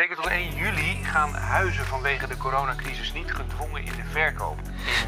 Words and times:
Zeker 0.00 0.16
tot 0.16 0.26
1 0.26 0.54
juli 0.54 1.04
gaan 1.04 1.34
huizen 1.34 1.86
vanwege 1.86 2.26
de 2.26 2.36
coronacrisis 2.36 3.12
niet 3.12 3.32
gedwongen 3.32 3.84
in 3.84 3.92
de 3.92 4.04
verkoop. 4.10 4.58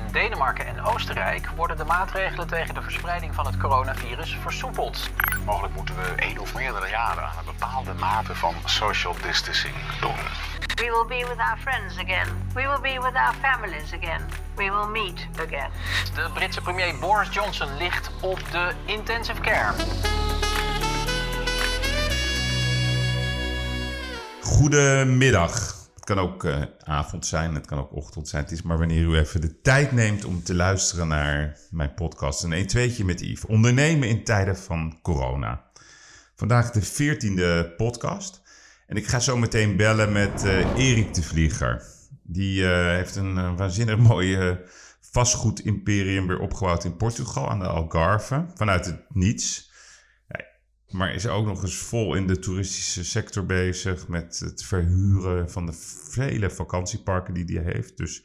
In 0.07 0.13
Denemarken 0.13 0.67
en 0.67 0.85
Oostenrijk 0.85 1.49
worden 1.49 1.77
de 1.77 1.85
maatregelen 1.85 2.47
tegen 2.47 2.75
de 2.75 2.83
verspreiding 2.83 3.35
van 3.35 3.47
het 3.47 3.57
coronavirus 3.57 4.37
versoepeld. 4.41 5.11
Mogelijk 5.45 5.75
moeten 5.75 5.95
we 5.95 6.15
één 6.17 6.39
of 6.39 6.55
meerdere 6.55 6.89
jaren 6.89 7.23
aan 7.23 7.39
een 7.39 7.45
bepaalde 7.45 7.93
mate 7.93 8.35
van 8.35 8.55
social 8.65 9.15
distancing 9.23 9.75
doen. 10.01 10.19
We 10.75 11.07
will 11.07 11.19
be 11.19 11.29
with 11.29 11.39
our 11.39 11.59
friends 11.59 11.99
again. 11.99 12.29
We 12.55 12.63
will 12.63 12.81
be 12.93 13.01
with 13.01 13.15
our 13.15 13.35
families 13.41 13.93
again. 13.93 14.21
We 14.55 14.71
will 14.71 15.03
meet 15.03 15.29
again. 15.41 15.71
De 16.15 16.31
Britse 16.35 16.61
premier 16.61 16.99
Boris 16.99 17.29
Johnson 17.35 17.77
ligt 17.77 18.11
op 18.21 18.41
de 18.51 18.73
intensive 18.85 19.41
care. 19.41 19.73
Goedemiddag. 24.63 25.77
Het 25.95 26.05
kan 26.05 26.19
ook 26.19 26.45
uh, 26.45 26.63
avond 26.79 27.27
zijn, 27.27 27.55
het 27.55 27.67
kan 27.67 27.79
ook 27.79 27.95
ochtend 27.95 28.29
zijn. 28.29 28.43
Het 28.43 28.53
is 28.53 28.63
maar 28.63 28.79
wanneer 28.79 29.03
u 29.03 29.17
even 29.17 29.41
de 29.41 29.61
tijd 29.61 29.93
neemt 29.93 30.25
om 30.25 30.43
te 30.43 30.55
luisteren 30.55 31.09
naar 31.09 31.59
mijn 31.71 31.95
podcast. 31.95 32.43
Een 32.43 32.53
1 32.53 32.67
2 32.67 33.05
met 33.05 33.21
Yves. 33.21 33.45
Ondernemen 33.45 34.09
in 34.09 34.25
tijden 34.25 34.57
van 34.57 34.99
corona. 35.03 35.65
Vandaag 36.35 36.71
de 36.71 36.83
14e 36.83 37.77
podcast. 37.77 38.43
En 38.87 38.97
ik 38.97 39.07
ga 39.07 39.21
zo 39.21 39.37
meteen 39.37 39.77
bellen 39.77 40.13
met 40.13 40.45
uh, 40.45 40.77
Erik 40.77 41.15
de 41.15 41.23
Vlieger. 41.23 41.83
Die 42.23 42.61
uh, 42.61 42.87
heeft 42.87 43.17
een 43.17 43.57
waanzinnig 43.57 43.99
mooie 44.13 44.65
vastgoedimperium 45.01 46.27
weer 46.27 46.41
opgebouwd 46.41 46.85
in 46.85 46.97
Portugal 46.97 47.51
aan 47.51 47.59
de 47.59 47.67
Algarve. 47.67 48.45
Vanuit 48.55 48.87
het 48.87 49.01
niets. 49.09 49.72
Maar 50.93 51.15
is 51.15 51.27
ook 51.27 51.47
nog 51.47 51.63
eens 51.63 51.77
vol 51.77 52.15
in 52.15 52.27
de 52.27 52.39
toeristische 52.39 53.05
sector 53.05 53.47
bezig 53.47 54.09
met 54.09 54.39
het 54.39 54.65
verhuren 54.65 55.51
van 55.51 55.67
de 55.67 55.73
vele 56.11 56.51
vakantieparken 56.51 57.35
die 57.35 57.61
hij 57.61 57.73
heeft. 57.73 57.97
Dus 57.97 58.25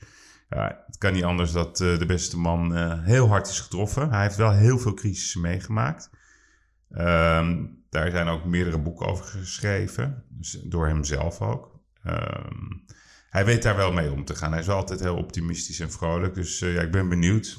het 0.50 0.98
kan 0.98 1.14
niet 1.14 1.24
anders 1.24 1.52
dat 1.52 1.80
uh, 1.80 2.00
de 2.00 2.06
beste 2.06 2.38
man 2.38 2.78
uh, 2.78 3.04
heel 3.04 3.28
hard 3.28 3.48
is 3.48 3.60
getroffen. 3.60 4.10
Hij 4.10 4.22
heeft 4.22 4.36
wel 4.36 4.52
heel 4.52 4.80
veel 4.80 4.94
crisissen 4.94 5.42
meegemaakt. 5.42 6.10
Um, 6.92 7.84
daar 7.90 8.12
zijn 8.12 8.28
ook 8.28 8.46
meerdere 8.46 8.80
boeken 8.80 9.08
over 9.08 9.26
geschreven, 9.26 10.24
dus 10.30 10.52
door 10.52 10.88
hemzelf 10.88 11.42
ook. 11.42 11.80
Um, 12.06 12.86
hij 13.30 13.46
weet 13.46 13.64
daar 13.64 13.76
wel 13.76 13.92
mee 13.92 14.12
om 14.12 14.26
te 14.26 14.36
gaan. 14.36 14.52
Hij 14.52 14.60
is 14.60 14.70
altijd 14.70 15.00
heel 15.00 15.18
optimistisch 15.18 15.80
en 15.80 15.92
vrolijk. 15.92 16.34
Dus 16.34 16.60
ja, 16.60 16.82
ik 16.82 16.92
ben 16.92 17.10
benieuwd. 17.10 17.58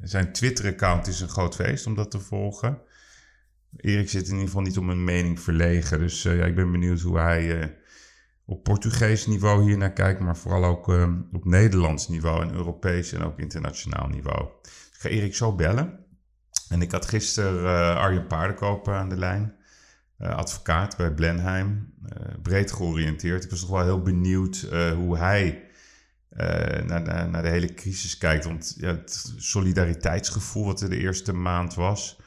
Zijn 0.00 0.32
Twitter-account 0.32 1.06
is 1.06 1.20
een 1.20 1.28
groot 1.28 1.54
feest 1.54 1.86
om 1.86 1.94
dat 1.94 2.10
te 2.10 2.20
volgen. 2.20 2.80
Erik 3.76 4.08
zit 4.08 4.26
in 4.26 4.32
ieder 4.32 4.46
geval 4.46 4.62
niet 4.62 4.78
om 4.78 4.90
een 4.90 5.04
mening 5.04 5.40
verlegen. 5.40 5.98
Dus 5.98 6.24
uh, 6.24 6.38
ja, 6.38 6.44
ik 6.44 6.54
ben 6.54 6.72
benieuwd 6.72 7.00
hoe 7.00 7.18
hij 7.18 7.58
uh, 7.58 7.66
op 8.44 8.62
Portugees 8.62 9.26
niveau 9.26 9.62
hier 9.62 9.76
naar 9.76 9.92
kijkt, 9.92 10.20
maar 10.20 10.36
vooral 10.36 10.64
ook 10.64 10.88
uh, 10.88 11.08
op 11.32 11.44
Nederlands 11.44 12.08
niveau 12.08 12.42
en 12.42 12.54
Europees 12.54 13.12
en 13.12 13.22
ook 13.22 13.38
internationaal 13.38 14.08
niveau. 14.08 14.48
Ik 14.62 14.98
ga 14.98 15.08
Erik 15.08 15.34
zo 15.34 15.54
bellen. 15.54 16.06
En 16.68 16.82
ik 16.82 16.92
had 16.92 17.06
gisteren 17.06 17.96
Arjen 17.96 18.26
Paardenkoper 18.26 18.94
aan 18.94 19.08
de 19.08 19.16
lijn, 19.16 19.54
advocaat 20.18 20.96
bij 20.96 21.14
Blenheim, 21.14 21.94
breed 22.42 22.72
georiënteerd. 22.72 23.44
Ik 23.44 23.50
was 23.50 23.60
toch 23.60 23.70
wel 23.70 23.82
heel 23.82 24.02
benieuwd 24.02 24.68
hoe 24.96 25.18
hij 25.18 25.70
naar, 26.86 27.02
naar, 27.02 27.28
naar, 27.28 27.42
de 27.42 27.48
hele 27.48 27.74
crisis 27.74 28.18
kijkt. 28.18 28.44
Want 28.44 28.74
ja, 28.78 28.88
het 28.88 29.34
solidariteitsgevoel 29.36 30.64
wat 30.64 30.80
er 30.80 30.90
de 30.90 30.98
eerste 30.98 31.32
maand 31.32 31.74
was 31.74 32.18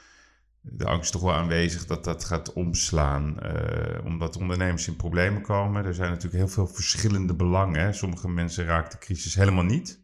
de 0.62 0.86
angst 0.86 1.04
is 1.04 1.12
toch 1.12 1.22
wel 1.22 1.34
aanwezig 1.34 1.86
dat 1.86 2.04
dat 2.04 2.24
gaat 2.24 2.54
omslaan. 2.54 3.38
Uh, 3.44 4.06
omdat 4.06 4.38
ondernemers 4.38 4.88
in 4.88 4.96
problemen 4.96 5.42
komen. 5.42 5.86
Er 5.86 5.94
zijn 5.94 6.10
natuurlijk 6.10 6.36
heel 6.36 6.48
veel 6.48 6.68
verschillende 6.68 7.36
belangen. 7.36 7.94
Sommige 7.94 8.30
mensen 8.30 8.66
raakt 8.66 8.92
de 8.92 8.98
crisis 8.98 9.36
helemaal 9.36 9.64
niet. 9.64 10.00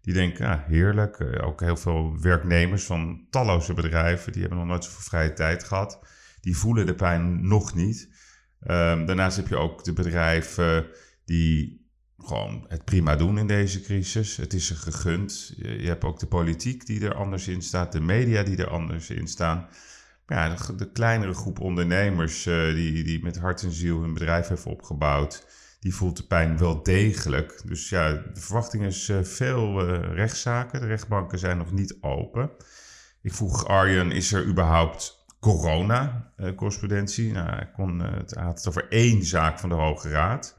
Die 0.00 0.14
denken, 0.14 0.46
ja, 0.46 0.64
heerlijk. 0.66 1.18
Uh, 1.18 1.46
ook 1.46 1.60
heel 1.60 1.76
veel 1.76 2.20
werknemers 2.20 2.84
van 2.84 3.26
talloze 3.30 3.74
bedrijven. 3.74 4.32
Die 4.32 4.40
hebben 4.40 4.58
nog 4.58 4.68
nooit 4.68 4.84
zoveel 4.84 5.00
vrije 5.00 5.32
tijd 5.32 5.64
gehad. 5.64 6.00
Die 6.40 6.56
voelen 6.56 6.86
de 6.86 6.94
pijn 6.94 7.48
nog 7.48 7.74
niet. 7.74 8.08
Um, 8.60 9.06
daarnaast 9.06 9.36
heb 9.36 9.48
je 9.48 9.56
ook 9.56 9.84
de 9.84 9.92
bedrijven 9.92 10.86
die 11.24 11.79
gewoon 12.24 12.64
het 12.68 12.84
prima 12.84 13.16
doen 13.16 13.38
in 13.38 13.46
deze 13.46 13.80
crisis. 13.80 14.36
Het 14.36 14.52
is 14.52 14.70
er 14.70 14.76
gegund. 14.76 15.52
Je, 15.56 15.86
hebt 15.86 16.04
ook 16.04 16.18
de 16.18 16.26
politiek 16.26 16.86
die 16.86 17.04
er 17.04 17.14
anders 17.14 17.48
in 17.48 17.62
staat, 17.62 17.92
de 17.92 18.00
media 18.00 18.42
die 18.42 18.56
er 18.56 18.70
anders 18.70 19.10
in 19.10 19.26
staan. 19.26 19.68
Ja, 20.26 20.56
de, 20.76 20.90
kleinere 20.92 21.34
groep 21.34 21.60
ondernemers 21.60 22.46
uh, 22.46 22.74
die, 22.74 23.04
die 23.04 23.22
met 23.22 23.38
hart 23.38 23.62
en 23.62 23.72
ziel 23.72 24.00
hun 24.00 24.12
bedrijf 24.12 24.48
heeft 24.48 24.66
opgebouwd, 24.66 25.46
die 25.80 25.94
voelt 25.94 26.16
de 26.16 26.26
pijn 26.26 26.58
wel 26.58 26.82
degelijk. 26.82 27.62
Dus 27.64 27.88
ja, 27.88 28.12
de 28.12 28.40
verwachting 28.40 28.84
is 28.84 29.08
uh, 29.08 29.22
veel 29.22 29.88
uh, 29.88 30.14
rechtszaken. 30.14 30.80
De 30.80 30.86
rechtbanken 30.86 31.38
zijn 31.38 31.58
nog 31.58 31.72
niet 31.72 31.96
open. 32.00 32.50
Ik 33.22 33.32
vroeg 33.32 33.66
Arjen, 33.66 34.12
is 34.12 34.32
er 34.32 34.46
überhaupt 34.46 35.26
corona-correspondentie? 35.40 37.32
nou, 37.32 37.48
hij 37.48 37.70
het 38.18 38.34
had 38.34 38.58
het 38.58 38.68
over 38.68 38.88
één 38.88 39.24
zaak 39.24 39.58
van 39.58 39.68
de 39.68 39.74
Hoge 39.74 40.08
Raad. 40.08 40.58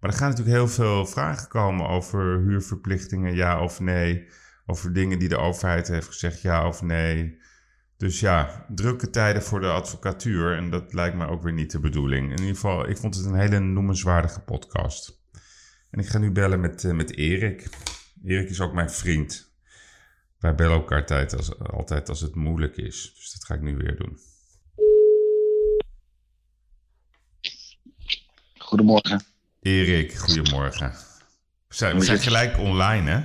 Maar 0.00 0.10
er 0.10 0.16
gaan 0.16 0.28
natuurlijk 0.28 0.56
heel 0.56 0.68
veel 0.68 1.06
vragen 1.06 1.48
komen 1.48 1.88
over 1.88 2.40
huurverplichtingen, 2.40 3.34
ja 3.34 3.62
of 3.62 3.80
nee. 3.80 4.28
Over 4.66 4.92
dingen 4.92 5.18
die 5.18 5.28
de 5.28 5.36
overheid 5.36 5.88
heeft 5.88 6.06
gezegd, 6.06 6.42
ja 6.42 6.66
of 6.66 6.82
nee. 6.82 7.38
Dus 7.96 8.20
ja, 8.20 8.66
drukke 8.68 9.10
tijden 9.10 9.42
voor 9.42 9.60
de 9.60 9.70
advocatuur. 9.70 10.56
En 10.56 10.70
dat 10.70 10.92
lijkt 10.92 11.16
me 11.16 11.26
ook 11.26 11.42
weer 11.42 11.52
niet 11.52 11.70
de 11.70 11.80
bedoeling. 11.80 12.24
In 12.24 12.38
ieder 12.38 12.54
geval, 12.54 12.88
ik 12.88 12.98
vond 12.98 13.14
het 13.14 13.24
een 13.24 13.38
hele 13.38 13.58
noemenswaardige 13.58 14.40
podcast. 14.40 15.20
En 15.90 15.98
ik 15.98 16.06
ga 16.06 16.18
nu 16.18 16.30
bellen 16.30 16.60
met, 16.60 16.82
uh, 16.82 16.92
met 16.92 17.16
Erik. 17.16 17.68
Erik 18.24 18.50
is 18.50 18.60
ook 18.60 18.72
mijn 18.72 18.90
vriend. 18.90 19.52
Wij 20.38 20.54
bellen 20.54 20.76
elkaar 20.76 21.28
altijd 21.72 22.08
als 22.08 22.20
het 22.20 22.34
moeilijk 22.34 22.76
is. 22.76 23.12
Dus 23.16 23.32
dat 23.32 23.44
ga 23.44 23.54
ik 23.54 23.60
nu 23.60 23.76
weer 23.76 23.96
doen. 23.96 24.18
Goedemorgen. 28.58 29.29
Erik, 29.60 30.14
goedemorgen. 30.18 30.90
We 31.68 31.74
zijn, 31.74 31.98
we 31.98 32.04
zijn 32.04 32.18
gelijk 32.18 32.58
online, 32.58 33.10
hè? 33.10 33.20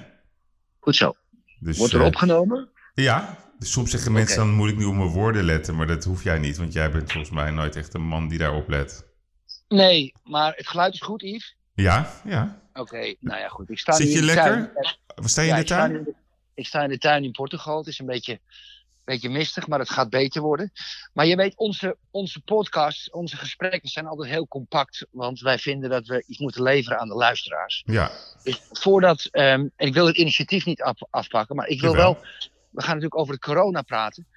Goed 0.80 0.96
zo. 0.96 1.14
Dus, 1.60 1.78
Wordt 1.78 1.94
er 1.94 2.00
uh, 2.00 2.06
opgenomen? 2.06 2.70
Ja, 2.94 3.38
dus 3.60 3.72
soms 3.72 3.92
zeggen 3.92 4.12
mensen 4.12 4.38
dan 4.38 4.50
moet 4.54 4.70
ik 4.70 4.78
nu 4.78 4.86
op 4.86 4.94
mijn 4.96 5.10
woorden 5.10 5.44
letten, 5.44 5.76
maar 5.76 5.88
dat 5.88 6.04
hoef 6.04 6.24
jij 6.24 6.40
niet, 6.40 6.58
want 6.58 6.74
jij 6.74 6.92
bent 6.92 7.12
volgens 7.12 7.34
mij 7.34 7.52
nooit 7.52 7.76
echt 7.76 7.94
een 7.94 8.02
man 8.08 8.28
die 8.28 8.38
daarop 8.38 8.70
let. 8.70 9.06
Nee, 9.68 10.14
maar 10.24 10.54
het 10.56 10.68
geluid 10.68 10.94
is 10.94 11.02
goed, 11.02 11.22
Yves? 11.22 11.56
Ja, 11.74 12.12
ja. 12.26 12.62
Oké, 12.74 13.16
nou 13.20 13.40
ja, 13.40 13.48
goed. 13.48 13.70
Ik 13.70 13.80
sta 13.80 13.94
Zit 13.94 14.08
je 14.08 14.14
in 14.14 14.20
de 14.20 14.26
lekker? 14.26 14.44
tuin. 14.74 15.28
Sta 15.28 15.42
je 15.42 15.48
Ja, 15.48 15.56
in 15.58 15.60
de 15.60 15.62
ik 15.62 15.68
sta 15.68 15.78
tuin? 15.78 15.96
in 15.98 16.04
de- 16.04 16.14
Ik 16.54 16.66
sta 16.66 16.84
in 16.84 16.90
de 16.90 16.98
tuin 16.98 17.24
in 17.24 17.32
Portugal. 17.32 17.78
Het 17.78 17.88
is 17.88 18.00
een 18.00 18.06
beetje, 18.06 18.40
beetje 19.06 19.30
mistig, 19.30 19.68
maar 19.68 19.80
het 19.80 19.90
gaat 19.90 20.10
beter 20.10 20.42
worden. 20.42 20.72
Maar 21.14 21.26
je 21.26 21.36
weet, 21.36 21.58
onze, 21.58 21.98
onze 22.12 22.42
podcasts, 22.42 23.10
onze 23.10 23.38
gesprekken 23.38 23.90
zijn 23.90 24.06
altijd 24.08 24.30
heel 24.30 24.48
compact. 24.48 25.06
Want 25.12 25.40
wij 25.40 25.58
vinden 25.60 25.90
dat 25.90 26.08
we 26.08 26.24
iets 26.28 26.40
moeten 26.40 26.64
leveren 26.64 27.00
aan 27.00 27.08
de 27.08 27.16
luisteraars. 27.16 27.84
Ja, 27.86 28.12
Dus 28.44 28.62
voordat, 28.72 29.26
ehm, 29.32 29.68
en 29.76 29.88
ik 29.88 29.94
wil 29.94 30.08
het 30.08 30.18
initiatief 30.18 30.66
niet 30.66 30.82
af- 30.82 31.02
afpakken, 31.10 31.56
maar 31.56 31.68
ik 31.68 31.82
wil 31.82 31.92
Jawel. 31.92 32.14
wel, 32.14 32.22
we 32.70 32.82
gaan 32.82 32.94
natuurlijk 32.94 33.20
over 33.20 33.34
de 33.34 33.40
corona 33.40 33.82
praten. 33.82 34.28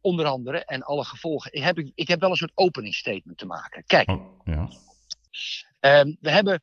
Onder 0.00 0.26
andere 0.26 0.64
en 0.64 0.82
alle 0.82 1.04
gevolgen. 1.04 1.52
Ik 1.52 1.62
heb, 1.62 1.78
ik 1.94 2.08
heb 2.08 2.20
wel 2.20 2.30
een 2.30 2.36
soort 2.36 2.52
opening 2.54 2.94
statement 2.94 3.38
te 3.38 3.46
maken. 3.46 3.84
Kijk, 3.86 4.10
oh, 4.10 4.40
ja. 4.44 4.68
Ehm, 5.80 6.14
we 6.20 6.30
hebben, 6.30 6.62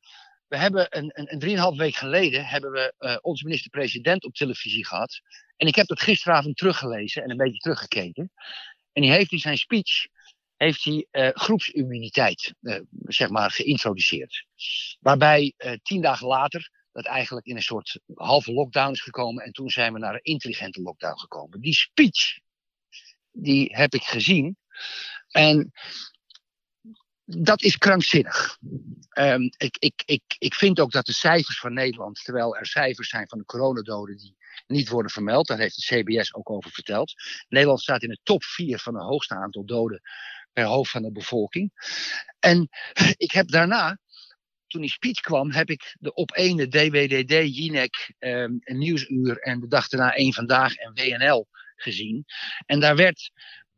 we 0.52 0.58
hebben 0.58 0.88
een, 0.90 1.12
een, 1.14 1.32
een 1.34 1.40
drieënhalf 1.40 1.78
week 1.78 1.96
geleden 1.96 2.46
hebben 2.46 2.72
we 2.72 2.94
eh, 2.98 3.18
onze 3.22 3.44
minister-president 3.44 4.24
op 4.24 4.34
televisie 4.34 4.86
gehad. 4.86 5.22
En 5.58 5.68
ik 5.68 5.76
heb 5.76 5.88
dat 5.88 6.02
gisteravond 6.02 6.58
teruggelezen 6.58 7.24
en 7.24 7.30
een 7.30 7.38
beetje 7.38 7.60
teruggekeken. 7.60 8.32
En 8.92 9.02
die 9.02 9.12
heeft 9.12 9.32
in 9.32 9.40
zijn 9.40 9.58
speech 9.58 10.08
heeft 10.56 10.84
hij, 10.84 11.08
eh, 11.12 11.30
groepsimmuniteit 11.34 12.54
eh, 12.62 12.80
zeg 12.92 13.30
maar, 13.30 13.52
geïntroduceerd. 13.52 14.46
Waarbij 15.00 15.54
tien 15.84 16.02
dagen 16.02 16.28
later 16.28 16.70
dat 16.92 17.06
eigenlijk 17.06 17.46
in 17.46 17.56
een 17.56 17.62
soort 17.62 18.00
halve 18.14 18.54
lockdown 18.54 18.92
is 18.92 19.02
gekomen. 19.02 19.44
En 19.44 19.52
toen 19.52 19.70
zijn 19.70 19.94
we 19.94 20.00
naar 20.00 20.14
een 20.14 20.24
intelligente 20.24 20.82
lockdown 20.82 21.20
gekomen. 21.20 21.62
Die 21.62 21.76
speech, 21.76 22.40
die 23.32 23.76
heb 23.76 23.94
ik 23.94 24.04
gezien. 24.04 24.58
En 25.28 25.72
dat 27.26 27.62
is 27.62 27.78
krankzinnig. 27.78 28.58
Ehm, 29.10 29.42
ik, 29.58 29.78
ik, 29.80 30.04
ik, 30.06 30.22
ik 30.38 30.54
vind 30.54 30.80
ook 30.80 30.92
dat 30.92 31.06
de 31.06 31.14
cijfers 31.14 31.60
van 31.60 31.74
Nederland, 31.74 32.24
terwijl 32.24 32.58
er 32.58 32.66
cijfers 32.66 33.10
zijn 33.10 33.28
van 33.28 33.38
de 33.38 33.46
coronadoden 33.46 34.18
die 34.18 34.36
niet 34.68 34.90
worden 34.90 35.12
vermeld, 35.12 35.48
daar 35.48 35.58
heeft 35.58 35.88
de 35.88 36.02
CBS 36.02 36.34
ook 36.34 36.50
over 36.50 36.72
verteld. 36.72 37.14
Nederland 37.50 37.82
staat 37.82 38.04
in 38.04 38.10
de 38.10 38.20
top 38.24 38.44
4 38.44 38.80
van 38.80 38.96
het 38.96 39.04
hoogste 39.04 39.36
aantal 39.36 39.66
doden 39.66 40.02
per 40.54 40.66
hoofd 40.66 40.92
van 40.92 41.02
de 41.02 41.12
bevolking. 41.12 41.72
En 42.40 42.70
ik 43.26 43.32
heb 43.32 43.48
daarna, 43.48 44.00
toen 44.68 44.82
die 44.82 44.90
speech 44.90 45.20
kwam, 45.20 45.52
heb 45.52 45.70
ik 45.70 45.96
de 46.00 46.14
op 46.14 46.36
ene 46.36 46.68
DWDD, 46.68 47.56
Jinek, 47.56 48.14
een 48.20 48.62
Nieuwsuur 48.78 49.38
en 49.38 49.60
de 49.60 49.68
dag 49.68 49.88
daarna 49.88 50.16
één 50.16 50.34
Vandaag 50.34 50.76
en 50.76 50.94
WNL 50.94 51.48
gezien. 51.76 52.26
En 52.66 52.80
daar 52.80 52.96
werd, 52.96 53.32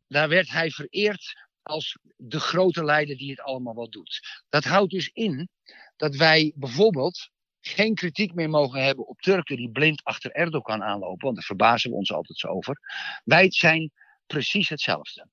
daar 0.08 0.30
werd 0.30 0.50
hij 0.50 0.72
vereerd 0.72 1.43
als 1.64 1.98
de 2.18 2.40
grote 2.40 2.84
leider 2.84 3.18
die 3.18 3.30
het 3.30 3.42
allemaal 3.42 3.76
wel 3.76 3.90
doet. 3.90 4.44
Dat 4.50 4.64
houdt 4.64 4.92
dus 4.92 5.10
in 5.14 5.50
dat 5.96 6.16
wij 6.16 6.52
bijvoorbeeld 6.56 7.30
geen 7.60 7.96
kritiek 7.96 8.34
meer 8.34 8.50
mogen 8.50 8.84
hebben 8.84 9.08
op 9.08 9.22
Turken 9.22 9.56
die 9.56 9.72
blind 9.72 10.04
achter 10.04 10.32
Erdogan 10.32 10.84
aanlopen, 10.84 11.24
want 11.24 11.36
daar 11.36 11.46
verbazen 11.46 11.90
we 11.90 11.96
ons 11.96 12.12
altijd 12.12 12.40
zo 12.40 12.48
over. 12.48 12.80
Wij 13.24 13.52
zijn 13.52 13.92
precies 14.28 14.70
hetzelfde. 14.70 15.28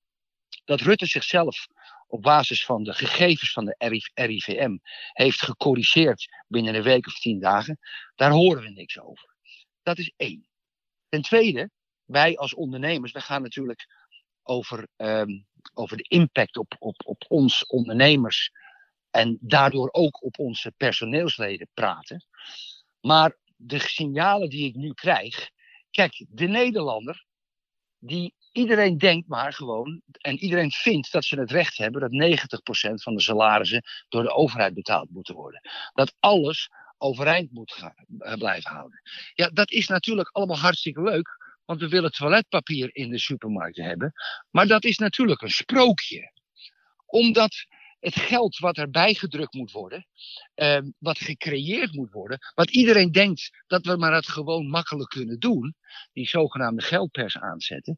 Dat 0.65 0.81
Rutte 0.81 1.07
zichzelf 1.07 1.67
op 2.07 2.23
basis 2.23 2.65
van 2.65 2.85
de 2.85 2.93
gegevens 2.93 3.53
van 3.53 3.65
de 3.65 4.03
RIVM 4.15 4.77
heeft 5.13 5.43
gecorrigeerd 5.43 6.29
binnen 6.49 6.75
een 6.75 6.83
week 6.83 7.07
of 7.07 7.19
tien 7.19 7.41
dagen, 7.41 7.79
daar 8.15 8.31
horen 8.31 8.63
we 8.63 8.69
niks 8.69 9.01
over. 9.01 9.35
Dat 9.83 9.99
is 9.99 10.13
één. 10.17 10.49
Ten 11.09 11.23
tweede, 11.23 11.71
wij 12.05 12.37
als 12.37 12.55
ondernemers, 12.55 13.13
we 13.13 13.21
gaan 13.21 13.43
natuurlijk 13.43 13.87
over, 14.43 14.89
um, 14.97 15.47
over 15.75 15.97
de 15.97 16.03
impact 16.09 16.57
op, 16.57 16.77
op, 16.79 16.97
op 17.05 17.25
ons 17.29 17.67
ondernemers 17.67 18.51
en 19.11 19.39
daardoor 19.41 19.89
ook 19.93 20.23
op 20.25 20.39
onze 20.39 20.73
personeelsleden 20.77 21.69
praten. 21.75 22.27
Maar 23.01 23.37
de 23.57 23.79
signalen 23.79 24.49
die 24.49 24.69
ik 24.69 24.75
nu 24.75 24.93
krijg. 24.93 25.51
Kijk, 25.91 26.27
de 26.29 26.47
Nederlander, 26.47 27.27
die 27.99 28.35
iedereen 28.53 28.99
denkt 28.99 29.29
maar 29.29 29.53
gewoon, 29.53 30.03
en 30.21 30.39
iedereen 30.39 30.71
vindt 30.71 31.13
dat 31.13 31.25
ze 31.25 31.41
het 31.41 31.51
recht 31.51 31.77
hebben 31.77 32.01
dat 32.01 32.41
90% 32.91 32.95
van 32.95 33.15
de 33.15 33.23
salarissen 33.23 33.83
door 34.09 34.23
de 34.23 34.35
overheid 34.35 34.75
betaald 34.75 35.11
moeten 35.11 35.35
worden. 35.35 35.61
Dat 35.93 36.15
alles 36.21 36.71
overeind 36.99 37.53
moet 37.53 37.73
gaan, 37.73 38.07
eh, 38.19 38.35
blijven 38.35 38.71
houden. 38.71 39.01
Ja, 39.35 39.49
dat 39.49 39.71
is 39.71 39.89
natuurlijk 39.89 40.29
allemaal 40.33 40.59
hartstikke 40.59 41.03
leuk, 41.03 41.40
want 41.71 41.83
we 41.83 41.89
willen 41.89 42.13
toiletpapier 42.13 42.91
in 42.93 43.11
de 43.11 43.19
supermarkten 43.19 43.85
hebben. 43.85 44.13
Maar 44.51 44.67
dat 44.67 44.85
is 44.85 44.99
natuurlijk 44.99 45.43
een 45.43 45.51
sprookje. 45.51 46.33
Omdat 47.07 47.67
het 48.01 48.15
geld 48.15 48.59
wat 48.59 48.77
erbij 48.77 49.15
gedrukt 49.15 49.55
moet 49.55 49.71
worden, 49.71 50.07
eh, 50.55 50.81
wat 50.99 51.19
gecreëerd 51.19 51.93
moet 51.93 52.11
worden, 52.11 52.39
wat 52.55 52.71
iedereen 52.71 53.13
denkt 53.13 53.51
dat 53.67 53.85
we 53.85 53.97
maar 53.97 54.15
het 54.15 54.29
gewoon 54.29 54.67
makkelijk 54.67 55.09
kunnen 55.09 55.39
doen, 55.39 55.75
die 56.13 56.29
zogenaamde 56.29 56.83
geldpers 56.83 57.39
aanzetten, 57.39 57.97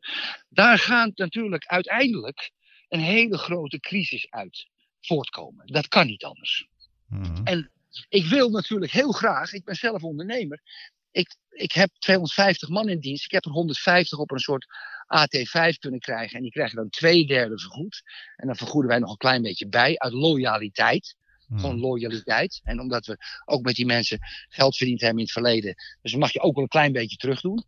daar 0.49 0.79
gaat 0.79 1.17
natuurlijk 1.17 1.67
uiteindelijk 1.67 2.51
een 2.89 3.01
hele 3.01 3.39
grote 3.39 3.81
crisis 3.81 4.31
uit 4.31 4.67
voortkomen. 5.01 5.67
Dat 5.67 5.89
kan 5.89 6.07
niet 6.07 6.25
anders. 6.25 6.67
Mm 7.09 7.41
En 7.45 7.71
ik 8.09 8.25
wil 8.25 8.51
natuurlijk 8.51 8.93
heel 8.93 9.13
graag, 9.13 9.53
ik 9.53 9.65
ben 9.65 9.75
zelf 9.75 10.03
ondernemer, 10.03 10.63
ik, 11.13 11.37
ik 11.51 11.73
heb 11.73 11.91
250 11.99 12.69
man 12.69 12.89
in 12.89 13.01
dienst, 13.01 13.25
ik 13.25 13.31
heb 13.31 13.45
er 13.45 13.51
150 13.51 14.19
op 14.19 14.31
een 14.31 14.39
soort 14.39 14.67
AT5 15.13 15.79
kunnen 15.79 16.01
krijgen. 16.01 16.37
En 16.37 16.43
die 16.43 16.53
krijgen 16.53 16.77
dan 16.77 16.89
twee 16.89 17.27
derde 17.27 17.59
vergoed. 17.59 18.03
En 18.37 18.47
dan 18.47 18.57
vergoeden 18.57 18.91
wij 18.91 18.99
nog 18.99 19.11
een 19.11 19.17
klein 19.17 19.43
beetje 19.43 19.69
bij 19.69 19.99
uit 19.99 20.13
loyaliteit. 20.13 21.17
Hmm. 21.47 21.59
Gewoon 21.59 21.79
loyaliteit. 21.79 22.61
En 22.65 22.81
omdat 22.81 23.07
we 23.07 23.17
ook 23.45 23.63
met 23.63 23.75
die 23.75 23.87
mensen 23.87 24.19
geld 24.49 24.77
verdiend 24.77 25.01
hebben 25.01 25.19
in 25.19 25.25
het 25.25 25.33
verleden. 25.33 25.75
Dus 26.03 26.15
mag 26.15 26.33
je 26.33 26.41
ook 26.41 26.55
wel 26.55 26.63
een 26.63 26.69
klein 26.69 26.93
beetje 26.93 27.17
terugdoen. 27.17 27.65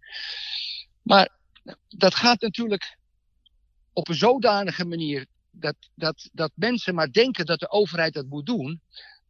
Maar 1.02 1.29
dat 1.88 2.14
gaat 2.14 2.40
natuurlijk 2.40 2.97
op 3.93 4.08
een 4.08 4.14
zodanige 4.14 4.85
manier 4.85 5.26
dat, 5.50 5.76
dat, 5.94 6.29
dat 6.32 6.50
mensen 6.55 6.94
maar 6.94 7.12
denken 7.12 7.47
dat 7.47 7.61
de 7.61 7.70
overheid 7.70 8.14
dat 8.14 8.26
moet 8.26 8.47
doen. 8.47 8.81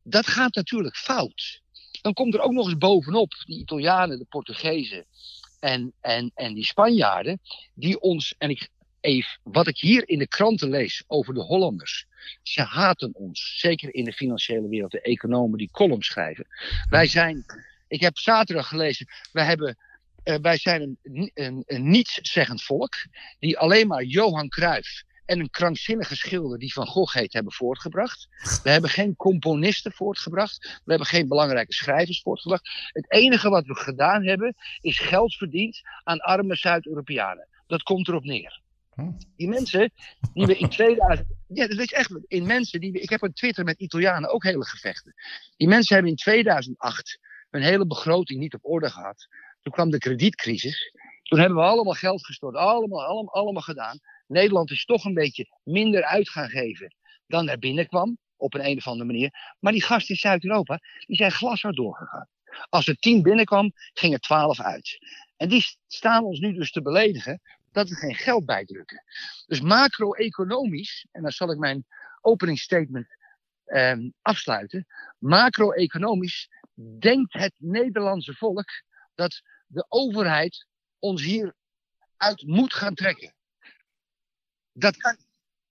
Dat 0.02 0.26
gaat 0.26 0.54
natuurlijk 0.54 0.96
fout. 0.96 1.62
Dan 2.04 2.12
komt 2.12 2.34
er 2.34 2.40
ook 2.40 2.52
nog 2.52 2.66
eens 2.66 2.78
bovenop 2.78 3.32
die 3.44 3.58
Italianen, 3.58 4.18
de 4.18 4.26
Portugezen 4.28 5.04
en, 5.60 5.92
en, 6.00 6.30
en 6.34 6.54
die 6.54 6.64
Spanjaarden, 6.64 7.40
die 7.74 8.00
ons, 8.00 8.34
en 8.38 8.50
ik, 8.50 8.68
even, 9.00 9.38
wat 9.42 9.66
ik 9.66 9.78
hier 9.78 10.08
in 10.08 10.18
de 10.18 10.28
kranten 10.28 10.70
lees 10.70 11.04
over 11.06 11.34
de 11.34 11.40
Hollanders, 11.40 12.06
ze 12.42 12.62
haten 12.62 13.14
ons, 13.14 13.58
zeker 13.58 13.94
in 13.94 14.04
de 14.04 14.12
financiële 14.12 14.68
wereld, 14.68 14.90
de 14.90 15.00
economen 15.00 15.58
die 15.58 15.70
columns 15.70 16.06
schrijven. 16.06 16.46
Wij 16.88 17.06
zijn, 17.06 17.44
ik 17.88 18.00
heb 18.00 18.18
zaterdag 18.18 18.68
gelezen, 18.68 19.08
wij 19.32 19.44
hebben 19.44 19.76
uh, 20.24 20.36
wij 20.40 20.56
zijn 20.56 20.98
een, 21.02 21.30
een, 21.34 21.62
een 21.66 21.90
nietszeggend 21.90 22.62
volk. 22.62 22.94
Die 23.38 23.58
alleen 23.58 23.86
maar 23.86 24.02
Johan 24.02 24.48
Cruijff 24.48 25.02
en 25.26 25.40
een 25.40 25.50
krankzinnige 25.50 26.16
schilder 26.16 26.58
die 26.58 26.72
Van 26.72 26.86
Gogh 26.86 27.14
heet 27.14 27.32
hebben 27.32 27.52
voortgebracht. 27.52 28.28
We 28.62 28.70
hebben 28.70 28.90
geen 28.90 29.16
componisten 29.16 29.92
voortgebracht. 29.92 30.80
We 30.84 30.90
hebben 30.90 31.06
geen 31.06 31.28
belangrijke 31.28 31.72
schrijvers 31.72 32.22
voortgebracht. 32.22 32.90
Het 32.92 33.10
enige 33.10 33.48
wat 33.48 33.66
we 33.66 33.74
gedaan 33.74 34.24
hebben 34.24 34.54
is 34.80 34.98
geld 34.98 35.34
verdiend 35.34 35.80
aan 36.02 36.18
arme 36.18 36.56
Zuid-Europeanen. 36.56 37.48
Dat 37.66 37.82
komt 37.82 38.08
erop 38.08 38.24
neer. 38.24 38.62
Hm. 38.94 39.10
Die 39.36 39.48
mensen 39.48 39.90
die 40.32 40.46
we 40.46 40.56
in 40.56 40.68
2000. 40.68 41.28
Ja, 41.48 41.66
dat 41.66 41.78
is 41.78 41.92
echt. 41.92 42.10
In 42.26 42.46
mensen 42.46 42.80
die 42.80 42.92
we, 42.92 43.00
ik 43.00 43.10
heb 43.10 43.22
op 43.22 43.34
Twitter 43.34 43.64
met 43.64 43.80
Italianen 43.80 44.30
ook 44.30 44.44
hele 44.44 44.64
gevechten. 44.64 45.14
Die 45.56 45.68
mensen 45.68 45.94
hebben 45.94 46.12
in 46.12 46.18
2008 46.18 47.18
hun 47.50 47.62
hele 47.62 47.86
begroting 47.86 48.40
niet 48.40 48.54
op 48.54 48.64
orde 48.64 48.90
gehad. 48.90 49.26
Toen 49.62 49.72
kwam 49.72 49.90
de 49.90 49.98
kredietcrisis. 49.98 50.92
Toen 51.22 51.38
hebben 51.38 51.58
we 51.58 51.64
allemaal 51.64 51.94
geld 51.94 52.26
gestort. 52.26 52.56
Allemaal, 52.56 53.04
allemaal, 53.04 53.34
allemaal 53.34 53.62
gedaan. 53.62 53.98
Nederland 54.34 54.70
is 54.70 54.84
toch 54.84 55.04
een 55.04 55.14
beetje 55.14 55.46
minder 55.62 56.04
uit 56.04 56.30
gaan 56.30 56.48
geven 56.48 56.94
dan 57.26 57.48
er 57.48 57.58
binnenkwam. 57.58 58.18
Op 58.36 58.54
een, 58.54 58.66
een 58.66 58.76
of 58.76 58.86
andere 58.86 59.12
manier. 59.12 59.54
Maar 59.60 59.72
die 59.72 59.82
gasten 59.82 60.14
in 60.14 60.20
Zuid-Europa, 60.20 60.80
die 61.06 61.16
zijn 61.16 61.30
glashard 61.30 61.76
doorgegaan. 61.76 62.28
Als 62.68 62.86
er 62.86 62.96
tien 62.96 63.22
binnenkwam, 63.22 63.72
ging 63.92 64.12
er 64.12 64.20
twaalf 64.20 64.60
uit. 64.60 64.98
En 65.36 65.48
die 65.48 65.76
staan 65.86 66.24
ons 66.24 66.38
nu 66.38 66.52
dus 66.52 66.70
te 66.70 66.82
beledigen 66.82 67.40
dat 67.72 67.88
we 67.88 67.94
geen 67.94 68.14
geld 68.14 68.44
bijdrukken. 68.44 69.04
Dus 69.46 69.60
macro-economisch, 69.60 71.06
en 71.12 71.22
dan 71.22 71.30
zal 71.30 71.50
ik 71.50 71.58
mijn 71.58 71.86
openingsstatement 72.20 73.06
eh, 73.64 73.98
afsluiten. 74.22 74.86
Macro-economisch 75.18 76.48
denkt 76.98 77.32
het 77.32 77.52
Nederlandse 77.56 78.34
volk 78.34 78.68
dat 79.14 79.42
de 79.66 79.86
overheid 79.88 80.66
ons 80.98 81.22
hier 81.22 81.54
uit 82.16 82.42
moet 82.46 82.74
gaan 82.74 82.94
trekken. 82.94 83.33
Dat 84.74 84.96
kan, 84.96 85.16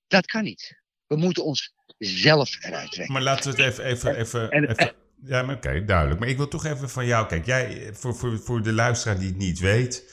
dat 0.08 0.26
kan 0.26 0.44
niet. 0.44 0.82
We 1.08 1.16
moeten 1.16 1.44
ons 1.44 1.74
zelf 1.98 2.64
eruit 2.64 2.92
trekken. 2.92 3.14
Maar 3.14 3.24
laten 3.24 3.56
we 3.56 3.64
het 3.64 3.72
even. 3.72 3.84
even, 3.84 4.16
even, 4.16 4.52
even 4.52 4.94
ja, 5.26 5.42
maar 5.42 5.56
oké, 5.56 5.86
duidelijk. 5.86 6.20
Maar 6.20 6.30
ik 6.30 6.38
wil 6.38 6.48
toch 6.48 6.66
even 6.66 6.90
van 6.90 7.06
jou. 7.06 7.28
Kijk, 7.28 7.46
jij, 7.46 7.90
voor, 7.94 8.16
voor, 8.16 8.40
voor 8.40 8.64
de 8.64 8.74
luisteraar 8.74 9.20
die 9.20 9.28
het 9.28 9.38
niet 9.38 9.60
weet. 9.60 10.12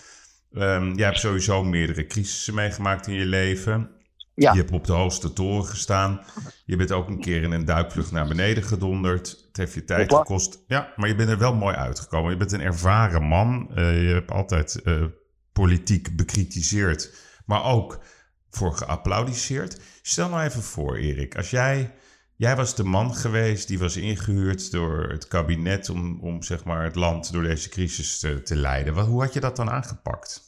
Um, 0.53 0.97
jij 0.97 1.07
hebt 1.07 1.19
sowieso 1.19 1.65
meerdere 1.65 2.07
crisissen 2.07 2.55
meegemaakt 2.55 3.07
in 3.07 3.15
je 3.15 3.27
leven. 3.27 3.91
Ja. 4.35 4.53
Je 4.53 4.59
hebt 4.59 4.71
op 4.71 4.87
de 4.87 4.93
hoogste 4.93 5.33
toren 5.33 5.65
gestaan. 5.65 6.25
Je 6.65 6.77
bent 6.77 6.93
ook 6.93 7.09
een 7.09 7.21
keer 7.21 7.43
in 7.43 7.53
een 7.53 7.65
duikvlucht 7.65 8.11
naar 8.11 8.29
beneden 8.29 8.63
gedonderd. 8.63 9.29
Het 9.47 9.57
heeft 9.57 9.75
je 9.75 9.85
tijd 9.85 10.15
gekost. 10.15 10.65
Ja, 10.67 10.93
maar 10.97 11.09
je 11.09 11.15
bent 11.15 11.29
er 11.29 11.39
wel 11.39 11.55
mooi 11.55 11.77
uitgekomen. 11.77 12.31
Je 12.31 12.37
bent 12.37 12.53
een 12.53 12.61
ervaren 12.61 13.23
man. 13.23 13.71
Uh, 13.75 14.09
je 14.09 14.13
hebt 14.13 14.31
altijd 14.31 14.81
uh, 14.85 15.05
politiek 15.53 16.17
bekritiseerd. 16.17 17.15
Maar 17.47 17.65
ook 17.65 18.03
voor 18.51 18.73
geapplaudiseerd. 18.73 19.81
Stel 20.03 20.29
nou 20.29 20.43
even 20.43 20.63
voor, 20.63 20.97
Erik, 20.97 21.37
als 21.37 21.51
jij. 21.51 21.95
Jij 22.37 22.57
was 22.57 22.75
de 22.75 22.85
man 22.85 23.15
geweest 23.15 23.69
die 23.69 23.79
was 23.79 23.97
ingehuurd 23.97 24.71
door 24.71 25.09
het 25.09 25.29
kabinet 25.29 25.89
om, 25.89 26.21
om 26.21 26.43
zeg 26.43 26.65
maar, 26.65 26.85
het 26.85 26.95
land 26.95 27.33
door 27.33 27.43
deze 27.43 27.69
crisis 27.69 28.19
te, 28.19 28.43
te 28.43 28.57
leiden. 28.57 28.95
Wat, 28.95 29.07
hoe 29.07 29.23
had 29.23 29.33
je 29.33 29.41
dat 29.41 29.57
dan 29.57 29.71
aangepakt? 29.71 30.43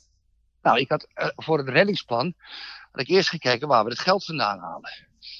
Nou, 0.63 0.79
ik 0.79 0.89
had 0.89 1.09
uh, 1.15 1.27
voor 1.37 1.59
het 1.59 1.69
reddingsplan 1.69 2.35
had 2.93 3.01
ik 3.01 3.09
eerst 3.09 3.29
gekeken 3.29 3.69
waar 3.69 3.85
we 3.85 3.91
het 3.91 3.99
geld 3.99 4.25
vandaan 4.25 4.59
halen. 4.59 4.91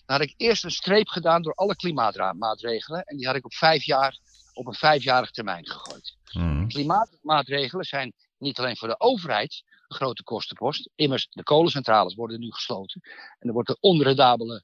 Dan 0.07 0.17
had 0.17 0.21
ik 0.21 0.35
eerst 0.37 0.65
een 0.65 0.71
streep 0.71 1.09
gedaan 1.09 1.43
door 1.43 1.55
alle 1.55 1.77
klimaatmaatregelen. 1.77 3.05
En 3.05 3.17
die 3.17 3.27
had 3.27 3.37
ik 3.37 3.45
op 3.45 3.55
vijf 3.55 3.85
jaar 3.85 4.19
op 4.55 4.67
een 4.67 4.75
vijfjarig 4.75 5.31
termijn 5.31 5.67
gegooid. 5.67 6.17
Mm. 6.33 6.69
Klimaatmaatregelen 6.69 7.85
zijn 7.85 8.13
niet 8.39 8.59
alleen 8.59 8.77
voor 8.77 8.89
de 8.89 9.01
overheid, 9.01 9.63
grote 9.93 10.23
kostenpost. 10.23 10.91
Immers, 10.95 11.27
de 11.31 11.43
kolencentrales 11.43 12.15
worden 12.15 12.41
nu 12.41 12.53
gesloten. 12.53 13.01
En 13.39 13.49
er 13.49 13.55
wordt 13.55 13.69
de 13.69 13.77
onredabele 13.81 14.63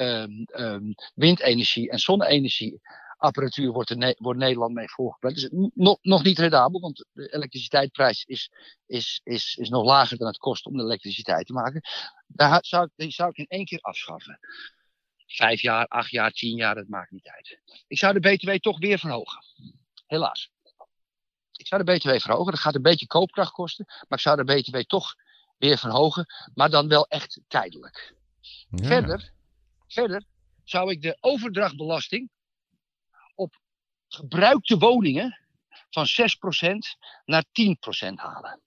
um, 0.00 0.46
um, 0.54 0.94
windenergie 1.14 1.90
en 1.90 1.98
zonne-energieapparatuur 1.98 3.72
wordt, 3.72 3.94
ne 3.94 4.16
wordt 4.18 4.38
Nederland 4.38 4.74
mee 4.74 4.90
voorgepland. 4.90 5.34
Dus 5.34 5.48
nog, 5.74 5.98
nog 6.02 6.22
niet 6.22 6.38
redabel, 6.38 6.80
want 6.80 7.06
de 7.12 7.32
elektriciteitsprijs 7.32 8.24
is, 8.24 8.50
is, 8.86 9.20
is, 9.24 9.56
is 9.56 9.68
nog 9.68 9.84
lager 9.84 10.16
dan 10.16 10.26
het 10.26 10.38
kost 10.38 10.66
om 10.66 10.76
de 10.76 10.82
elektriciteit 10.82 11.46
te 11.46 11.52
maken. 11.52 11.80
Daar 12.26 12.58
zou, 12.62 12.88
die 12.96 13.10
zou 13.10 13.30
ik 13.30 13.36
in 13.36 13.46
één 13.48 13.64
keer 13.64 13.80
afschaffen. 13.80 14.38
Vijf 15.26 15.60
jaar, 15.60 15.86
acht 15.86 16.10
jaar, 16.10 16.30
tien 16.30 16.56
jaar, 16.56 16.74
dat 16.74 16.88
maakt 16.88 17.10
niet 17.10 17.28
uit. 17.28 17.60
Ik 17.86 17.98
zou 17.98 18.20
de 18.20 18.20
BTW 18.20 18.50
toch 18.50 18.78
weer 18.78 18.98
verhogen. 18.98 19.44
Helaas. 20.06 20.50
Ik 21.60 21.66
zou 21.66 21.84
de 21.84 21.92
BTW 21.92 22.20
verhogen. 22.20 22.52
Dat 22.52 22.60
gaat 22.60 22.74
een 22.74 22.82
beetje 22.82 23.06
koopkracht 23.06 23.52
kosten. 23.52 23.84
Maar 23.86 24.18
ik 24.18 24.20
zou 24.20 24.44
de 24.44 24.54
BTW 24.54 24.76
toch 24.76 25.14
weer 25.58 25.78
verhogen. 25.78 26.26
Maar 26.54 26.70
dan 26.70 26.88
wel 26.88 27.06
echt 27.06 27.40
tijdelijk. 27.48 28.14
Verder, 28.70 29.32
verder 29.86 30.24
zou 30.64 30.90
ik 30.90 31.02
de 31.02 31.16
overdrachtbelasting 31.20 32.30
op 33.34 33.60
gebruikte 34.08 34.78
woningen 34.78 35.38
van 35.90 36.06
6% 36.06 36.10
naar 37.24 37.44
10% 37.44 38.14
halen. 38.14 38.60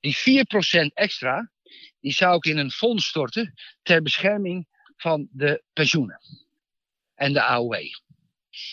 Die 0.00 0.16
4% 0.16 0.92
extra, 0.94 1.50
die 2.00 2.12
zou 2.12 2.36
ik 2.36 2.44
in 2.44 2.58
een 2.58 2.70
fonds 2.70 3.06
storten 3.06 3.54
ter 3.82 4.02
bescherming 4.02 4.66
van 4.96 5.28
de 5.30 5.62
pensioenen 5.72 6.20
en 7.14 7.32
de 7.32 7.42
AOW. 7.42 7.74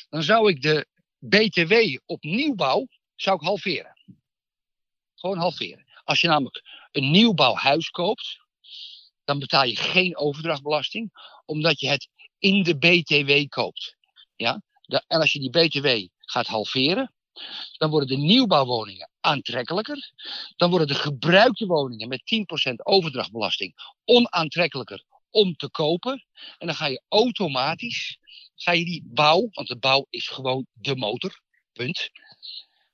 dan 0.10 0.24
zou 0.24 0.50
ik 0.50 0.62
de 0.62 0.88
BTW 1.20 1.98
op 2.06 2.24
nieuwbouw 2.24 2.88
zou 3.22 3.36
ik 3.36 3.48
halveren. 3.48 3.98
Gewoon 5.16 5.38
halveren. 5.38 5.86
Als 6.04 6.22
je 6.22 6.28
namelijk 6.28 6.64
een 6.92 7.12
nieuwbouwhuis 7.12 7.90
koopt, 7.90 8.40
dan 9.24 9.40
betaal 9.40 9.64
je 9.64 9.76
geen 9.76 10.18
overdrachtbelasting, 10.18 11.12
omdat 11.46 11.80
je 11.80 11.88
het 11.88 12.08
in 12.38 12.64
de 12.64 12.78
BTW 12.78 13.50
koopt. 13.50 13.96
Ja? 14.36 14.62
En 14.88 15.20
als 15.20 15.32
je 15.32 15.40
die 15.40 15.50
BTW 15.50 16.08
gaat 16.20 16.48
halveren, 16.48 17.14
dan 17.78 17.90
worden 17.90 18.10
de 18.10 18.18
nieuwbouwwoningen 18.18 19.10
aantrekkelijker. 19.20 20.12
Dan 20.56 20.70
worden 20.70 20.88
de 20.88 20.96
gebruikte 20.96 21.66
woningen 21.66 22.08
met 22.08 22.22
10% 22.72 22.74
overdrachtbelasting 22.76 23.74
onaantrekkelijker 24.06 25.04
om 25.30 25.56
te 25.56 25.70
kopen. 25.70 26.26
En 26.58 26.68
dan 26.68 26.76
ga 26.76 26.86
je 26.86 27.02
automatisch, 27.08 28.18
ga 28.56 28.72
je 28.72 28.86
die 28.86 29.04
bouw, 29.06 29.48
want 29.52 29.68
de 29.68 29.78
bouw 29.78 30.06
is 30.10 30.28
gewoon 30.28 30.66
de 30.74 30.96
motor, 30.96 31.42
punt. 31.74 32.10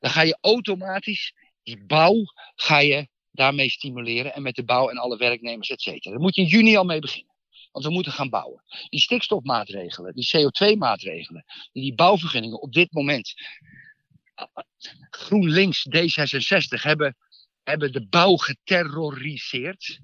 Dan 0.05 0.13
ga 0.13 0.21
je 0.21 0.37
automatisch 0.41 1.33
die 1.63 1.85
bouw 1.85 2.23
ga 2.55 2.79
je 2.79 3.07
daarmee 3.31 3.69
stimuleren. 3.69 4.33
En 4.33 4.41
met 4.41 4.55
de 4.55 4.63
bouw 4.63 4.89
en 4.89 4.97
alle 4.97 5.17
werknemers, 5.17 5.69
et 5.69 5.81
cetera. 5.81 6.11
Daar 6.11 6.19
moet 6.19 6.35
je 6.35 6.41
in 6.41 6.47
juni 6.47 6.77
al 6.77 6.83
mee 6.83 6.99
beginnen. 6.99 7.35
Want 7.71 7.85
we 7.85 7.91
moeten 7.91 8.11
gaan 8.11 8.29
bouwen. 8.29 8.63
Die 8.89 8.99
stikstofmaatregelen, 8.99 10.13
die 10.13 10.27
CO2-maatregelen, 10.37 11.45
die, 11.71 11.95
bouwvergunningen 11.95 12.61
op 12.61 12.73
dit 12.73 12.93
moment. 12.93 13.33
GroenLinks, 15.09 15.87
D66 15.87 16.81
hebben, 16.81 17.17
hebben 17.63 17.91
de 17.91 18.07
bouw 18.07 18.35
geterroriseerd. 18.35 19.99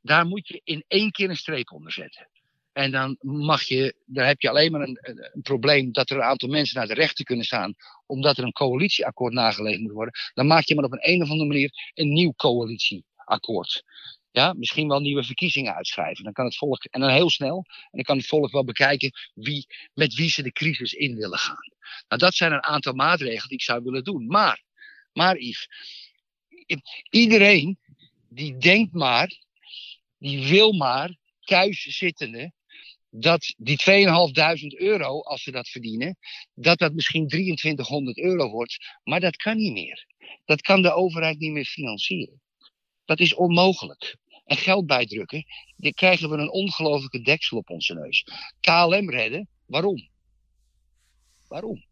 Daar 0.00 0.26
moet 0.26 0.48
je 0.48 0.60
in 0.64 0.84
één 0.88 1.10
keer 1.10 1.30
een 1.30 1.36
streep 1.36 1.72
onder 1.72 1.92
zetten. 1.92 2.28
En 2.72 2.90
dan 2.90 3.16
mag 3.20 3.62
je, 3.62 3.94
daar 4.06 4.26
heb 4.26 4.40
je 4.40 4.48
alleen 4.48 4.72
maar 4.72 4.80
een, 4.80 4.98
probleem 5.42 5.92
dat 5.92 6.10
er 6.10 6.16
een 6.16 6.22
aantal 6.22 6.48
mensen 6.48 6.76
naar 6.76 6.86
de 6.86 6.94
rechter 6.94 7.24
kunnen 7.24 7.44
staan, 7.44 7.74
omdat 8.06 8.38
er 8.38 8.44
een 8.44 8.52
coalitieakkoord 8.52 9.32
nageleefd 9.32 9.80
moet 9.80 9.92
worden. 9.92 10.14
Dan 10.34 10.46
maak 10.46 10.64
je 10.64 10.74
maar 10.74 10.84
op 10.84 10.92
een, 10.92 11.08
een 11.10 11.22
of 11.22 11.30
andere 11.30 11.48
manier 11.48 11.70
een 11.94 12.12
nieuw 12.12 12.32
coalitieakkoord. 12.36 13.82
Ja, 14.30 14.52
misschien 14.52 14.88
wel 14.88 15.00
nieuwe 15.00 15.24
verkiezingen 15.24 15.74
uitschrijven. 15.74 16.24
Dan 16.24 16.32
kan 16.32 16.44
het 16.44 16.56
volk, 16.56 16.84
en 16.84 17.00
dan 17.00 17.10
heel 17.10 17.30
snel, 17.30 17.56
en 17.66 17.90
dan 17.90 18.02
kan 18.02 18.16
het 18.16 18.26
volk 18.26 18.50
wel 18.50 18.64
bekijken 18.64 19.10
wie, 19.34 19.66
met 19.94 20.14
wie 20.14 20.30
ze 20.30 20.42
de 20.42 20.52
crisis 20.52 20.92
in 20.92 21.16
willen 21.16 21.38
gaan. 21.38 21.72
Nou, 22.08 22.20
dat 22.20 22.34
zijn 22.34 22.52
een 22.52 22.62
aantal 22.62 22.92
maatregelen 22.92 23.48
die 23.48 23.58
ik 23.58 23.64
zou 23.64 23.82
willen 23.82 24.04
doen. 24.04 24.26
Maar, 24.26 24.62
maar 25.12 25.38
Yves, 25.38 25.68
iedereen 27.10 27.78
die 28.28 28.56
denkt 28.56 28.92
maar, 28.92 29.38
die 30.18 30.48
wil 30.48 30.72
maar 30.72 31.16
thuis 31.40 31.82
zittende, 31.82 32.52
dat 33.10 33.54
die 33.56 33.78
2.500 33.78 34.78
euro, 34.78 35.20
als 35.20 35.42
ze 35.42 35.50
dat 35.50 35.68
verdienen, 35.68 36.16
dat 36.54 36.78
dat 36.78 36.92
misschien 36.92 37.28
2300 37.28 38.18
euro 38.18 38.50
wordt. 38.50 38.76
Maar 39.04 39.20
dat 39.20 39.36
kan 39.36 39.56
niet 39.56 39.72
meer. 39.72 40.06
Dat 40.44 40.60
kan 40.60 40.82
de 40.82 40.92
overheid 40.92 41.38
niet 41.38 41.52
meer 41.52 41.64
financieren. 41.64 42.40
Dat 43.04 43.20
is 43.20 43.34
onmogelijk. 43.34 44.16
En 44.44 44.56
geld 44.56 44.86
bijdrukken, 44.86 45.44
dan 45.76 45.92
krijgen 45.92 46.30
we 46.30 46.36
een 46.36 46.50
ongelofelijke 46.50 47.20
deksel 47.20 47.58
op 47.58 47.70
onze 47.70 47.94
neus. 47.94 48.24
KLM 48.60 49.10
redden, 49.10 49.48
waarom? 49.66 50.08
Waarom? 51.48 51.84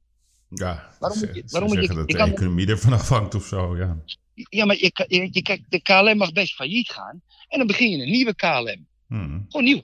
Ja, 0.48 0.96
Waarom 1.00 1.18
ze, 1.18 1.26
je- 1.26 1.32
ze 1.34 1.42
waarom 1.46 1.68
moet 1.70 1.80
je- 1.80 1.87
dat 1.88 1.96
je 1.96 2.04
de 2.12 2.18
kan- 2.18 2.30
economie 2.30 2.66
ervan 2.66 2.92
afhangt 3.00 3.34
of 3.34 3.44
zo, 3.44 3.76
ja. 3.76 4.02
Ja, 4.34 4.64
maar 4.64 4.76
je, 4.76 4.92
je, 5.32 5.42
kijk, 5.42 5.64
de 5.68 5.82
KLM 5.82 6.16
mag 6.16 6.32
best 6.32 6.54
failliet 6.54 6.90
gaan. 6.90 7.22
En 7.48 7.58
dan 7.58 7.66
begin 7.66 7.90
je 7.90 8.02
een 8.02 8.10
nieuwe 8.10 8.34
KLM. 8.34 8.87
Hmm. 9.06 9.44
Gewoon 9.48 9.66
nieuw. 9.66 9.82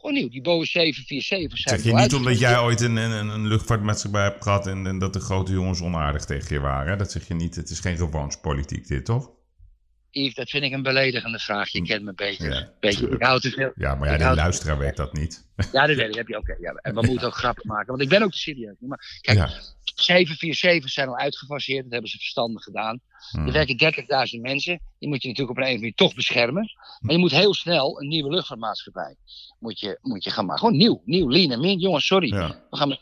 Gewoon 0.00 0.14
nieuw. 0.14 0.28
Die 0.28 0.42
Boeing 0.42 0.66
747 0.66 1.58
zijn 1.58 1.80
Zeg 1.80 1.92
je 1.92 1.98
niet 1.98 2.14
omdat 2.14 2.38
jij 2.38 2.58
ooit 2.58 2.80
een, 2.80 2.96
een, 2.96 3.28
een 3.28 3.46
luchtvaartmaatschappij 3.46 4.22
hebt 4.22 4.42
gehad 4.42 4.66
en, 4.66 4.86
en 4.86 4.98
dat 4.98 5.12
de 5.12 5.20
grote 5.20 5.52
jongens 5.52 5.80
onaardig 5.80 6.24
tegen 6.24 6.54
je 6.54 6.60
waren? 6.60 6.98
Dat 6.98 7.12
zeg 7.12 7.28
je 7.28 7.34
niet. 7.34 7.54
Het 7.54 7.70
is 7.70 7.80
geen 7.80 7.96
revanchepolitiek 7.96 8.86
dit, 8.86 9.04
toch? 9.04 9.30
Yves, 10.10 10.34
dat 10.34 10.50
vind 10.50 10.64
ik 10.64 10.72
een 10.72 10.82
beledigende 10.82 11.38
vraag. 11.38 11.68
Je 11.68 11.82
kent 11.82 12.04
me 12.04 12.14
beter. 12.14 12.50
Ja, 12.50 12.72
Weet 12.80 12.92
je, 12.92 12.98
tuurlijk. 12.98 13.20
ik 13.20 13.26
hou 13.26 13.40
te 13.40 13.50
veel. 13.50 13.72
Ja, 13.74 13.94
maar 13.94 14.18
ja, 14.18 14.30
de 14.30 14.34
luisteraar 14.34 14.78
weet 14.78 14.96
dat 14.96 15.12
niet. 15.12 15.47
Ja, 15.72 15.86
dat 15.86 15.96
weet 15.96 16.08
ik. 16.08 16.14
Heb 16.14 16.28
je 16.28 16.36
oké. 16.36 16.56
ja. 16.60 16.72
En 16.72 16.94
we 16.94 17.06
moeten 17.06 17.26
ook 17.26 17.34
grappen 17.34 17.66
maken. 17.66 17.86
Want 17.86 18.00
ik 18.00 18.08
ben 18.08 18.22
ook 18.22 18.30
te 18.30 18.38
serieus. 18.38 18.74
Maar 18.78 19.18
kijk, 19.20 19.38
Ja. 19.38 19.50
747 19.94 20.90
zijn 20.90 21.08
al 21.08 21.16
uitgefaseerd. 21.16 21.82
Dat 21.82 21.92
hebben 21.92 22.10
ze 22.10 22.16
verstandig 22.16 22.62
gedaan. 22.62 23.00
Hmm. 23.30 23.46
Er 23.46 23.52
werken 23.52 23.76
30.000 24.36 24.40
mensen. 24.40 24.80
Die 24.98 25.08
moet 25.08 25.22
je 25.22 25.28
natuurlijk 25.28 25.38
op 25.50 25.56
een 25.56 25.62
of 25.62 25.68
andere 25.68 25.78
manier 25.78 25.94
toch 25.94 26.14
beschermen. 26.14 26.70
Maar 27.00 27.12
je 27.12 27.18
moet 27.18 27.30
heel 27.30 27.54
snel 27.54 28.00
een 28.00 28.08
nieuwe 28.08 28.30
luchtvaartmaatschappij 28.30 29.16
moet 29.58 29.80
je, 29.80 29.98
moet 30.02 30.24
je 30.24 30.30
gaan 30.30 30.44
maken. 30.44 30.60
Gewoon 30.60 30.76
nieuw. 30.76 31.02
Nieuw, 31.04 31.30
lean 31.30 31.50
en 31.50 31.60
mean. 31.60 31.78
Jongens, 31.78 32.06
sorry. 32.06 32.32
Ja. 32.32 32.60
We 32.70 32.76
gaan 32.76 32.88
met 32.88 32.98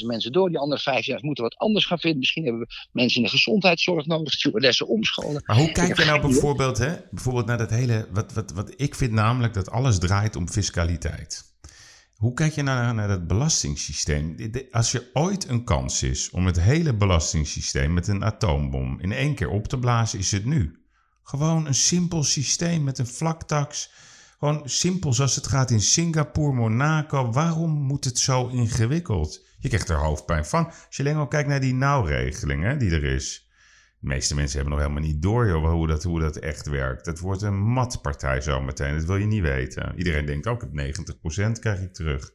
15.000 0.00 0.06
mensen 0.06 0.32
door. 0.32 0.48
Die 0.48 0.58
andere 0.58 1.02
15.000 1.14 1.20
moeten 1.20 1.44
wat 1.44 1.56
anders 1.56 1.86
gaan 1.86 1.98
vinden. 1.98 2.18
Misschien 2.18 2.44
hebben 2.44 2.60
we 2.60 2.88
mensen 2.92 3.16
in 3.16 3.22
de 3.22 3.30
gezondheidszorg 3.30 4.06
nodig. 4.06 4.32
Stewardessen 4.32 4.86
omscholen. 4.86 5.42
Maar 5.46 5.56
hoe 5.56 5.72
kijk 5.72 5.98
je 5.98 6.04
nou 6.04 6.20
bijvoorbeeld, 6.20 6.78
hè, 6.78 6.96
bijvoorbeeld 7.10 7.46
naar 7.46 7.58
dat 7.58 7.70
hele... 7.70 8.06
Wat, 8.10 8.32
wat, 8.32 8.52
wat 8.52 8.72
ik 8.76 8.94
vind 8.94 9.12
namelijk 9.12 9.54
dat 9.54 9.70
alles 9.70 9.98
draait 9.98 10.36
om 10.36 10.48
fiscaliteit. 10.48 11.54
Hoe 12.16 12.34
kijk 12.34 12.52
je 12.52 12.62
nou 12.62 12.94
naar, 12.94 13.08
dat 13.08 13.26
belastingssysteem? 13.26 14.36
Als 14.70 14.94
er 14.94 15.10
ooit 15.12 15.48
een 15.48 15.64
kans 15.64 16.02
is 16.02 16.30
om 16.30 16.46
het 16.46 16.60
hele 16.60 16.94
belastingssysteem 16.94 17.94
met 17.94 18.08
een 18.08 18.24
atoombom 18.24 19.00
in 19.00 19.12
één 19.12 19.34
keer 19.34 19.48
op 19.48 19.68
te 19.68 19.78
blazen, 19.78 20.18
is 20.18 20.30
het 20.30 20.44
nu. 20.44 20.78
Gewoon 21.22 21.66
een 21.66 21.74
simpel 21.74 22.22
systeem 22.22 22.84
met 22.84 22.98
een 22.98 23.06
vlaktax. 23.06 23.90
Gewoon 24.38 24.62
simpel 24.64 25.12
zoals 25.12 25.34
het 25.34 25.46
gaat 25.46 25.70
in 25.70 25.80
Singapore, 25.80 26.52
Monaco. 26.52 27.32
Waarom 27.32 27.70
moet 27.70 28.04
het 28.04 28.18
zo 28.18 28.46
ingewikkeld? 28.46 29.44
Je 29.58 29.68
krijgt 29.68 29.88
er 29.88 29.96
hoofdpijn 29.96 30.46
van. 30.46 30.66
Als 30.66 30.96
je 30.96 31.02
alleen 31.02 31.16
al 31.16 31.28
kijkt 31.28 31.48
naar 31.48 31.60
die 31.60 31.74
nauwregeling 31.74 32.62
hè, 32.62 32.76
die 32.76 32.90
er 32.90 33.04
is. 33.04 33.45
De 34.06 34.12
meeste 34.12 34.34
mensen 34.34 34.56
hebben 34.58 34.74
nog 34.78 34.86
helemaal 34.86 35.08
niet 35.08 35.22
door 35.22 35.46
joh, 35.46 35.70
hoe, 35.70 35.86
dat, 35.86 36.02
hoe 36.02 36.20
dat 36.20 36.36
echt 36.36 36.66
werkt. 36.66 37.06
Het 37.06 37.18
wordt 37.20 37.42
een 37.42 37.58
matpartij 37.58 38.40
zometeen. 38.40 38.94
Dat 38.96 39.04
wil 39.04 39.16
je 39.16 39.26
niet 39.26 39.42
weten. 39.42 39.92
Iedereen 39.96 40.26
denkt 40.26 40.46
ook, 40.46 40.60
heb 40.60 40.70
90% 40.70 41.60
krijg 41.60 41.80
ik 41.80 41.94
terug. 41.94 42.30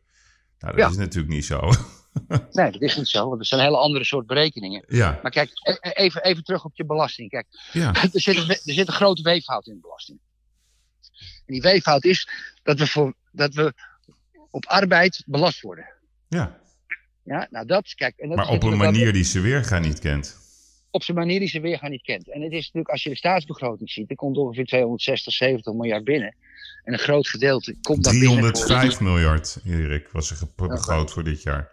Nou, 0.60 0.76
dat 0.76 0.82
Ja. 0.82 0.90
is 0.90 0.96
natuurlijk 0.98 1.34
niet 1.34 1.46
zo. 1.46 1.60
Nee, 2.52 2.72
dat 2.72 2.82
is 2.82 2.96
niet 2.98 3.08
zo. 3.08 3.28
Want 3.30 3.40
er 3.40 3.46
zijn 3.46 3.62
hele 3.62 3.78
andere 3.78 4.04
soort 4.06 4.28
berekeningen. 4.28 4.84
ja, 4.88 5.20
Maar 5.22 5.32
kijk, 5.32 5.50
e- 5.50 5.78
e- 5.90 5.90
even, 5.92 6.24
even 6.24 6.44
terug 6.44 6.66
op 6.66 6.76
je 6.76 6.86
belasting. 6.86 7.30
Kijk, 7.30 7.48
ja. 7.72 7.94
er 8.14 8.22
zit, 8.22 8.38
een, 8.38 8.50
er 8.50 8.60
zit 8.74 8.88
een 8.88 8.94
grote 8.94 9.22
weeffout 9.22 9.68
in 9.68 9.74
de 9.74 9.80
belasting. 9.82 10.20
En 11.46 11.54
die 11.54 11.62
weeffout 11.62 12.04
is 12.04 12.30
dat 12.64 12.80
we, 12.80 12.88
voor, 12.88 13.14
dat 13.32 13.54
we 13.54 13.74
op 14.50 14.66
arbeid 14.66 15.24
belast 15.26 15.62
worden. 15.62 15.86
ja. 16.28 16.60
Ja, 17.24 17.48
nou 17.52 17.66
dat, 17.66 17.94
kijk. 17.94 18.18
En 18.18 18.28
dat 18.28 18.38
Maar 18.38 18.48
op 18.50 18.64
een 18.64 18.78
manier 18.78 19.14
die 19.14 19.24
ze 19.24 19.40
weerga 19.40 19.80
niet 19.80 20.00
kent. 20.00 20.41
Op 20.92 21.04
zijn 21.04 21.18
manier 21.18 21.40
die 21.40 21.48
ze 21.50 21.60
weer 21.60 21.78
gaan 21.78 21.92
niet 21.92 22.02
kent. 22.02 22.32
En 22.32 22.42
het 22.42 22.52
is 22.52 22.66
natuurlijk, 22.66 22.90
als 22.90 23.04
je 23.04 23.10
de 23.10 23.16
staatsbegroting 23.16 23.90
ziet, 23.90 24.10
er 24.10 24.16
komt 24.16 24.38
ongeveer 24.38 24.66
260, 24.66 25.34
70 25.34 25.74
miljard 25.74 26.04
binnen. 26.04 26.36
En 26.84 26.94
een 26.94 27.00
groot 27.00 27.28
gedeelte 27.28 27.76
komt 27.82 28.04
dan 28.04 28.20
binnen. 28.20 28.40
voor- 28.40 28.52
305 28.52 29.00
miljard, 29.00 29.58
Erik, 29.66 30.10
was 30.12 30.32
er 30.32 30.38
begroot 30.56 31.12
voor 31.12 31.24
dit 31.24 31.42
jaar. 31.42 31.72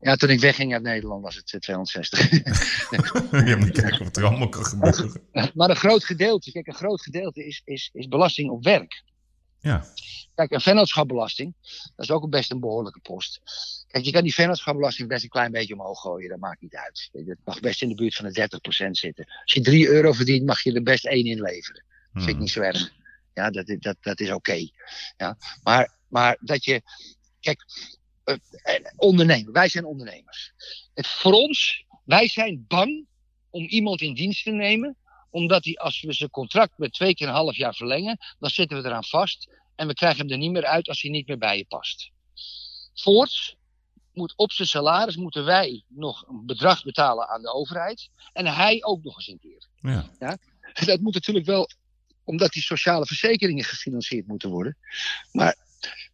Ja, 0.00 0.16
toen 0.16 0.30
ik 0.30 0.40
wegging 0.40 0.72
uit 0.72 0.82
Nederland 0.82 1.22
was 1.22 1.36
het 1.36 1.52
eh, 1.52 1.60
260. 1.60 2.30
je 3.50 3.56
moet 3.58 3.70
kijken 3.70 4.04
wat 4.04 4.16
er 4.16 4.24
allemaal 4.24 4.48
kan 4.48 4.64
gebeuren. 4.64 5.12
maar 5.54 5.70
een 5.70 5.76
groot 5.76 6.04
gedeelte, 6.04 6.52
kijk, 6.52 6.66
een 6.66 6.74
groot 6.74 7.02
gedeelte 7.02 7.46
is, 7.46 7.62
is, 7.64 7.90
is 7.92 8.08
belasting 8.08 8.50
op 8.50 8.64
werk. 8.64 9.02
Ja, 9.62 9.84
Kijk, 10.34 10.50
een 10.50 10.60
vennootschapbelasting, 10.60 11.54
dat 11.96 12.04
is 12.04 12.10
ook 12.10 12.30
best 12.30 12.50
een 12.50 12.60
behoorlijke 12.60 13.00
post. 13.00 13.40
Kijk, 13.86 14.04
je 14.04 14.10
kan 14.12 14.22
die 14.22 14.34
vennootschapbelasting 14.34 15.08
best 15.08 15.22
een 15.22 15.28
klein 15.28 15.52
beetje 15.52 15.74
omhoog 15.74 16.00
gooien, 16.00 16.28
dat 16.28 16.38
maakt 16.38 16.60
niet 16.60 16.74
uit. 16.74 17.08
Het 17.12 17.38
mag 17.44 17.60
best 17.60 17.82
in 17.82 17.88
de 17.88 17.94
buurt 17.94 18.14
van 18.14 18.28
de 18.32 18.48
30% 18.86 18.90
zitten. 18.90 19.24
Als 19.42 19.52
je 19.52 19.60
3 19.60 19.88
euro 19.88 20.12
verdient, 20.12 20.46
mag 20.46 20.62
je 20.62 20.72
er 20.72 20.82
best 20.82 21.06
1 21.06 21.24
in 21.24 21.40
leveren. 21.40 21.84
Dat 22.12 22.22
vind 22.22 22.26
ik 22.26 22.30
Hmm. 22.32 22.40
niet 22.42 22.50
zo 22.50 22.60
erg. 22.60 22.92
Ja, 23.34 23.50
dat, 23.50 23.68
is- 23.68 23.78
dat, 23.78 23.96
dat 24.00 24.20
is 24.20 24.30
oké. 24.30 24.68
Ja, 25.16 25.36
maar, 25.62 25.94
maar 26.08 26.36
dat 26.40 26.64
je, 26.64 26.82
kijk, 27.40 27.64
eh, 28.24 28.36
eh, 28.62 28.84
ondernemen, 28.96 29.52
wij 29.52 29.68
zijn 29.68 29.84
ondernemers. 29.84 30.52
Het, 30.94 31.06
voor 31.06 31.32
ons, 31.32 31.84
wij 32.04 32.28
zijn 32.28 32.64
bang 32.68 33.06
om 33.50 33.64
iemand 33.64 34.00
in 34.00 34.14
dienst 34.14 34.44
te 34.44 34.50
nemen, 34.50 34.96
omdat 35.32 35.64
hij, 35.64 35.74
als 35.74 36.00
we 36.00 36.12
zijn 36.12 36.30
contract 36.30 36.78
met 36.78 36.92
twee 36.92 37.14
keer 37.14 37.28
een 37.28 37.34
half 37.34 37.56
jaar 37.56 37.74
verlengen, 37.74 38.18
dan 38.38 38.50
zitten 38.50 38.82
we 38.82 38.88
eraan 38.88 39.04
vast 39.04 39.48
en 39.74 39.86
we 39.86 39.94
krijgen 39.94 40.18
hem 40.18 40.30
er 40.30 40.38
niet 40.38 40.50
meer 40.50 40.66
uit 40.66 40.88
als 40.88 41.02
hij 41.02 41.10
niet 41.10 41.26
meer 41.26 41.38
bij 41.38 41.56
je 41.56 41.64
past. 41.64 42.10
Voorts 42.94 43.56
moet 44.12 44.32
op 44.36 44.52
zijn 44.52 44.68
salaris 44.68 45.16
moeten 45.16 45.44
wij 45.44 45.84
nog 45.88 46.28
een 46.28 46.46
bedrag 46.46 46.82
betalen 46.82 47.28
aan 47.28 47.42
de 47.42 47.52
overheid 47.52 48.08
en 48.32 48.46
hij 48.46 48.84
ook 48.84 49.02
nog 49.02 49.16
eens 49.16 49.28
een 49.28 49.38
keer. 49.38 49.68
ja. 50.18 50.38
Dat 50.84 51.00
moet 51.00 51.14
natuurlijk 51.14 51.46
wel, 51.46 51.68
omdat 52.24 52.52
die 52.52 52.62
sociale 52.62 53.06
verzekeringen 53.06 53.64
gefinancierd 53.64 54.26
moeten 54.26 54.50
worden. 54.50 54.76
Maar 55.32 55.56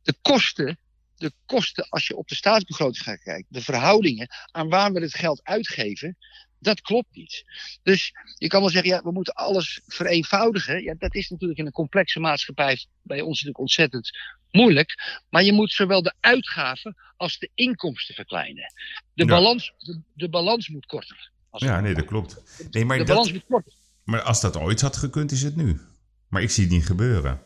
de 0.03 0.15
kosten, 0.23 0.79
de 1.17 1.33
kosten 1.47 1.89
als 1.89 2.07
je 2.07 2.17
op 2.17 2.29
de 2.29 2.35
staatsbegroting 2.35 3.05
gaat 3.05 3.23
kijken, 3.23 3.47
de 3.49 3.63
verhoudingen 3.63 4.29
aan 4.51 4.69
waar 4.69 4.93
we 4.93 5.01
het 5.01 5.15
geld 5.15 5.41
uitgeven, 5.43 6.17
Dat 6.61 6.81
klopt 6.81 7.09
niet. 7.17 7.45
Dus 7.83 8.13
je 8.35 8.47
kan 8.49 8.61
wel 8.61 8.71
zeggen, 8.71 8.91
ja, 8.91 9.03
we 9.03 9.13
moeten 9.13 9.35
alles 9.35 9.81
vereenvoudigen. 9.87 10.83
Ja, 10.83 10.95
dat 10.99 11.15
is 11.15 11.29
natuurlijk 11.29 11.59
in 11.61 11.67
een 11.67 11.73
complexe 11.73 12.21
maatschappij 12.21 12.87
bij 13.03 13.21
ons 13.21 13.29
natuurlijk 13.31 13.59
ontzettend 13.59 14.11
moeilijk. 14.51 15.21
Maar 15.31 15.43
je 15.43 15.53
moet 15.53 15.73
zowel 15.73 16.03
de 16.03 16.15
uitgaven 16.21 16.97
als 17.17 17.39
de 17.39 17.51
inkomsten 17.55 18.15
verkleinen. 18.15 18.73
De, 19.15 19.25
Ja. 19.25 19.29
balans, 19.31 19.73
de, 19.79 20.01
de 20.15 20.29
balans 20.29 20.69
moet 20.69 20.87
korter. 20.87 21.31
Ja, 21.53 21.81
nee, 21.81 21.95
dat 21.95 22.05
klopt. 22.05 22.43
Nee, 22.71 22.85
maar, 22.85 22.99
de 22.99 23.05
dat, 23.05 23.13
balans 23.15 23.33
moet 23.33 23.45
korter. 23.49 23.73
maar 24.05 24.23
als 24.23 24.41
dat 24.41 24.57
ooit 24.57 24.81
had 24.81 24.97
gekund, 24.97 25.31
is 25.33 25.43
het 25.43 25.57
nu. 25.57 25.81
Maar 26.29 26.43
ik 26.43 26.51
zie 26.51 26.65
het 26.65 26.73
niet 26.73 26.87
gebeuren. 26.87 27.43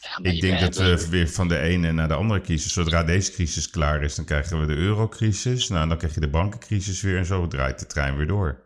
Ja, 0.00 0.30
Ik 0.30 0.40
denk 0.40 0.60
dat 0.60 0.76
we 0.76 1.08
weer 1.08 1.28
van 1.28 1.48
de 1.48 1.58
ene 1.58 1.92
naar 1.92 2.08
de 2.08 2.14
andere 2.14 2.40
crisis. 2.40 2.72
Zodra 2.72 3.04
deze 3.04 3.32
crisis 3.32 3.70
klaar 3.70 4.02
is, 4.02 4.14
dan 4.14 4.24
krijgen 4.24 4.60
we 4.60 4.66
de 4.66 4.74
eurocrisis. 4.74 5.68
Nou, 5.68 5.88
dan 5.88 5.98
krijg 5.98 6.14
je 6.14 6.20
de 6.20 6.28
bankencrisis 6.28 7.00
weer 7.02 7.18
en 7.18 7.26
zo 7.26 7.46
draait 7.48 7.78
de 7.78 7.86
trein 7.86 8.16
weer 8.16 8.26
door. 8.26 8.62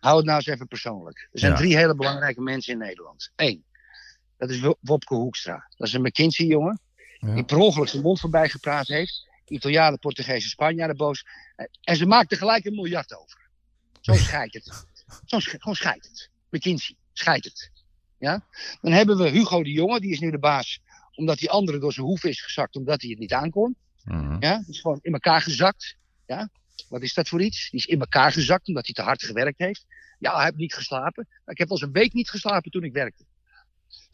Hou 0.00 0.16
het 0.16 0.24
nou 0.24 0.36
eens 0.36 0.46
even 0.46 0.66
persoonlijk. 0.68 1.28
Er 1.32 1.38
zijn 1.38 1.52
Ja. 1.52 1.58
drie 1.58 1.76
hele 1.76 1.94
belangrijke 1.94 2.40
mensen 2.40 2.72
in 2.72 2.78
Nederland. 2.78 3.30
Eén, 3.36 3.64
dat 4.36 4.50
is 4.50 4.60
Wo- 4.60 4.76
Wopke 4.80 5.14
Hoekstra. 5.14 5.66
Dat 5.76 5.86
is 5.88 5.92
een 5.94 6.02
McKinsey-jongen. 6.02 6.80
Ja. 7.18 7.34
Die 7.34 7.44
per 7.44 7.56
ongeluk 7.56 7.88
zijn 7.88 8.02
mond 8.02 8.20
voorbij 8.20 8.48
gepraat 8.48 8.86
heeft. 8.86 9.28
Italianen, 9.46 9.98
Portugezen, 9.98 10.50
Spanjaarden 10.50 10.96
boos. 10.96 11.24
En 11.82 11.96
ze 11.96 12.06
maakt 12.06 12.32
er 12.32 12.38
gelijk 12.38 12.64
een 12.64 12.74
miljard 12.74 13.16
over. 13.16 13.48
Zo 14.00 14.12
scheidt 14.26 14.54
het. 14.54 14.84
Zo 15.24 15.38
sch- 15.38 15.50
gewoon 15.58 15.74
scheidt 15.76 16.06
het. 16.08 16.30
McKinsey, 16.50 16.96
scheidt 17.12 17.44
het. 17.44 17.70
Ja? 18.20 18.44
Dan 18.80 18.92
hebben 18.92 19.16
we 19.16 19.28
Hugo 19.28 19.62
de 19.62 19.70
Jonge, 19.72 20.00
die 20.00 20.10
is 20.12 20.20
nu 20.20 20.30
de 20.30 20.38
baas. 20.38 20.80
Omdat 21.14 21.38
die 21.38 21.50
andere 21.50 21.78
door 21.78 21.92
zijn 21.92 22.06
hoef 22.06 22.24
is 22.24 22.40
gezakt, 22.42 22.76
omdat 22.76 23.00
hij 23.00 23.10
het 23.10 23.18
niet 23.18 23.32
aankon. 23.32 23.76
Mhm. 24.04 24.36
Ja? 24.40 24.56
Die 24.58 24.68
is 24.74 24.80
gewoon 24.80 24.98
in 25.02 25.12
elkaar 25.12 25.40
gezakt. 25.40 25.96
Ja? 26.26 26.48
Wat 26.88 27.02
is 27.02 27.14
dat 27.14 27.28
voor 27.28 27.42
iets? 27.42 27.70
Die 27.70 27.80
is 27.80 27.86
in 27.86 28.00
elkaar 28.00 28.32
gezakt 28.32 28.68
omdat 28.68 28.86
hij 28.86 28.94
te 28.94 29.02
hard 29.02 29.22
gewerkt 29.22 29.58
heeft. 29.58 29.86
Ja, 30.18 30.34
hij 30.34 30.44
heeft 30.44 30.56
niet 30.56 30.74
geslapen. 30.74 31.28
Ik 31.46 31.58
heb 31.58 31.68
wel 31.68 31.76
eens 31.78 31.86
een 31.86 31.92
week 31.92 32.12
niet 32.12 32.30
geslapen 32.30 32.70
toen 32.70 32.84
ik 32.84 32.92
werkte. 32.92 33.24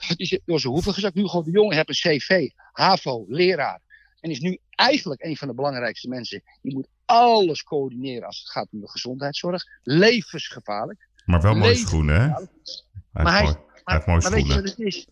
Die 0.17 0.27
zit 0.27 0.43
door 0.45 0.61
zijn 0.61 0.73
hoeven 0.73 0.95
gezakt. 0.95 1.19
Gewoon 1.19 1.45
de 1.45 1.51
jongen 1.51 1.77
heeft 1.77 1.89
een 1.89 2.19
CV, 2.19 2.49
HAVO, 2.73 3.25
leraar. 3.29 3.81
En 4.21 4.31
is 4.31 4.41
nu 4.41 4.59
eigenlijk 4.71 5.23
een 5.25 5.37
van 5.37 5.49
de 5.49 5.55
belangrijkste 5.55 6.09
mensen. 6.09 6.43
Die 6.63 6.75
moet 6.75 6.89
alles 7.05 7.63
coördineren 7.63 8.27
als 8.27 8.39
het 8.39 8.51
gaat 8.51 8.69
om 8.73 8.81
de 8.81 8.91
gezondheidszorg. 8.91 9.65
Levensgevaarlijk. 9.83 11.09
Maar 11.25 11.41
wel 11.43 11.55
Leven- 11.57 11.77
schoenen, 11.87 12.21
hè? 12.21 12.29
Maar 13.23 13.33
hij- 13.33 13.43
mooi- 13.43 13.57
Maar 13.87 14.31
weet 14.31 14.47
je 14.47 14.55
wat 14.55 14.65
het 14.65 14.79
is? 14.79 15.07
89% 15.07 15.09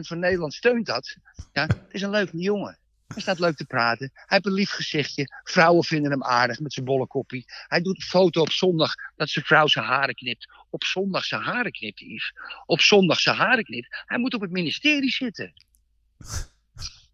van 0.00 0.18
Nederland 0.18 0.54
steunt 0.54 0.86
dat. 0.86 1.16
Ja, 1.52 1.62
het 1.62 1.86
is 1.90 2.02
een 2.02 2.10
leuke 2.10 2.36
jongen. 2.36 2.78
Hij 3.06 3.22
staat 3.22 3.38
leuk 3.38 3.56
te 3.56 3.64
praten. 3.64 4.10
Hij 4.12 4.24
heeft 4.26 4.46
een 4.46 4.52
lief 4.52 4.70
gezichtje. 4.70 5.40
Vrouwen 5.44 5.84
vinden 5.84 6.10
hem 6.10 6.24
aardig 6.24 6.60
met 6.60 6.72
zijn 6.72 6.86
bolle 6.86 7.06
koppie. 7.06 7.44
Hij 7.68 7.80
doet 7.82 7.96
een 7.96 8.02
foto 8.02 8.40
op 8.40 8.52
zondag 8.52 8.94
dat 9.16 9.28
zijn 9.28 9.44
vrouw 9.44 9.66
zijn 9.66 9.84
haren 9.84 10.14
knipt. 10.14 10.48
Op 10.70 10.84
zondag 10.84 11.24
zijn 11.24 11.42
haren 11.42 11.72
knipt, 11.72 12.00
Yves. 12.00 12.34
Op 12.66 12.80
zondag 12.80 13.20
zijn 13.20 13.36
haren 13.36 13.64
knipt. 13.64 14.04
Hij 14.06 14.18
moet 14.18 14.34
op 14.34 14.40
het 14.40 14.50
ministerie 14.50 15.10
zitten. 15.10 15.52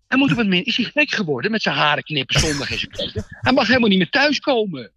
Hij 0.06 0.18
moet 0.18 0.30
op 0.30 0.36
het 0.36 0.46
ministerie. 0.46 0.86
Is 0.86 0.92
hij 0.94 1.04
gek 1.04 1.14
geworden 1.14 1.50
met 1.50 1.62
zijn 1.62 1.76
haren 1.76 2.04
knippen 2.04 2.40
zondag 2.40 2.70
in 2.70 2.78
zijn 2.78 2.90
keten? 2.90 3.24
Hij 3.28 3.52
mag 3.52 3.66
helemaal 3.66 3.88
niet 3.88 3.98
meer 3.98 4.10
thuiskomen. 4.10 4.92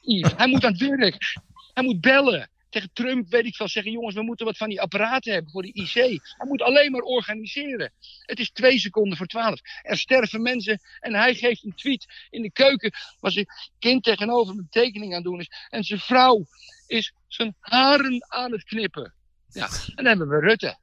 Yves, 0.00 0.32
hij 0.36 0.48
moet 0.48 0.64
aan 0.64 0.72
het 0.72 0.80
werk. 0.80 1.36
Hij 1.72 1.84
moet 1.84 2.00
bellen. 2.00 2.50
Trump 2.92 3.30
weet 3.30 3.44
ik 3.44 3.56
veel 3.56 3.68
zeggen: 3.68 3.92
jongens, 3.92 4.14
we 4.14 4.22
moeten 4.22 4.46
wat 4.46 4.56
van 4.56 4.68
die 4.68 4.80
apparaten 4.80 5.32
hebben 5.32 5.52
voor 5.52 5.62
die 5.62 5.72
IC. 5.72 5.92
Hij 5.92 6.46
moet 6.46 6.62
alleen 6.62 6.90
maar 6.90 7.00
organiseren. 7.00 7.92
Het 8.20 8.38
is 8.38 8.50
twee 8.50 8.78
seconden 8.78 9.18
voor 9.18 9.26
twaalf. 9.26 9.60
Er 9.82 9.98
sterven 9.98 10.42
mensen 10.42 10.80
en 11.00 11.14
hij 11.14 11.34
geeft 11.34 11.64
een 11.64 11.74
tweet 11.74 12.06
in 12.30 12.42
de 12.42 12.52
keuken. 12.52 12.92
waar 13.20 13.30
zijn 13.30 13.46
kind 13.78 14.02
tegenover 14.02 14.58
een 14.58 14.68
tekening 14.70 15.14
aan 15.14 15.22
doen 15.22 15.40
is. 15.40 15.50
En 15.68 15.84
zijn 15.84 16.00
vrouw 16.00 16.46
is 16.86 17.12
zijn 17.26 17.56
haren 17.60 18.26
aan 18.28 18.52
het 18.52 18.64
knippen. 18.64 19.14
Ja, 19.48 19.68
en 19.68 19.94
dan 19.94 20.06
hebben 20.06 20.28
we 20.28 20.40
Rutte. 20.40 20.78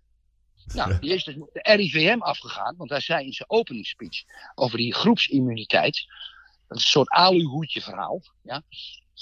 Nou, 0.73 0.99
die 0.99 1.13
is 1.13 1.23
dus 1.23 1.35
de 1.35 1.59
RIVM 1.75 2.17
afgegaan, 2.19 2.75
want 2.77 2.89
hij 2.89 2.99
zei 2.99 3.25
in 3.25 3.33
zijn 3.33 3.49
openingsspeech 3.49 4.23
over 4.55 4.77
die 4.77 4.93
groepsimmuniteit. 4.93 6.05
Dat 6.67 6.77
is 6.77 6.83
een 6.83 6.89
soort 6.89 7.09
aluhoedje 7.09 7.81
verhaal. 7.81 8.21
Ja? 8.43 8.63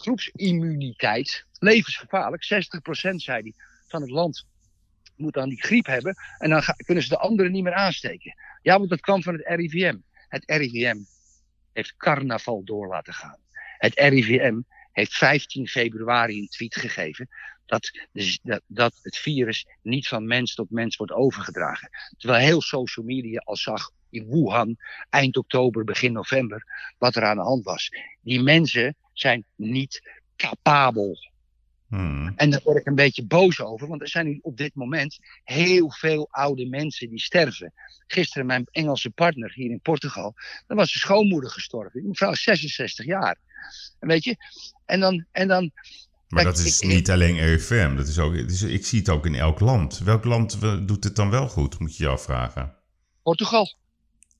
Groepsimmuniteit, 0.03 1.45
levensgevaarlijk. 1.59 2.43
60% 2.43 3.15
zei 3.15 3.41
hij 3.41 3.53
van 3.87 4.01
het 4.01 4.11
land 4.11 4.45
moet 5.15 5.33
dan 5.33 5.49
die 5.49 5.61
griep 5.61 5.85
hebben. 5.85 6.15
En 6.37 6.49
dan 6.49 6.61
kunnen 6.85 7.03
ze 7.03 7.09
de 7.09 7.17
anderen 7.17 7.51
niet 7.51 7.63
meer 7.63 7.73
aansteken. 7.73 8.35
Ja, 8.61 8.77
want 8.77 8.89
dat 8.89 8.99
kwam 8.99 9.23
van 9.23 9.33
het 9.33 9.47
RIVM. 9.47 9.97
Het 10.27 10.43
RIVM 10.45 10.97
heeft 11.73 11.95
carnaval 11.97 12.63
door 12.63 12.87
laten 12.87 13.13
gaan. 13.13 13.37
Het 13.77 13.99
RIVM 13.99 14.61
heeft 14.91 15.13
15 15.13 15.67
februari 15.67 16.39
een 16.39 16.47
tweet 16.47 16.75
gegeven 16.75 17.29
dat, 17.65 17.91
dat 18.67 18.99
het 19.01 19.17
virus 19.17 19.67
niet 19.81 20.07
van 20.07 20.27
mens 20.27 20.53
tot 20.55 20.69
mens 20.69 20.95
wordt 20.95 21.13
overgedragen. 21.13 21.89
Terwijl 22.17 22.45
heel 22.45 22.61
social 22.61 23.05
media 23.05 23.39
al 23.39 23.55
zag 23.55 23.89
in 24.09 24.27
Wuhan 24.29 24.77
eind 25.09 25.37
oktober, 25.37 25.83
begin 25.83 26.11
november, 26.11 26.63
wat 26.97 27.15
er 27.15 27.23
aan 27.23 27.35
de 27.35 27.43
hand 27.43 27.63
was. 27.63 27.89
Die 28.21 28.41
mensen 28.41 28.95
zijn 29.13 29.45
niet 29.55 30.19
capabel. 30.35 31.17
Hmm. 31.87 32.33
En 32.35 32.49
daar 32.49 32.61
word 32.63 32.77
ik 32.77 32.85
een 32.85 32.95
beetje 32.95 33.25
boos 33.25 33.61
over, 33.61 33.87
want 33.87 34.01
er 34.01 34.07
zijn 34.07 34.25
nu 34.25 34.39
op 34.41 34.57
dit 34.57 34.75
moment 34.75 35.17
heel 35.43 35.91
veel 35.91 36.27
oude 36.31 36.65
mensen 36.65 37.09
die 37.09 37.19
sterven. 37.19 37.73
Gisteren 38.07 38.45
mijn 38.45 38.65
Engelse 38.71 39.09
partner 39.09 39.51
hier 39.53 39.69
in 39.71 39.79
Portugal, 39.81 40.33
daar 40.67 40.77
was 40.77 40.89
zijn 40.91 40.99
schoonmoeder 41.03 41.49
gestorven. 41.49 41.99
Die 41.99 42.09
mevrouw 42.09 42.31
is 42.31 42.43
66 42.43 43.05
jaar. 43.05 43.37
En 43.99 44.07
weet 44.07 44.23
je, 44.23 44.35
en 44.85 44.99
dan, 44.99 45.25
en 45.31 45.47
dan 45.47 45.71
Maar 46.27 46.43
Kijk, 46.43 46.55
dat 46.55 46.65
is 46.65 46.81
ik- 46.81 46.87
niet 46.89 47.11
alleen 47.11 47.37
RIVM. 47.39 47.95
Dat 47.95 48.07
is 48.07 48.19
ook, 48.19 48.33
is, 48.33 48.61
ik 48.61 48.85
zie 48.85 48.99
het 48.99 49.09
ook 49.09 49.25
in 49.25 49.35
elk 49.35 49.59
land. 49.59 49.99
Welk 49.99 50.23
land 50.23 50.61
doet 50.87 51.03
het 51.03 51.15
dan 51.15 51.29
wel 51.29 51.47
goed, 51.47 51.79
moet 51.79 51.97
je 51.97 52.03
je 52.03 52.09
afvragen? 52.09 52.75
Portugal, 53.23 53.75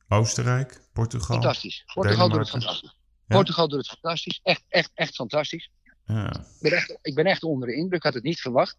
Oostenrijk? 0.07 0.81
Portugal? 0.93 1.36
fantastisch. 1.36 1.83
Portugal 1.93 2.29
doet 2.29 2.38
het 2.38 2.45
Denemarken. 2.51 2.79
fantastisch. 2.81 3.01
Ja. 3.27 3.36
Portugal 3.36 3.67
doet 3.67 3.79
het 3.79 3.99
fantastisch. 3.99 4.39
Echt, 4.43 4.63
echt, 4.69 4.91
echt 4.93 5.15
fantastisch. 5.15 5.69
Ja. 6.05 6.29
Ik 6.29 6.62
ben 6.62 6.71
echt, 6.71 6.97
ik 7.01 7.15
ben 7.15 7.25
echt 7.25 7.43
onder 7.43 7.67
de 7.67 7.75
indruk, 7.75 7.97
ik 7.97 8.03
had 8.03 8.13
het 8.13 8.23
niet 8.23 8.41
verwacht. 8.41 8.77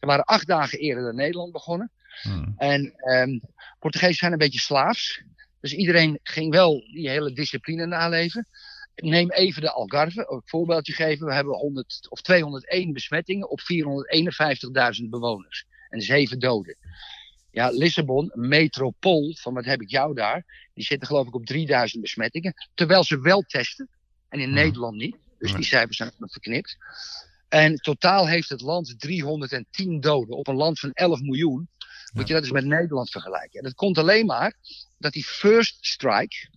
Ze 0.00 0.06
waren 0.06 0.24
acht 0.24 0.46
dagen 0.46 0.78
eerder 0.78 1.04
dan 1.04 1.14
Nederland 1.14 1.52
begonnen. 1.52 1.90
Hmm. 2.22 2.54
En 2.56 2.94
ehm 2.96 3.38
Portugezen 3.78 4.14
zijn 4.14 4.32
een 4.32 4.38
beetje 4.38 4.60
slaafs. 4.60 5.22
Dus 5.60 5.74
iedereen 5.74 6.18
ging 6.22 6.50
wel 6.50 6.84
die 6.92 7.08
hele 7.08 7.32
discipline 7.32 7.86
naleven. 7.86 8.46
Neem 8.94 9.30
even 9.30 9.62
de 9.62 9.70
Algarve, 9.70 10.26
een 10.30 10.42
voorbeeldje 10.44 10.92
geven. 10.92 11.26
We 11.26 11.34
hebben 11.34 11.54
100 11.54 12.06
of 12.08 12.20
201 12.20 12.92
besmettingen 12.92 13.50
op 13.50 13.60
451.000 13.60 15.08
bewoners. 15.08 15.64
En 15.88 16.00
zeven 16.00 16.38
doden. 16.38 16.76
Ja, 17.52 17.70
Lissabon, 17.70 18.30
metropool, 18.34 19.34
van 19.40 19.54
wat 19.54 19.64
heb 19.64 19.80
ik 19.80 19.90
jou 19.90 20.14
daar, 20.14 20.68
die 20.74 20.84
zitten 20.84 21.06
geloof 21.08 21.26
ik 21.26 21.34
op 21.34 21.46
3000 21.46 22.02
besmettingen. 22.02 22.54
Terwijl 22.74 23.04
ze 23.04 23.20
wel 23.20 23.42
testen. 23.42 23.88
En 24.28 24.40
in 24.40 24.50
Mhm. 24.50 24.58
Nederland 24.58 24.96
niet. 24.96 25.16
Dus 25.38 25.54
die 25.54 25.64
cijfers 25.64 25.96
zijn 25.96 26.12
verknipt. 26.18 26.76
En 27.48 27.76
totaal 27.76 28.28
heeft 28.28 28.48
het 28.48 28.60
land 28.60 29.00
310 29.00 30.00
doden 30.00 30.36
op 30.36 30.48
een 30.48 30.56
land 30.56 30.78
van 30.80 30.90
11 30.92 31.20
miljoen. 31.20 31.68
Moet 32.12 32.28
je 32.28 32.32
dat 32.34 32.42
eens 32.42 32.52
met 32.52 32.64
Nederland 32.64 33.10
vergelijken. 33.10 33.58
En 33.58 33.64
dat 33.64 33.74
komt 33.74 33.98
alleen 33.98 34.26
maar 34.26 34.54
dat 34.98 35.12
die 35.12 35.24
first 35.24 35.76
strike, 35.80 36.48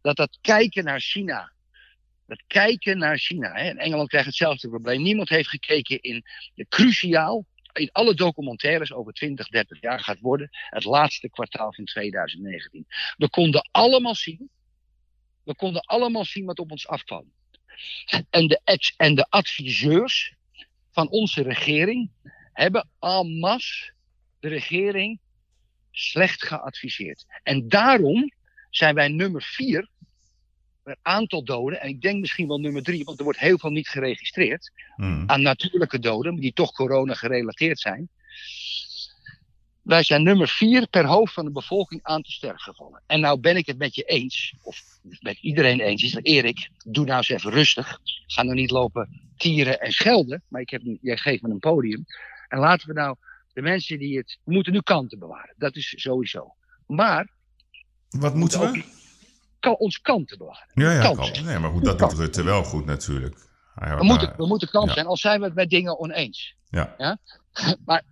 dat 0.00 0.16
dat 0.16 0.38
kijken 0.40 0.84
naar 0.84 1.00
China, 1.00 1.52
dat 2.26 2.42
kijken 2.46 2.98
naar 2.98 3.18
China, 3.18 3.52
hè, 3.52 3.68
en 3.68 3.76
Engeland 3.78 4.08
krijgt 4.08 4.26
hetzelfde 4.26 4.68
probleem. 4.68 5.02
Niemand 5.02 5.28
heeft 5.28 5.48
gekeken 5.48 6.00
in 6.00 6.24
de 6.54 6.66
cruciaal, 6.68 7.44
in 7.78 7.92
alle 7.92 8.14
documentaires 8.14 8.92
over 8.92 9.12
20, 9.12 9.48
30 9.48 9.80
jaar 9.80 10.00
gaat 10.00 10.20
worden, 10.20 10.48
het 10.50 10.84
laatste 10.84 11.30
kwartaal 11.30 11.74
van 11.74 11.84
2019. 11.84 12.86
We 13.16 13.30
konden 13.30 13.68
allemaal 13.70 14.14
zien, 14.14 14.50
we 15.44 15.54
konden 15.54 15.82
allemaal 15.82 16.24
zien 16.24 16.44
wat 16.44 16.58
op 16.58 16.70
ons 16.70 16.88
afkwam. 16.88 17.32
En 18.30 18.46
de, 18.46 18.60
en 18.96 19.14
de 19.14 19.26
adviseurs 19.28 20.34
van 20.90 21.08
onze 21.08 21.42
regering 21.42 22.10
hebben 22.52 22.88
en 23.00 23.38
masse 23.38 23.92
de 24.40 24.48
regering 24.48 25.20
slecht 25.90 26.44
geadviseerd. 26.44 27.24
En 27.42 27.68
daarom 27.68 28.32
zijn 28.70 28.94
wij 28.94 29.08
nummer 29.08 29.42
vier 29.42 29.88
aantal 31.02 31.44
doden. 31.44 31.80
En 31.80 31.88
ik 31.88 32.00
denk 32.00 32.20
misschien 32.20 32.48
wel 32.48 32.58
nummer 32.58 32.82
drie, 32.82 33.04
want 33.04 33.18
er 33.18 33.24
wordt 33.24 33.38
heel 33.38 33.58
veel 33.58 33.70
niet 33.70 33.88
geregistreerd. 33.88 34.72
Hmm. 34.96 35.22
Aan 35.26 35.42
natuurlijke 35.42 35.98
doden, 35.98 36.36
die 36.36 36.52
toch 36.52 36.72
corona 36.72 37.14
gerelateerd 37.14 37.78
zijn. 37.78 38.08
Wij 39.82 40.02
zijn 40.02 40.22
nummer 40.22 40.48
vier 40.48 40.88
per 40.88 41.04
hoofd 41.06 41.32
van 41.32 41.44
de 41.44 41.50
bevolking 41.50 42.00
aan 42.02 42.22
te 42.22 42.32
sterfgevallen. 42.32 43.02
En 43.06 43.20
nou 43.20 43.40
ben 43.40 43.56
ik 43.56 43.66
het 43.66 43.78
met 43.78 43.94
je 43.94 44.02
eens, 44.02 44.54
of 44.62 44.82
met 45.20 45.38
iedereen 45.40 45.80
eens, 45.80 46.02
is 46.02 46.12
dat 46.12 46.24
Erik, 46.24 46.70
doe 46.84 47.04
nou 47.04 47.16
eens 47.16 47.28
even 47.28 47.50
rustig. 47.50 48.00
Ga 48.26 48.42
nou 48.42 48.54
niet 48.54 48.70
lopen 48.70 49.32
tieren 49.36 49.80
en 49.80 49.92
schelden, 49.92 50.42
maar 50.48 50.60
ik 50.60 50.70
heb, 50.70 50.82
jij 51.00 51.16
geeft 51.16 51.42
me 51.42 51.50
een 51.50 51.58
podium. 51.58 52.04
En 52.48 52.58
laten 52.58 52.88
we 52.88 52.94
nou 52.94 53.16
de 53.52 53.62
mensen 53.62 53.98
die 53.98 54.16
het. 54.16 54.38
We 54.44 54.52
moeten 54.52 54.72
nu 54.72 54.80
kanten 54.80 55.18
bewaren, 55.18 55.54
dat 55.56 55.76
is 55.76 55.94
sowieso. 55.96 56.54
Maar 56.86 57.28
Wat 58.08 58.34
moeten 58.34 58.60
we? 58.60 58.82
Ons 59.60 60.00
kanten 60.00 60.38
bewaren. 60.38 60.70
Ja, 60.74 60.92
ja. 60.92 61.42
Nee, 61.42 61.58
maar 61.58 61.70
goed, 61.70 61.84
dat 61.84 61.98
doet 61.98 62.12
Rutte 62.12 62.42
wel 62.42 62.64
goed 62.64 62.84
natuurlijk. 62.84 63.46
Hij- 63.74 63.96
We 63.96 64.04
moeten, 64.04 64.34
we 64.36 64.46
moeten 64.46 64.68
ja. 64.86 64.92
zijn, 64.92 65.06
al 65.06 65.16
zijn 65.16 65.40
we 65.40 65.46
het 65.46 65.54
met 65.54 65.70
dingen 65.70 65.98
oneens. 65.98 66.54
ja. 66.68 67.18
Maar 67.84 68.04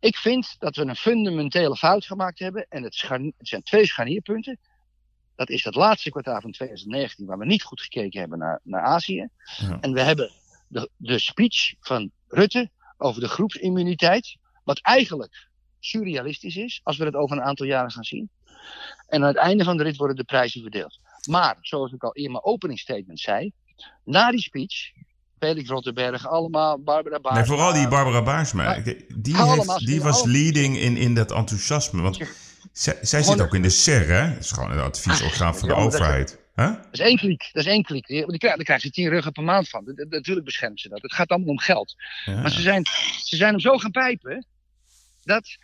ik 0.00 0.16
vind 0.16 0.56
dat 0.58 0.76
we 0.76 0.82
een 0.84 0.96
fundamentele 0.96 1.76
fout 1.76 2.04
gemaakt 2.04 2.38
hebben. 2.38 2.66
En 2.68 2.82
het, 2.82 2.94
zijn 3.38 3.62
twee 3.62 3.86
scharnierpunten. 3.86 4.58
Dat 5.36 5.48
is 5.50 5.64
het 5.64 5.74
laatste 5.74 6.10
kwartaal 6.10 6.40
van 6.40 6.50
2019, 6.52 7.26
waar 7.26 7.38
we 7.38 7.44
niet 7.46 7.62
goed 7.62 7.80
gekeken 7.80 8.20
hebben 8.20 8.38
naar, 8.38 8.60
naar 8.62 8.82
Azië. 8.82 9.28
Ja. 9.56 9.78
En 9.80 9.92
we 9.92 10.00
hebben 10.00 10.30
de, 10.68 10.90
de 10.96 11.18
speech 11.18 11.74
van 11.80 12.10
Rutte 12.28 12.70
over 12.96 13.20
de 13.20 13.28
groepsimmuniteit. 13.28 14.36
Wat 14.64 14.80
eigenlijk 14.80 15.48
surrealistisch 15.80 16.56
is, 16.56 16.80
als 16.82 16.96
we 16.96 17.04
het 17.04 17.14
over 17.14 17.36
een 17.36 17.42
aantal 17.42 17.66
jaren 17.66 17.90
gaan 17.90 18.04
zien. 18.04 18.30
En 19.08 19.20
aan 19.22 19.28
het 19.28 19.36
einde 19.36 19.64
van 19.64 19.76
de 19.76 19.82
rit 19.82 19.96
worden 19.96 20.16
de 20.16 20.24
prijzen 20.24 20.62
verdeeld. 20.62 20.98
Maar, 21.28 21.56
zoals 21.60 21.92
ik 21.92 22.02
al 22.02 22.12
in 22.12 22.30
mijn 22.30 22.44
openingsstatement 22.44 23.20
zei, 23.20 23.52
na 24.04 24.30
die 24.30 24.40
speech, 24.40 24.92
Felix 25.38 25.68
Rotterberg, 25.68 26.26
allemaal, 26.28 26.78
Barbara 26.82 27.20
Baars. 27.20 27.36
Nee, 27.36 27.44
vooral 27.44 27.72
die 27.72 27.88
Barbara 27.88 28.22
Baarsma. 28.22 28.74
Die, 28.74 29.36
heeft, 29.36 29.86
die 29.86 30.00
was 30.02 30.24
leading 30.24 30.76
in, 30.76 30.96
in 30.96 31.14
dat 31.14 31.32
enthousiasme. 31.32 32.00
Want 32.02 32.18
zij, 32.72 32.98
zij 33.00 33.22
zit 33.22 33.40
ook 33.40 33.54
in 33.54 33.62
de 33.62 33.68
SER, 33.70 34.08
hè? 34.08 34.28
Dat 34.34 34.42
is 34.44 34.50
gewoon 34.50 34.70
een 34.70 34.78
adviesorgaan 34.80 35.56
van 35.56 35.68
de 35.68 35.74
overheid. 35.74 36.42
Huh? 36.54 36.66
Dat 36.66 36.86
is 36.92 36.98
één 36.98 37.16
kliek, 37.16 37.50
dat 37.52 37.64
is 37.64 37.70
één 37.70 37.82
krijgen, 37.82 38.38
daar 38.38 38.56
krijgen 38.56 38.80
ze 38.80 38.90
tien 38.90 39.08
ruggen 39.08 39.32
per 39.32 39.42
maand 39.42 39.68
van. 39.68 39.84
Dat- 39.84 39.96
dat- 39.96 40.10
Natuurlijk 40.10 40.46
beschermen 40.46 40.78
ze 40.78 40.88
dat. 40.88 41.02
Het 41.02 41.12
gaat 41.12 41.28
allemaal 41.28 41.48
om 41.48 41.58
geld. 41.58 41.94
Ja. 42.24 42.40
Maar 42.40 42.50
ze 42.50 42.60
zijn, 42.60 42.84
ze 43.22 43.36
zijn 43.36 43.50
hem 43.50 43.60
zo 43.60 43.78
gaan 43.78 43.90
pijpen 43.90 44.46
dat, 45.24 45.56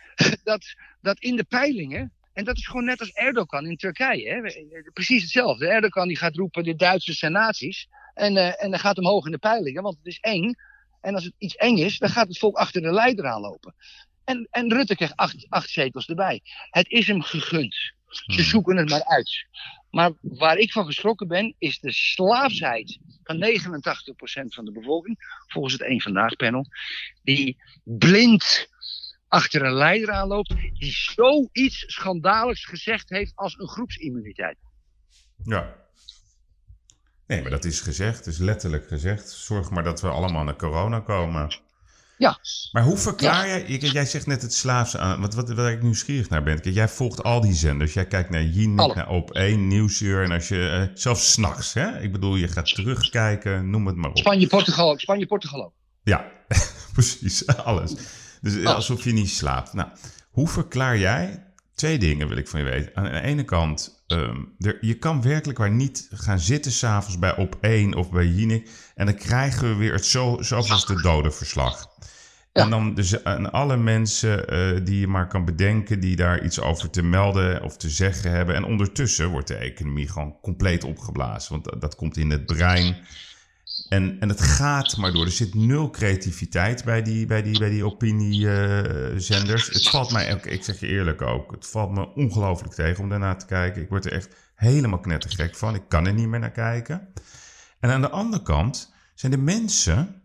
dat, 0.43 0.65
dat 1.01 1.19
in 1.19 1.35
de 1.35 1.43
peilingen. 1.43 2.11
En 2.33 2.43
dat 2.43 2.57
is 2.57 2.67
gewoon 2.67 2.85
net 2.85 2.99
als 2.99 3.11
Erdogan 3.11 3.65
in 3.65 3.77
Turkije. 3.77 4.29
Hè? 4.29 4.41
We- 4.41 4.89
Precies 4.93 5.21
hetzelfde. 5.21 5.67
Erdogan 5.67 6.07
die 6.07 6.17
gaat 6.17 6.35
roepen: 6.35 6.63
de 6.63 6.75
Duitsers 6.75 7.19
zijn 7.19 7.31
nazi's. 7.31 7.87
En, 8.13 8.37
eh, 8.37 8.63
en 8.63 8.69
dan 8.71 8.79
gaat 8.79 8.95
hem 8.95 9.05
hoog 9.05 9.25
in 9.25 9.31
de 9.31 9.37
peilingen, 9.37 9.83
want 9.83 9.97
het 9.97 10.05
is 10.05 10.19
eng. 10.19 10.53
En 11.01 11.15
als 11.15 11.23
het 11.23 11.33
iets 11.37 11.55
eng 11.55 11.77
is, 11.77 11.97
dan 11.97 12.09
gaat 12.09 12.27
het 12.27 12.37
volk 12.37 12.57
achter 12.57 12.81
de 12.81 12.91
leider 12.91 13.25
aanlopen. 13.25 13.75
En, 14.23 14.47
en 14.51 14.73
Rutte 14.73 14.95
krijgt 14.95 15.15
acht, 15.15 15.45
acht 15.49 15.69
zetels 15.69 16.07
erbij. 16.07 16.41
Het 16.69 16.89
is 16.89 17.07
hem 17.07 17.21
gegund. 17.21 17.75
Ze 18.07 18.23
Hmm. 18.33 18.43
zoeken 18.43 18.77
het 18.77 18.89
maar 18.89 19.03
uit. 19.05 19.45
Maar 19.89 20.11
waar 20.21 20.57
ik 20.57 20.71
van 20.71 20.85
geschrokken 20.85 21.27
ben, 21.27 21.55
is 21.57 21.79
de 21.79 21.91
slaafsheid 21.91 22.99
van 23.23 23.37
89% 23.37 24.53
van 24.53 24.65
de 24.65 24.71
bevolking, 24.71 25.43
volgens 25.47 25.73
het 25.73 25.81
Eén 25.81 26.01
Vandaag 26.01 26.35
panel, 26.35 26.65
die 27.23 27.57
blind 27.83 28.67
achter 29.31 29.61
een 29.65 29.73
leider 29.73 30.11
aanloopt, 30.11 30.49
die 30.73 30.91
zoiets 30.91 31.83
schandaligs 31.87 32.65
gezegd 32.65 33.09
heeft 33.09 33.31
als 33.35 33.55
een 33.59 33.67
groepsimmuniteit. 33.67 34.57
Ja. 35.43 35.75
Nee, 37.27 37.41
maar 37.41 37.51
dat 37.51 37.65
is 37.65 37.79
gezegd. 37.79 38.27
Is 38.27 38.37
letterlijk 38.37 38.87
gezegd. 38.87 39.29
Zorg 39.29 39.69
maar 39.69 39.83
dat 39.83 40.01
we 40.01 40.07
allemaal 40.07 40.43
naar 40.43 40.55
corona 40.55 40.99
komen. 40.99 41.55
Ja. 42.17 42.39
Maar 42.71 42.83
hoe 42.83 42.97
verklaar 42.97 43.47
jij... 43.47 43.65
je- 43.67 43.91
Jij 43.91 44.05
zegt 44.05 44.25
net 44.27 44.41
het 44.41 44.53
slaafse 44.53 44.97
aan... 44.97 45.21
Wat, 45.21 45.33
wat, 45.33 45.49
waar 45.53 45.71
ik 45.71 45.81
nieuwsgierig 45.81 46.29
naar 46.29 46.43
ben. 46.43 46.71
Jij 46.73 46.87
volgt 46.87 47.23
al 47.23 47.41
die 47.41 47.53
zenders. 47.53 47.93
Jij 47.93 48.05
kijkt 48.07 48.29
naar 48.29 48.43
Jinek, 48.43 48.95
naar 48.95 49.07
Op1, 49.23 49.57
Nieuwsuur. 49.57 50.23
En 50.23 50.31
als 50.31 50.47
je... 50.47 50.69
eh, 50.89 50.95
zelfs 50.97 51.31
s'nachts, 51.31 51.73
hè? 51.73 51.99
Ik 52.01 52.11
bedoel, 52.11 52.35
je 52.35 52.47
gaat 52.47 52.73
terugkijken. 52.75 53.69
Noem 53.69 53.87
het 53.87 53.95
maar 53.95 54.09
op. 54.09 54.17
Spanje-Portugal, 54.17 54.99
Spanje-Portugal 54.99 55.63
ook. 55.63 55.73
Ja, 56.03 56.31
precies. 56.93 57.47
Alles. 57.47 57.93
Dus 58.41 58.55
Alles. 58.55 58.73
alsof 58.73 59.03
je 59.03 59.13
niet 59.13 59.29
slaapt. 59.29 59.73
Nou, 59.73 59.89
hoe 60.29 60.47
verklaar 60.47 60.97
jij... 60.97 61.45
Twee 61.75 61.97
dingen 61.97 62.27
wil 62.27 62.37
ik 62.37 62.47
van 62.47 62.59
je 62.59 62.65
weten. 62.65 62.95
Aan 62.95 63.03
de 63.03 63.21
ene 63.21 63.43
kant, 63.43 64.03
ehm, 64.07 64.37
er, 64.59 64.77
je 64.81 64.93
kan 64.93 65.21
werkelijk 65.21 65.59
waar 65.59 65.71
niet 65.71 66.07
gaan 66.11 66.39
zitten 66.39 66.71
s'avonds 66.71 67.19
bij 67.19 67.47
Op1 67.47 67.97
of 67.97 68.11
bij 68.11 68.25
Jinek. 68.25 68.69
En 68.95 69.05
dan 69.05 69.15
krijgen 69.15 69.69
we 69.69 69.75
weer 69.75 69.93
het 69.93 70.05
zo, 70.05 70.37
zoals 70.39 70.85
de 70.85 71.01
dodenverslag. 71.01 71.87
Ja. 72.53 72.63
En 72.63 72.69
dan 72.69 72.93
dus 72.93 73.23
aan 73.23 73.51
alle 73.51 73.77
mensen 73.77 74.47
eh, 74.47 74.85
die 74.85 74.99
je 74.99 75.07
maar 75.07 75.27
kan 75.27 75.45
bedenken, 75.45 75.99
die 75.99 76.15
daar 76.15 76.43
iets 76.43 76.59
over 76.59 76.89
te 76.89 77.01
melden 77.01 77.63
of 77.63 77.77
te 77.77 77.89
zeggen 77.89 78.31
hebben. 78.31 78.55
En 78.55 78.63
ondertussen 78.63 79.29
wordt 79.29 79.47
de 79.47 79.55
economie 79.55 80.07
gewoon 80.07 80.39
compleet 80.41 80.83
opgeblazen. 80.83 81.51
Want 81.51 81.63
dat, 81.63 81.81
dat 81.81 81.95
komt 81.95 82.17
in 82.17 82.29
het 82.29 82.45
brein. 82.45 82.95
En, 83.91 84.19
en 84.19 84.29
het 84.29 84.41
gaat 84.41 84.97
maar 84.97 85.11
door. 85.11 85.25
Er 85.25 85.31
zit 85.31 85.53
nul 85.53 85.89
creativiteit 85.89 86.83
bij 86.83 87.01
die, 87.01 87.25
bij 87.25 87.41
die, 87.41 87.59
bij 87.59 87.69
die 87.69 87.85
opiniezenders. 87.85 89.67
het 89.67 89.89
valt 89.89 90.11
mij, 90.11 90.39
ik 90.43 90.63
zeg 90.63 90.79
je 90.79 90.87
eerlijk 90.87 91.21
ook, 91.21 91.51
het 91.51 91.67
valt 91.67 91.91
me 91.91 92.13
ongelooflijk 92.13 92.73
tegen 92.73 93.03
om 93.03 93.09
daarna 93.09 93.35
te 93.35 93.45
kijken. 93.45 93.81
Ik 93.81 93.89
word 93.89 94.05
er 94.05 94.11
echt 94.11 94.35
helemaal 94.55 94.99
knettergek 94.99 95.55
van. 95.55 95.75
Ik 95.75 95.83
kan 95.87 96.07
er 96.07 96.13
niet 96.13 96.27
meer 96.27 96.39
naar 96.39 96.51
kijken. 96.51 97.07
En 97.79 97.89
aan 97.89 98.01
de 98.01 98.09
andere 98.09 98.43
kant 98.43 98.93
zijn 99.15 99.31
de 99.31 99.37
mensen. 99.37 100.20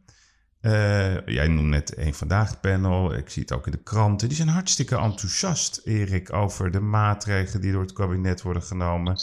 Eh, 0.66 1.26
jij 1.26 1.48
noemt 1.48 1.68
net 1.68 1.96
een 1.98 2.14
vandaag 2.14 2.60
panel. 2.60 3.14
Ik 3.14 3.28
zie 3.30 3.42
het 3.42 3.52
ook 3.52 3.66
in 3.66 3.72
de 3.72 3.82
kranten. 3.82 4.28
Die 4.28 4.36
zijn 4.36 4.48
hartstikke 4.48 4.96
enthousiast, 4.96 5.80
Erik, 5.84 6.32
over 6.32 6.70
de 6.70 6.80
maatregelen 6.80 7.60
die 7.60 7.72
door 7.72 7.82
het 7.82 7.92
kabinet 7.92 8.42
worden 8.42 8.62
genomen. 8.62 9.16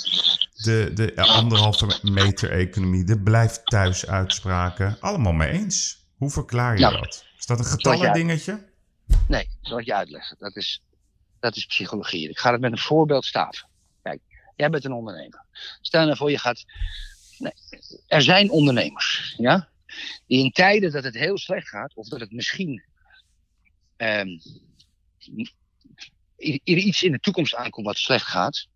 De, 0.54 0.92
de 0.94 1.16
anderhalve 1.16 2.00
meter 2.02 2.52
economie, 2.52 3.04
de 3.04 3.20
blijf 3.20 3.62
thuis 3.64 4.08
uitspraken. 4.08 4.98
Allemaal 5.00 5.32
mee 5.32 5.50
eens. 5.50 6.06
Hoe 6.18 6.30
verklaar 6.30 6.74
je 6.74 6.80
Ja. 6.80 6.92
dat? 6.92 7.26
Is 7.38 7.46
dat 7.46 7.60
een 7.60 7.66
getallen 7.66 8.14
dingetje? 8.14 8.66
Nee, 9.28 9.50
zal 9.62 9.80
ik 9.80 9.86
je 9.86 9.96
uitleggen. 9.96 10.36
Dat 10.40 10.56
is, 10.56 10.84
dat 11.40 11.56
is 11.56 11.66
psychologie. 11.66 12.30
Ik 12.30 12.40
ga 12.40 12.52
het 12.52 12.62
met 12.62 12.72
een 12.72 12.78
voorbeeld 12.78 13.26
staven. 13.26 13.68
Kijk, 14.02 14.20
jij 14.56 14.70
bent 14.70 14.86
een 14.86 14.94
ondernemer. 14.94 15.46
Stel 15.82 16.06
nou 16.06 16.18
voor, 16.18 16.32
je 16.32 16.38
gaat. 16.38 16.66
Nee, 17.38 17.54
er 18.08 18.22
zijn 18.22 18.50
ondernemers, 18.50 19.34
ja, 19.38 19.68
die 20.28 20.44
in 20.44 20.52
tijden 20.52 20.92
dat 20.92 21.04
het 21.04 21.16
heel 21.16 21.38
slecht 21.38 21.68
gaat, 21.68 21.96
of 21.96 22.08
dat 22.08 22.20
het 22.20 22.32
misschien 22.32 22.84
er 23.98 24.28
iets 26.64 27.04
in 27.04 27.12
de 27.12 27.20
toekomst 27.20 27.56
aankomt 27.56 27.86
wat 27.86 27.98
slecht 27.98 28.26
gaat, 28.26 28.68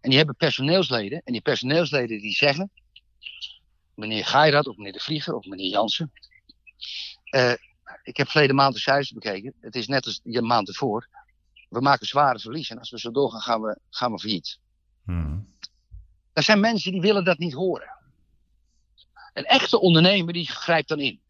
en 0.00 0.08
die 0.08 0.18
hebben 0.18 0.36
personeelsleden, 0.36 1.22
en 1.24 1.32
die 1.32 1.42
personeelsleden 1.42 2.20
die 2.20 2.34
zeggen, 2.34 2.70
meneer 3.94 4.24
Gairat 4.24 4.66
of 4.66 4.76
meneer 4.76 4.92
De 4.92 5.00
Vlieger 5.00 5.34
of 5.34 5.46
meneer 5.46 5.70
Jansen, 5.70 6.12
eh, 7.24 7.54
ik 8.02 8.16
heb 8.16 8.28
verleden 8.28 8.56
maand 8.56 8.74
de 8.74 8.80
cijfers 8.80 9.12
bekeken. 9.12 9.54
Het 9.60 9.74
is 9.74 9.86
net 9.86 10.06
als 10.06 10.20
de 10.22 10.42
maand 10.42 10.68
ervoor. 10.68 11.08
We 11.68 11.80
maken 11.80 12.06
zware 12.06 12.38
verliezen. 12.38 12.74
En 12.74 12.80
als 12.80 12.90
we 12.90 12.98
zo 12.98 13.10
doorgaan, 13.10 13.40
gaan 13.40 13.60
we, 13.60 13.78
gaan 13.90 14.12
we 14.12 14.18
failliet. 14.18 14.58
Hmm. 15.04 15.46
Er 16.32 16.42
zijn 16.42 16.60
mensen 16.60 16.92
die 16.92 17.00
willen 17.00 17.24
dat 17.24 17.38
niet 17.38 17.52
horen. 17.52 17.96
Een 19.32 19.44
echte 19.44 19.80
ondernemer 19.80 20.32
die 20.32 20.50
grijpt 20.50 20.88
dan 20.88 21.00
in. 21.00 21.20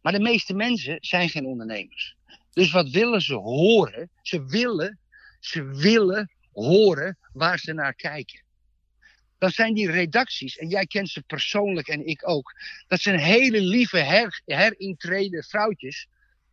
Maar 0.00 0.12
de 0.12 0.20
meeste 0.20 0.54
mensen 0.54 0.98
zijn 1.00 1.28
geen 1.28 1.46
ondernemers. 1.46 2.16
Dus 2.52 2.70
wat 2.70 2.90
willen 2.90 3.22
ze 3.22 3.34
horen? 3.34 4.10
Ze 4.22 4.44
willen, 4.44 4.98
ze 5.40 5.64
willen 5.64 6.30
horen 6.52 7.18
waar 7.32 7.58
ze 7.58 7.72
naar 7.72 7.94
kijken. 7.94 8.44
Dan 9.38 9.50
zijn 9.50 9.74
die 9.74 9.90
redacties, 9.90 10.58
en 10.58 10.68
jij 10.68 10.86
kent 10.86 11.08
ze 11.08 11.22
persoonlijk 11.22 11.88
en 11.88 12.06
ik 12.06 12.28
ook. 12.28 12.54
Dat 12.88 13.00
zijn 13.00 13.18
hele 13.18 13.60
lieve 13.60 13.98
her, 13.98 14.42
herintreden 14.44 15.44
vrouwtjes. 15.44 16.06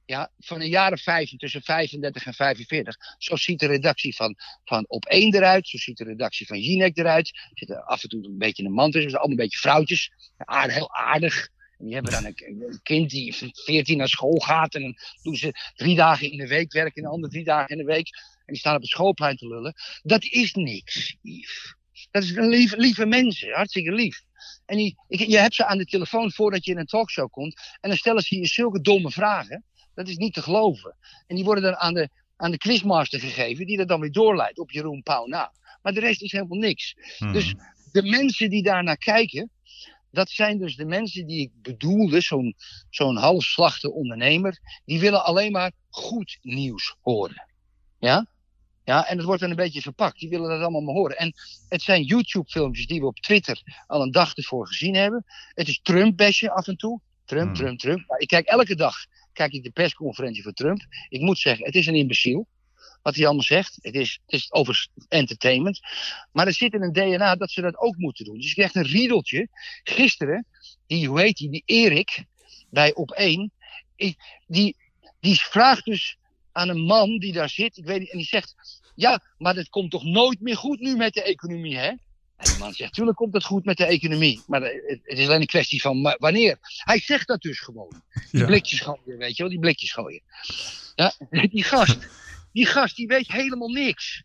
Ja, 0.06 0.32
van 0.40 0.68
jaar 0.68 0.92
of 0.92 1.02
vijf, 1.02 1.30
tussen 1.38 1.62
35 1.62 2.26
en 2.26 2.34
45. 2.34 2.96
Zo 3.18 3.36
ziet 3.36 3.60
de 3.60 3.68
redactie 3.68 4.16
van, 4.16 4.36
van 4.64 4.86
Op 4.88 5.06
1 5.06 5.36
eruit. 5.36 5.68
Zo 5.68 5.78
ziet 5.78 5.98
de 5.98 6.04
redactie 6.04 6.48
van 6.48 6.60
Jinek 6.60 6.98
eruit. 6.98 7.28
Er 7.28 7.52
zitten 7.54 7.86
af 7.86 8.04
en 8.04 8.10
toe 8.10 8.26
een 8.26 8.38
beetje 8.38 8.64
een 8.64 8.72
man 8.72 8.92
tussen. 8.92 9.12
Allemaal 9.12 9.30
een 9.30 9.36
beetje 9.36 9.58
vrouwtjes. 9.58 10.12
Aardig, 10.38 10.76
heel 10.76 10.96
aardig. 10.96 11.50
En 11.78 11.86
die 11.86 11.94
hebben 11.94 12.12
dan 12.12 12.26
een, 12.26 12.80
kind 12.84 13.10
die 13.10 13.36
van 13.36 13.50
14 13.54 13.98
naar 13.98 14.08
school 14.08 14.40
gaat. 14.40 14.76
En 14.76 14.82
dan 14.82 14.98
doen 15.22 15.36
ze 15.36 15.72
drie 15.76 15.96
dagen 15.96 16.32
in 16.32 16.38
de 16.38 16.48
week 16.48 16.72
werken. 16.72 16.96
En 16.96 17.04
de 17.04 17.10
andere 17.10 17.32
drie 17.32 17.44
dagen 17.44 17.70
in 17.70 17.86
de 17.86 17.94
week. 17.94 18.08
En 18.46 18.54
die 18.54 18.58
staan 18.58 18.76
op 18.76 18.82
het 18.82 18.90
schoolplein 18.90 19.38
te 19.38 19.48
lullen. 19.48 19.74
Dat 20.02 20.24
is 20.24 20.54
niks, 20.54 21.16
Yves. 21.22 21.76
Dat 22.12 22.24
is 22.24 22.36
een 22.36 22.50
lieve, 22.50 22.78
lieve 22.78 23.06
mensen. 23.06 23.54
Hartstikke 23.54 23.92
lief. 23.92 24.22
En 24.66 24.78
die, 24.78 24.96
ik, 25.08 25.20
je 25.20 25.38
hebt 25.38 25.56
ze 25.56 25.66
aan 25.66 25.78
de 25.78 25.86
telefoon 25.86 26.32
voordat 26.32 26.66
je 26.66 26.72
in 26.72 26.78
een 26.78 26.86
talkshow 26.86 27.32
komt. 27.32 27.56
En 27.82 27.90
dan 27.90 27.98
stellen 27.98 28.22
ze 28.22 28.38
je 28.38 28.46
zulke 28.46 28.82
domme 28.82 29.12
vragen. 29.12 29.64
Dat 29.96 30.08
is 30.08 30.18
niet 30.18 30.34
te 30.34 30.42
geloven. 30.42 30.96
En 31.28 31.36
die 31.36 31.46
worden 31.46 31.64
dan 31.64 31.76
aan 31.76 31.94
de, 31.94 32.10
aan 32.36 32.52
de 32.52 32.58
quizmaster 32.58 33.20
gegeven. 33.20 33.66
Die 33.66 33.78
dat 33.78 33.88
dan 33.88 34.00
weer 34.00 34.12
doorleidt 34.12 34.60
op 34.60 34.72
Jeroen 34.72 35.04
Pauw 35.04 35.26
na. 35.26 35.52
Maar 35.82 35.94
de 35.94 36.00
rest 36.00 36.22
is 36.22 36.32
helemaal 36.32 36.58
niks. 36.58 36.96
Hmm. 37.18 37.34
Dus 37.34 37.56
de 37.92 38.04
mensen 38.04 38.50
die 38.50 38.64
daar 38.64 38.84
naar 38.84 38.98
kijken. 38.98 39.50
Dat 40.12 40.30
zijn 40.30 40.58
dus 40.58 40.76
de 40.76 40.86
mensen 40.86 41.28
die 41.28 41.42
ik 41.42 41.52
bedoelde. 41.62 42.22
Zo'n 42.22 42.56
zo'n 42.90 43.18
halfslachte 43.18 43.92
ondernemer. 43.92 44.60
Die 44.86 45.00
willen 45.00 45.26
alleen 45.26 45.52
maar 45.52 45.72
goed 45.90 46.38
nieuws 46.42 46.96
horen. 47.02 47.48
Ja? 48.00 48.28
Ja, 48.86 49.08
en 49.08 49.18
het 49.18 49.26
wordt 49.26 49.42
dan 49.42 49.50
een 49.50 49.56
beetje 49.56 49.82
verpakt. 49.82 50.20
Die 50.20 50.30
willen 50.30 50.50
dat 50.50 50.60
allemaal 50.62 50.82
maar 50.82 50.94
horen. 50.94 51.18
En 51.18 51.34
het 51.70 51.82
zijn 51.82 52.04
YouTube-filmpjes 52.04 52.88
die 52.88 53.00
we 53.00 53.06
op 53.06 53.20
Twitter 53.20 53.62
al 53.88 54.02
een 54.02 54.12
dag 54.12 54.36
ervoor 54.36 54.68
gezien 54.68 54.96
hebben. 54.96 55.26
Het 55.54 55.68
is 55.68 55.80
Trump-besje 55.82 56.52
af 56.52 56.68
en 56.68 56.78
toe. 56.78 57.00
Trump, 57.26 57.46
Hmm. 57.46 57.56
Trump, 57.56 57.80
Trump. 57.80 58.08
Maar 58.08 58.20
ik 58.20 58.28
kijk 58.28 58.46
elke 58.48 58.76
dag 58.76 58.96
kijk 59.34 59.52
ik 59.52 59.64
de 59.64 59.72
persconferentie 59.72 60.44
van 60.44 60.54
Trump. 60.54 60.82
Ik 61.10 61.22
moet 61.22 61.40
zeggen, 61.40 61.66
het 61.66 61.76
is 61.76 61.88
een 61.88 61.96
imbeciel. 61.96 62.48
wat 63.02 63.16
hij 63.16 63.26
allemaal 63.26 63.44
zegt. 63.44 63.78
Het 63.82 63.96
is, 63.96 64.20
het 64.26 64.42
is 64.42 64.52
over 64.52 64.88
entertainment. 65.08 65.80
Maar 66.32 66.48
er 66.48 66.54
zit 66.54 66.74
in 66.74 66.82
een 66.82 66.94
DNA 66.94 67.36
dat 67.36 67.52
ze 67.52 67.62
dat 67.62 67.78
ook 67.78 67.98
moeten 67.98 68.26
doen. 68.26 68.38
Dus 68.38 68.48
ik 68.48 68.54
krijg 68.54 68.76
een 68.76 68.92
riedeltje. 68.92 69.48
Gisteren, 69.84 70.46
die, 70.88 71.08
hoe 71.08 71.22
heet 71.22 71.38
die, 71.38 71.50
die 71.50 71.64
Erik, 71.66 72.26
bij 72.70 72.94
Op 72.94 73.12
1, 73.12 73.52
die, 74.48 74.76
die 75.20 75.36
vraagt 75.36 75.86
dus 75.86 76.18
aan 76.52 76.70
een 76.70 76.82
man 76.82 77.18
die 77.18 77.34
daar 77.34 77.50
zit, 77.50 77.78
ik 77.78 77.86
weet 77.86 78.00
niet, 78.00 78.12
en 78.12 78.18
die 78.18 78.28
zegt, 78.28 78.56
ja, 78.96 79.24
maar 79.38 79.56
het 79.56 79.70
komt 79.70 79.92
toch 79.92 80.04
nooit 80.04 80.42
meer 80.42 80.58
goed 80.58 80.80
nu 80.80 80.96
met 80.96 81.14
de 81.14 81.24
economie, 81.24 81.78
hè? 81.78 81.92
En 82.44 82.50
die 82.50 82.58
man 82.58 82.74
zegt, 82.74 82.94
tuurlijk 82.94 83.18
komt 83.18 83.34
het 83.34 83.44
goed 83.44 83.66
met 83.66 83.78
de 83.78 83.86
economie. 83.86 84.42
Maar 84.48 84.62
het 84.62 85.18
is 85.18 85.26
alleen 85.26 85.42
een 85.42 85.48
kwestie 85.48 85.82
van 85.82 86.16
wanneer. 86.18 86.58
Hij 86.62 87.00
zegt 87.00 87.28
dat 87.28 87.42
dus 87.42 87.60
gewoon. 87.60 88.02
Die 88.32 88.40
ja. 88.40 88.46
blikjes 88.46 88.80
gooien, 88.80 89.18
weet 89.18 89.36
je 89.36 89.44
wel, 89.44 89.52
die 89.52 89.60
blikjes 89.60 89.92
gooien. 89.92 90.22
Ja, 90.96 91.14
die 91.52 91.64
gast, 91.64 91.98
die 92.52 92.66
gast, 92.66 92.96
die 92.96 93.08
weet 93.08 93.32
helemaal 93.32 93.70
niks. 93.70 94.24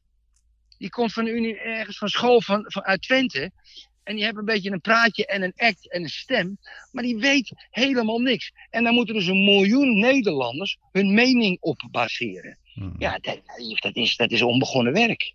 Die 0.78 0.90
komt 0.90 1.12
van 1.12 1.26
unie, 1.26 1.59
ergens 1.59 1.98
van 1.98 2.09
school 2.09 2.40
van, 2.40 2.64
van, 2.66 2.85
uit 2.85 3.02
Twente. 3.02 3.50
En 4.02 4.14
die 4.14 4.24
hebben 4.24 4.40
een 4.48 4.54
beetje 4.54 4.70
een 4.70 4.81
praatje 4.81 5.26
en 5.26 5.42
een 5.42 5.52
act 5.57 5.90
en 5.90 6.02
een 6.02 6.09
stem. 6.09 6.59
Maar 6.92 7.02
die 7.02 7.16
weet 7.16 7.52
helemaal 7.70 8.18
niks. 8.18 8.52
En 8.70 8.85
dan 8.85 8.94
moeten 8.94 9.14
dus 9.14 9.26
een 9.26 9.44
miljoen 9.44 9.98
Nederlanders 9.98 10.78
hun 10.92 11.14
mening 11.14 11.57
op 11.61 11.88
baseren. 11.90 12.59
Hmm. 12.74 12.94
Ja, 12.98 13.18
dat, 13.18 13.40
dat, 13.81 13.96
is, 13.96 14.16
dat 14.16 14.31
is 14.31 14.42
onbegonnen 14.42 14.92
werk. 14.92 15.35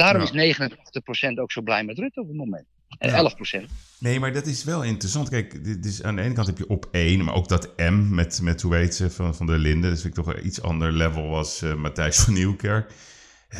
Daarom 0.00 0.22
is 0.22 0.56
89% 0.56 1.34
ook 1.34 1.52
zo 1.52 1.62
blij 1.62 1.84
met 1.84 1.98
Rutte 1.98 2.20
op 2.20 2.28
het 2.28 2.36
moment. 2.36 2.64
En 2.98 3.32
11%. 3.66 3.70
Nee, 3.98 4.20
maar 4.20 4.32
dat 4.32 4.46
is 4.46 4.64
wel 4.64 4.82
interessant. 4.82 5.28
Kijk, 5.28 5.64
dit 5.64 5.84
is, 5.84 6.02
aan 6.02 6.16
de 6.16 6.22
ene 6.22 6.34
kant 6.34 6.46
heb 6.46 6.58
je 6.58 6.68
op 6.68 6.88
één, 6.90 7.24
maar 7.24 7.34
ook 7.34 7.48
dat 7.48 7.72
M 7.76 8.14
met, 8.14 8.40
met 8.42 8.62
hoe 8.62 8.74
heet 8.74 8.94
ze, 8.94 9.10
van, 9.10 9.34
van 9.34 9.46
der 9.46 9.58
Linden. 9.58 9.90
Dat 9.90 10.00
vind 10.00 10.16
ik 10.16 10.24
toch 10.24 10.34
een 10.34 10.46
iets 10.46 10.62
ander 10.62 10.92
level 10.92 11.36
als 11.36 11.62
uh, 11.62 11.74
Matthijs 11.74 12.18
van 12.18 12.32
Nieuwkerk. 12.34 12.92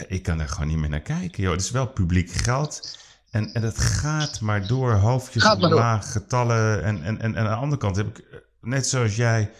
ik 0.09 0.23
kan 0.23 0.41
er 0.41 0.49
gewoon 0.49 0.69
niet 0.69 0.77
meer 0.77 0.89
naar 0.89 1.01
kijken. 1.01 1.43
Joh. 1.43 1.53
Het 1.53 1.61
is 1.61 1.71
wel 1.71 1.87
publiek 1.87 2.31
geld. 2.31 2.99
En, 3.31 3.55
en 3.55 3.63
dat 3.63 3.79
gaat 3.79 4.41
maar 4.41 4.67
door, 4.67 4.93
hoofdjes 4.93 5.55
omlaag, 5.55 6.13
getallen. 6.13 6.85
En, 6.85 7.03
en, 7.03 7.21
en, 7.21 7.35
en, 7.35 7.37
aan 7.37 7.55
de 7.55 7.61
andere 7.61 7.81
kant 7.81 7.97
heb 7.97 8.19
ik, 8.19 8.19
eh, 8.19 8.39
net 8.61 8.87
zoals 8.87 9.17
jij, 9.17 9.51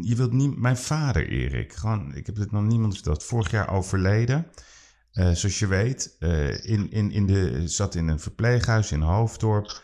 je 0.00 0.16
wilt 0.16 0.32
niet, 0.32 0.56
mijn 0.56 0.76
vader 0.76 1.28
Erik, 1.28 1.72
gewoon, 1.72 2.14
ik 2.14 2.26
heb 2.26 2.34
dit 2.34 2.52
nog 2.52 2.62
niemand 2.62 2.94
verteld, 2.94 3.24
vorig 3.24 3.50
jaar 3.50 3.70
overleden. 3.70 4.46
Uh, 5.14 5.30
zoals 5.30 5.58
je 5.58 5.66
weet, 5.66 6.16
uh, 6.18 6.64
in, 6.64 6.90
in, 6.90 7.10
in 7.10 7.26
de, 7.26 7.68
zat 7.68 7.94
in 7.94 8.08
een 8.08 8.20
verpleeghuis 8.20 8.92
in 8.92 9.00
Hoofddorp. 9.00 9.82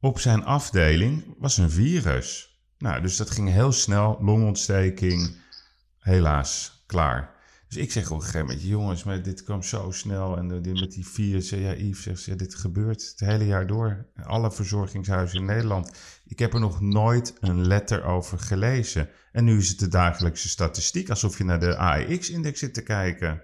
Op 0.00 0.18
zijn 0.18 0.44
afdeling 0.44 1.34
was 1.38 1.58
een 1.58 1.70
virus. 1.70 2.58
Nou, 2.78 3.02
dus 3.02 3.16
dat 3.16 3.30
ging 3.30 3.48
heel 3.48 3.72
snel, 3.72 4.18
longontsteking, 4.20 5.36
helaas, 5.98 6.82
klaar. 6.86 7.38
Dus 7.68 7.78
ik 7.78 7.92
zeg 7.92 8.10
op 8.10 8.16
een 8.16 8.22
gegeven 8.22 8.46
moment, 8.46 8.62
jongens, 8.62 9.04
maar 9.04 9.22
dit 9.22 9.42
kwam 9.42 9.62
zo 9.62 9.90
snel. 9.90 10.36
En 10.36 10.66
uh, 10.66 10.80
met 10.80 10.92
die 10.92 11.06
virus, 11.06 11.50
ja, 11.50 11.74
Yves 11.74 12.02
zegt, 12.02 12.24
ja, 12.24 12.34
dit 12.34 12.54
gebeurt 12.54 13.08
het 13.08 13.20
hele 13.20 13.46
jaar 13.46 13.66
door. 13.66 14.06
Alle 14.22 14.52
verzorgingshuizen 14.52 15.38
in 15.38 15.44
Nederland. 15.44 15.92
Ik 16.24 16.38
heb 16.38 16.54
er 16.54 16.60
nog 16.60 16.80
nooit 16.80 17.36
een 17.40 17.66
letter 17.66 18.04
over 18.04 18.38
gelezen. 18.38 19.08
En 19.32 19.44
nu 19.44 19.58
is 19.58 19.68
het 19.68 19.78
de 19.78 19.88
dagelijkse 19.88 20.48
statistiek, 20.48 21.10
alsof 21.10 21.38
je 21.38 21.44
naar 21.44 21.60
de 21.60 21.76
AEX-index 21.76 22.58
zit 22.58 22.74
te 22.74 22.82
kijken. 22.82 23.42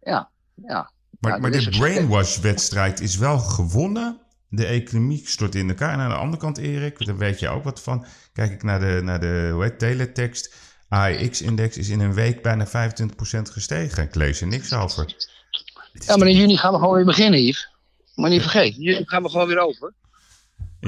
Ja, 0.00 0.30
ja. 0.62 0.90
Maar, 1.20 1.32
ja, 1.32 1.38
maar 1.38 1.50
de 1.50 1.68
brainwash-wedstrijd 1.68 3.00
is 3.00 3.16
wel 3.16 3.38
gewonnen. 3.38 4.20
De 4.48 4.66
economie 4.66 5.22
stort 5.24 5.54
in 5.54 5.68
elkaar. 5.68 5.92
En 5.92 5.98
aan 5.98 6.08
de 6.08 6.16
andere 6.16 6.42
kant, 6.42 6.58
Erik, 6.58 7.06
daar 7.06 7.16
weet 7.16 7.40
je 7.40 7.48
ook 7.48 7.64
wat 7.64 7.82
van. 7.82 8.06
Kijk 8.32 8.52
ik 8.52 8.62
naar 8.62 8.80
de, 8.80 9.00
naar 9.02 9.20
de 9.20 9.50
hoe 9.52 9.62
heet, 9.62 9.78
teletext. 9.78 10.54
AEX-index 10.88 11.76
is 11.76 11.88
in 11.88 12.00
een 12.00 12.14
week 12.14 12.42
bijna 12.42 12.66
25% 12.66 12.70
gestegen. 13.52 14.02
Ik 14.02 14.14
lees 14.14 14.40
er 14.40 14.46
niks 14.46 14.72
over. 14.72 15.14
Ja, 15.92 16.16
maar 16.16 16.28
in 16.28 16.36
juni 16.36 16.56
gaan 16.56 16.72
we 16.72 16.78
gewoon 16.78 16.94
weer 16.94 17.04
beginnen, 17.04 17.44
Yves. 17.44 17.68
Maar 18.14 18.30
niet 18.30 18.40
vergeten, 18.40 18.76
in 18.76 18.82
juni 18.82 19.06
gaan 19.06 19.22
we 19.22 19.28
gewoon 19.28 19.46
weer 19.46 19.58
open. 19.58 19.94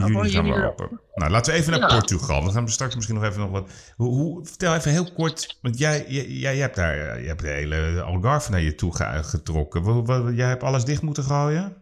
In 0.07 0.13
juni 0.13 0.31
gaan 0.31 0.45
we 0.45 0.67
open. 0.67 1.01
Nou, 1.15 1.31
laten 1.31 1.53
we 1.53 1.59
even 1.59 1.73
naar 1.73 1.91
ja. 1.91 1.99
Portugal. 1.99 2.43
Dan 2.43 2.53
gaan 2.53 2.65
we 2.65 2.71
straks 2.71 2.95
misschien 2.95 3.17
nog 3.17 3.25
even 3.25 3.41
nog 3.41 3.51
wat. 3.51 3.71
Hoe, 3.97 4.09
hoe, 4.09 4.47
vertel 4.47 4.75
even 4.75 4.91
heel 4.91 5.13
kort. 5.13 5.59
Want 5.63 5.79
jij, 5.79 6.05
jij, 6.09 6.27
jij 6.27 6.57
hebt 6.57 6.77
daar 6.77 7.21
je 7.21 7.27
hebt 7.27 7.41
de 7.41 7.49
hele 7.49 8.03
Algarve 8.03 8.51
naar 8.51 8.61
je 8.61 8.75
toe 8.75 8.95
getrokken. 9.23 10.35
Jij 10.35 10.49
hebt 10.49 10.63
alles 10.63 10.85
dicht 10.85 11.03
moeten 11.03 11.25
gooien? 11.25 11.77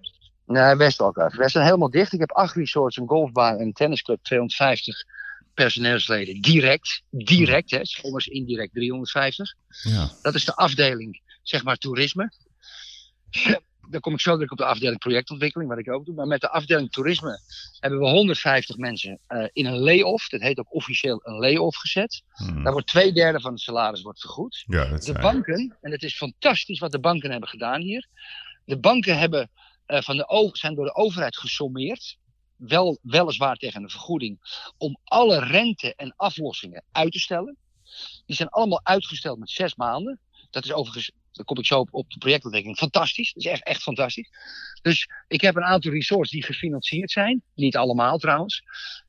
Nee, 0.47 0.77
West 0.77 1.01
Algarve. 1.01 1.37
We 1.37 1.49
zijn 1.49 1.65
helemaal 1.65 1.91
dicht. 1.91 2.13
Ik 2.13 2.21
heb 2.21 2.33
acht 2.33 2.55
resorts, 2.55 2.97
een 2.97 3.09
golfbaan 3.09 3.57
en 3.57 3.67
een 3.67 3.73
tennisclub, 3.73 4.23
250 4.23 5.05
personeelsleden. 5.55 6.41
Direct. 6.41 7.03
Direct, 7.11 7.71
hè. 7.71 7.81
Soms 7.83 8.27
indirect 8.27 8.73
350. 8.73 9.55
Ja. 9.83 10.11
Dat 10.23 10.35
is 10.35 10.45
de 10.45 10.55
afdeling, 10.55 11.21
zeg 11.43 11.65
maar, 11.65 11.77
toerisme 11.77 12.33
dan 13.91 14.01
kom 14.01 14.13
ik 14.13 14.21
zo 14.21 14.33
direct 14.33 14.53
op 14.53 14.59
de 14.59 14.65
afdeling 14.65 14.99
projectontwikkeling, 14.99 15.71
wat 15.71 15.79
ik 15.79 15.91
ook 15.91 16.05
doe. 16.05 16.15
Maar 16.15 16.27
met 16.27 16.41
de 16.41 16.51
afdeling 16.51 16.93
toerisme 16.93 17.41
hebben 17.81 17.99
we 17.99 18.09
150 18.09 18.77
mensen 18.77 19.21
uh, 19.29 19.47
in 19.53 19.67
een 19.67 19.79
lay-off. 19.79 20.29
Dat 20.29 20.41
heet 20.41 20.59
ook 20.59 20.75
officieel 20.75 21.21
een 21.23 21.39
lay-off 21.39 21.77
gezet. 21.77 22.23
Hmm. 22.33 22.63
Daar 22.63 22.73
wordt 22.73 22.89
twee 22.89 23.13
derde 23.13 23.41
van 23.41 23.53
het 23.53 23.61
salaris 23.61 24.03
wordt 24.03 24.21
vergoed. 24.21 24.65
Ja, 24.67 24.85
de 24.85 25.13
banken, 25.13 25.77
en 25.81 25.91
het 25.91 26.03
is 26.03 26.17
fantastisch 26.17 26.79
wat 26.79 26.93
de 26.93 27.01
banken 27.01 27.31
hebben 27.31 27.49
gedaan 27.49 27.81
hier. 27.81 28.09
De 28.65 28.79
banken 28.79 29.19
hebben, 29.19 29.51
uh, 29.87 30.01
van 30.01 30.17
de 30.17 30.51
zijn 30.53 30.75
door 30.75 30.85
de 30.85 30.95
overheid 30.95 31.37
gesommeerd. 31.37 32.19
Wel, 32.57 32.99
weliswaar 33.03 33.57
tegen 33.57 33.83
een 33.83 33.91
vergoeding. 33.91 34.39
Om 34.79 34.99
alle 35.05 35.39
rente 35.39 35.95
en 35.95 36.15
aflossingen 36.17 36.85
uit 36.93 37.13
te 37.13 37.19
stellen. 37.19 37.57
Die 38.27 38.37
zijn 38.37 38.49
allemaal 38.49 38.81
uitgesteld 38.83 39.39
met 39.39 39.51
zes 39.51 39.75
maanden. 39.75 40.21
Dat 40.57 40.65
is 40.65 40.73
overigens 40.73 41.11
dan 41.33 41.45
kom 41.45 41.59
ik 41.59 41.67
zo 41.67 41.79
op, 41.79 41.89
op 41.91 42.11
de 42.11 42.19
projectontwikkeling. 42.19 42.79
Fantastisch. 42.79 43.33
Dat 43.33 43.45
is 43.45 43.51
echt, 43.51 43.63
echt 43.63 43.83
fantastisch. 43.83 44.29
Dus 44.83 45.09
ik 45.29 45.41
heb 45.41 45.57
een 45.57 45.65
aantal 45.65 45.93
resorts 45.93 46.31
die 46.31 46.43
gefinancierd 46.43 47.11
zijn. 47.11 47.43
Niet 47.55 47.77
allemaal 47.77 48.19
trouwens. 48.19 48.63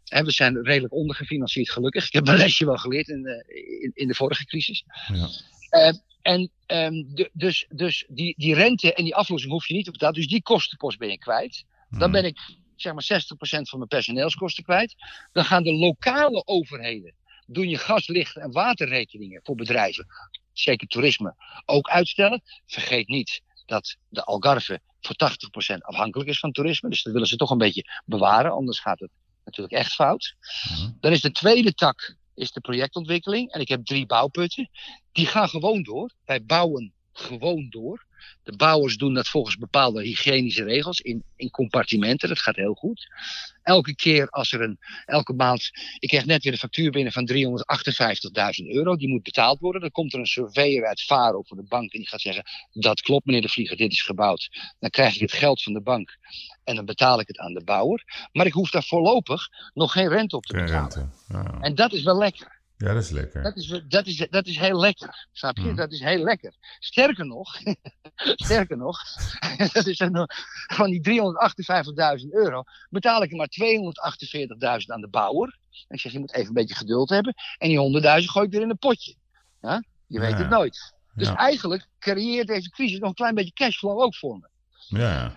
En 0.05 0.25
we 0.25 0.31
zijn 0.31 0.63
redelijk 0.63 0.93
ondergefinancierd, 0.93 1.71
gelukkig. 1.71 2.05
Ik 2.05 2.13
heb 2.13 2.25
mijn 2.25 2.37
lesje 2.37 2.65
wel 2.65 2.77
geleerd 2.77 3.07
in 3.07 3.21
de, 3.21 3.43
in, 3.81 3.91
in 3.93 4.07
de 4.07 4.15
vorige 4.15 4.45
crisis. 4.45 4.83
Ja. 5.07 5.29
Uh, 5.71 5.93
en 6.21 6.51
um, 6.67 7.15
de, 7.15 7.29
dus, 7.33 7.65
dus 7.69 8.05
die, 8.07 8.33
die 8.37 8.53
rente 8.53 8.93
en 8.93 9.03
die 9.03 9.15
aflossing 9.15 9.51
hoef 9.51 9.67
je 9.67 9.73
niet 9.73 9.85
te 9.85 9.91
betalen. 9.91 10.15
Dus 10.15 10.27
die 10.27 10.41
kostenpost 10.41 10.97
ben 10.97 11.09
je 11.09 11.17
kwijt. 11.17 11.65
Dan 11.89 12.01
Hmm. 12.01 12.11
ben 12.11 12.25
ik 12.25 12.39
zeg 12.75 12.93
maar 12.93 13.21
60% 13.23 13.37
van 13.37 13.77
mijn 13.77 13.89
personeelskosten 13.89 14.63
kwijt. 14.63 14.95
Dan 15.31 15.45
gaan 15.45 15.63
de 15.63 15.73
lokale 15.73 16.45
overheden 16.45 17.13
doen 17.47 17.69
je 17.69 17.77
gas, 17.77 18.07
licht 18.07 18.35
en 18.35 18.51
waterrekeningen 18.51 19.39
voor 19.43 19.55
bedrijven, 19.55 20.07
zeker 20.59 20.87
toerisme, 20.87 21.35
ook 21.65 21.89
uitstellen. 21.89 22.41
Vergeet 22.65 23.07
niet 23.07 23.41
dat 23.65 23.97
de 24.09 24.23
Algarve 24.23 24.81
voor 25.01 25.15
80% 25.73 25.77
afhankelijk 25.77 26.29
is 26.29 26.39
van 26.39 26.51
toerisme. 26.51 26.89
Dus 26.89 27.03
dat 27.03 27.13
willen 27.13 27.27
ze 27.27 27.35
toch 27.35 27.49
een 27.49 27.57
beetje 27.57 28.01
bewaren, 28.05 28.51
anders 28.51 28.79
gaat 28.79 28.99
het 28.99 29.11
natuurlijk 29.43 29.75
echt 29.75 29.93
fout. 29.93 30.35
Mhm. 30.69 30.91
Dan 30.99 31.11
is 31.11 31.21
de 31.21 31.31
tweede 31.31 31.73
tak 31.73 32.15
is 32.37 32.51
de 32.51 32.61
projectontwikkeling. 32.61 33.51
En 33.51 33.61
ik 33.61 33.67
heb 33.67 33.85
drie 33.85 34.05
bouwputten. 34.05 34.69
Die 35.11 35.25
gaan 35.25 35.49
gewoon 35.49 35.83
door. 35.83 36.11
Wij 36.25 36.43
bouwen 36.43 36.93
gewoon 37.19 37.67
door. 37.69 38.05
De 38.43 38.55
bouwers 38.55 38.97
doen 38.97 39.13
dat 39.13 39.27
volgens 39.27 39.57
bepaalde 39.57 40.03
hygiënische 40.03 40.63
regels 40.63 40.99
in, 40.99 41.23
in 41.35 41.49
compartimenten. 41.49 42.29
Dat 42.29 42.39
gaat 42.39 42.55
heel 42.55 42.73
goed. 42.73 43.07
Elke 43.63 43.95
keer 43.95 44.29
als 44.29 44.51
er 44.51 44.61
een, 44.61 44.79
elke 45.05 45.33
maand, 45.33 45.71
ik 45.99 46.09
krijg 46.09 46.25
net 46.25 46.43
weer 46.43 46.51
een 46.53 46.59
factuur 46.59 46.91
binnen 46.91 47.13
van 47.13 47.29
358.000 47.31 48.65
euro. 48.67 48.95
Die 48.95 49.09
moet 49.09 49.23
betaald 49.23 49.59
worden. 49.59 49.81
Dan 49.81 49.91
komt 49.91 50.13
er 50.13 50.19
een 50.19 50.25
surveyor 50.25 50.87
uit 50.87 51.01
Faro 51.01 51.41
voor 51.41 51.57
de 51.57 51.63
bank 51.67 51.93
en 51.93 51.99
die 51.99 52.07
gaat 52.07 52.21
zeggen, 52.21 52.43
dat 52.73 53.01
klopt 53.01 53.25
meneer 53.25 53.41
de 53.41 53.49
Vlieger, 53.49 53.77
dit 53.77 53.91
is 53.91 54.01
gebouwd. 54.01 54.49
Dan 54.79 54.89
krijg 54.89 55.15
ik 55.15 55.21
het 55.21 55.33
geld 55.33 55.63
van 55.63 55.73
de 55.73 55.81
bank 55.81 56.17
en 56.63 56.75
dan 56.75 56.85
betaal 56.85 57.19
ik 57.19 57.27
het 57.27 57.39
aan 57.39 57.53
de 57.53 57.63
bouwer. 57.63 58.29
Maar 58.31 58.45
ik 58.45 58.53
hoef 58.53 58.69
daar 58.69 58.83
voorlopig 58.83 59.47
nog 59.73 59.91
geen 59.91 60.09
rente 60.09 60.35
op 60.35 60.45
te 60.45 60.53
betalen. 60.53 60.91
rente. 60.91 61.09
Ja. 61.27 61.57
En 61.61 61.75
dat 61.75 61.93
is 61.93 62.03
wel 62.03 62.17
lekker. 62.17 62.56
Ja, 62.77 62.93
dat 62.93 63.03
is 63.03 63.09
lekker. 63.09 63.43
Dat 63.43 63.55
is, 63.55 63.81
dat 63.87 64.05
is, 64.05 64.27
dat 64.29 64.45
is 64.45 64.57
heel 64.57 64.79
lekker. 64.79 65.27
Snap 65.31 65.57
je? 65.57 65.63
Hmm. 65.63 65.75
Dat 65.75 65.91
is 65.91 65.99
heel 65.99 66.23
lekker. 66.23 66.53
Sterker 66.79 67.25
nog, 67.25 67.55
sterker 68.45 68.77
nog, 68.77 68.99
dat 69.73 69.85
is 69.87 69.97
van 70.67 70.89
die 70.89 71.21
358.000 72.21 72.29
euro 72.29 72.63
betaal 72.89 73.23
ik 73.23 73.31
er 73.31 73.37
maar 73.37 73.49
248.000 74.81 74.85
aan 74.85 75.01
de 75.01 75.07
bouwer. 75.09 75.57
En 75.87 75.95
ik 75.95 75.99
zeg, 75.99 76.11
je 76.11 76.19
moet 76.19 76.33
even 76.33 76.47
een 76.47 76.53
beetje 76.53 76.75
geduld 76.75 77.09
hebben. 77.09 77.33
En 77.57 77.67
die 77.69 78.01
100.000 78.21 78.25
gooi 78.25 78.45
ik 78.45 78.51
weer 78.51 78.61
in 78.61 78.69
een 78.69 78.77
potje. 78.77 79.15
Ja? 79.61 79.83
Je 80.07 80.19
weet 80.19 80.31
Ja. 80.31 80.37
het 80.37 80.49
nooit. 80.49 80.93
Dus 81.13 81.27
Ja. 81.27 81.35
eigenlijk 81.35 81.87
creëert 81.99 82.47
deze 82.47 82.69
crisis 82.69 82.99
nog 82.99 83.09
een 83.09 83.15
klein 83.15 83.35
beetje 83.35 83.53
cashflow 83.53 83.99
ook 84.01 84.15
voor 84.15 84.37
me. 84.37 84.47
Ja. 84.97 85.35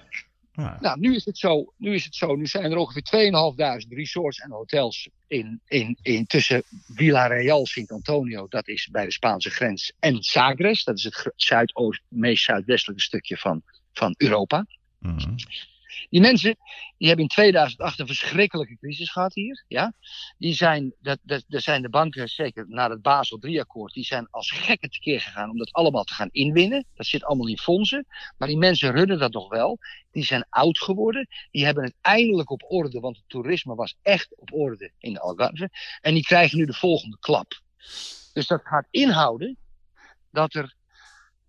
Ja. 0.60 0.78
Nou, 0.80 1.00
nu 1.00 1.14
is 1.14 1.24
het 1.24 1.38
zo. 1.38 1.72
Nu, 1.76 1.94
is 1.94 2.04
het 2.04 2.14
zo, 2.14 2.36
nu 2.36 2.46
zijn 2.46 2.70
er 2.70 2.76
ongeveer 2.76 3.82
2.500 3.82 3.88
resorts 3.88 4.38
en 4.38 4.50
hotels 4.50 5.08
in, 5.26 5.60
in, 5.66 5.98
in 6.02 6.26
tussen 6.26 6.62
Villarreal, 6.94 7.66
Sint-Antonio, 7.66 8.46
dat 8.48 8.68
is 8.68 8.88
bij 8.92 9.04
de 9.04 9.12
Spaanse 9.12 9.50
grens, 9.50 9.92
en 9.98 10.22
Sagres, 10.22 10.84
dat 10.84 10.98
is 10.98 11.04
het 11.04 11.32
zuidoost, 11.36 12.02
meest 12.08 12.44
zuidwestelijke 12.44 13.02
stukje 13.02 13.36
van, 13.36 13.62
van 13.92 14.14
Europa. 14.16 14.66
Mhm. 14.98 15.34
Die 16.10 16.20
mensen 16.20 16.56
die 16.98 17.08
hebben 17.08 17.26
in 17.26 17.30
2008 17.30 17.98
een 17.98 18.06
verschrikkelijke 18.06 18.76
crisis 18.76 19.10
gehad 19.10 19.34
hier. 19.34 19.64
Ja? 19.68 19.92
Die 20.38 20.54
zijn, 20.54 20.94
dat, 21.00 21.18
dat, 21.22 21.44
dat 21.48 21.62
zijn 21.62 21.82
de 21.82 21.88
banken, 21.88 22.28
zeker 22.28 22.64
na 22.68 22.90
het 22.90 23.02
Basel 23.02 23.38
III-akkoord, 23.40 23.92
die 23.92 24.04
zijn 24.04 24.28
als 24.30 24.50
gekken 24.50 24.90
tekeer 24.90 25.20
gegaan 25.20 25.50
om 25.50 25.58
dat 25.58 25.72
allemaal 25.72 26.04
te 26.04 26.14
gaan 26.14 26.28
inwinnen. 26.32 26.86
Dat 26.94 27.06
zit 27.06 27.24
allemaal 27.24 27.48
in 27.48 27.58
fondsen. 27.58 28.06
Maar 28.38 28.48
die 28.48 28.56
mensen 28.56 28.92
runnen 28.92 29.18
dat 29.18 29.32
nog 29.32 29.48
wel. 29.48 29.78
Die 30.10 30.24
zijn 30.24 30.46
oud 30.48 30.78
geworden. 30.78 31.28
Die 31.50 31.64
hebben 31.64 31.84
het 31.84 31.94
eindelijk 32.00 32.50
op 32.50 32.64
orde, 32.68 33.00
want 33.00 33.16
het 33.16 33.28
toerisme 33.28 33.74
was 33.74 33.96
echt 34.02 34.36
op 34.36 34.52
orde 34.52 34.92
in 34.98 35.12
de 35.12 35.20
Algarve. 35.20 35.70
En 36.00 36.14
die 36.14 36.22
krijgen 36.22 36.58
nu 36.58 36.64
de 36.64 36.72
volgende 36.72 37.16
klap. 37.20 37.60
Dus 38.32 38.46
dat 38.46 38.60
gaat 38.64 38.86
inhouden 38.90 39.56
dat 40.30 40.54
er 40.54 40.74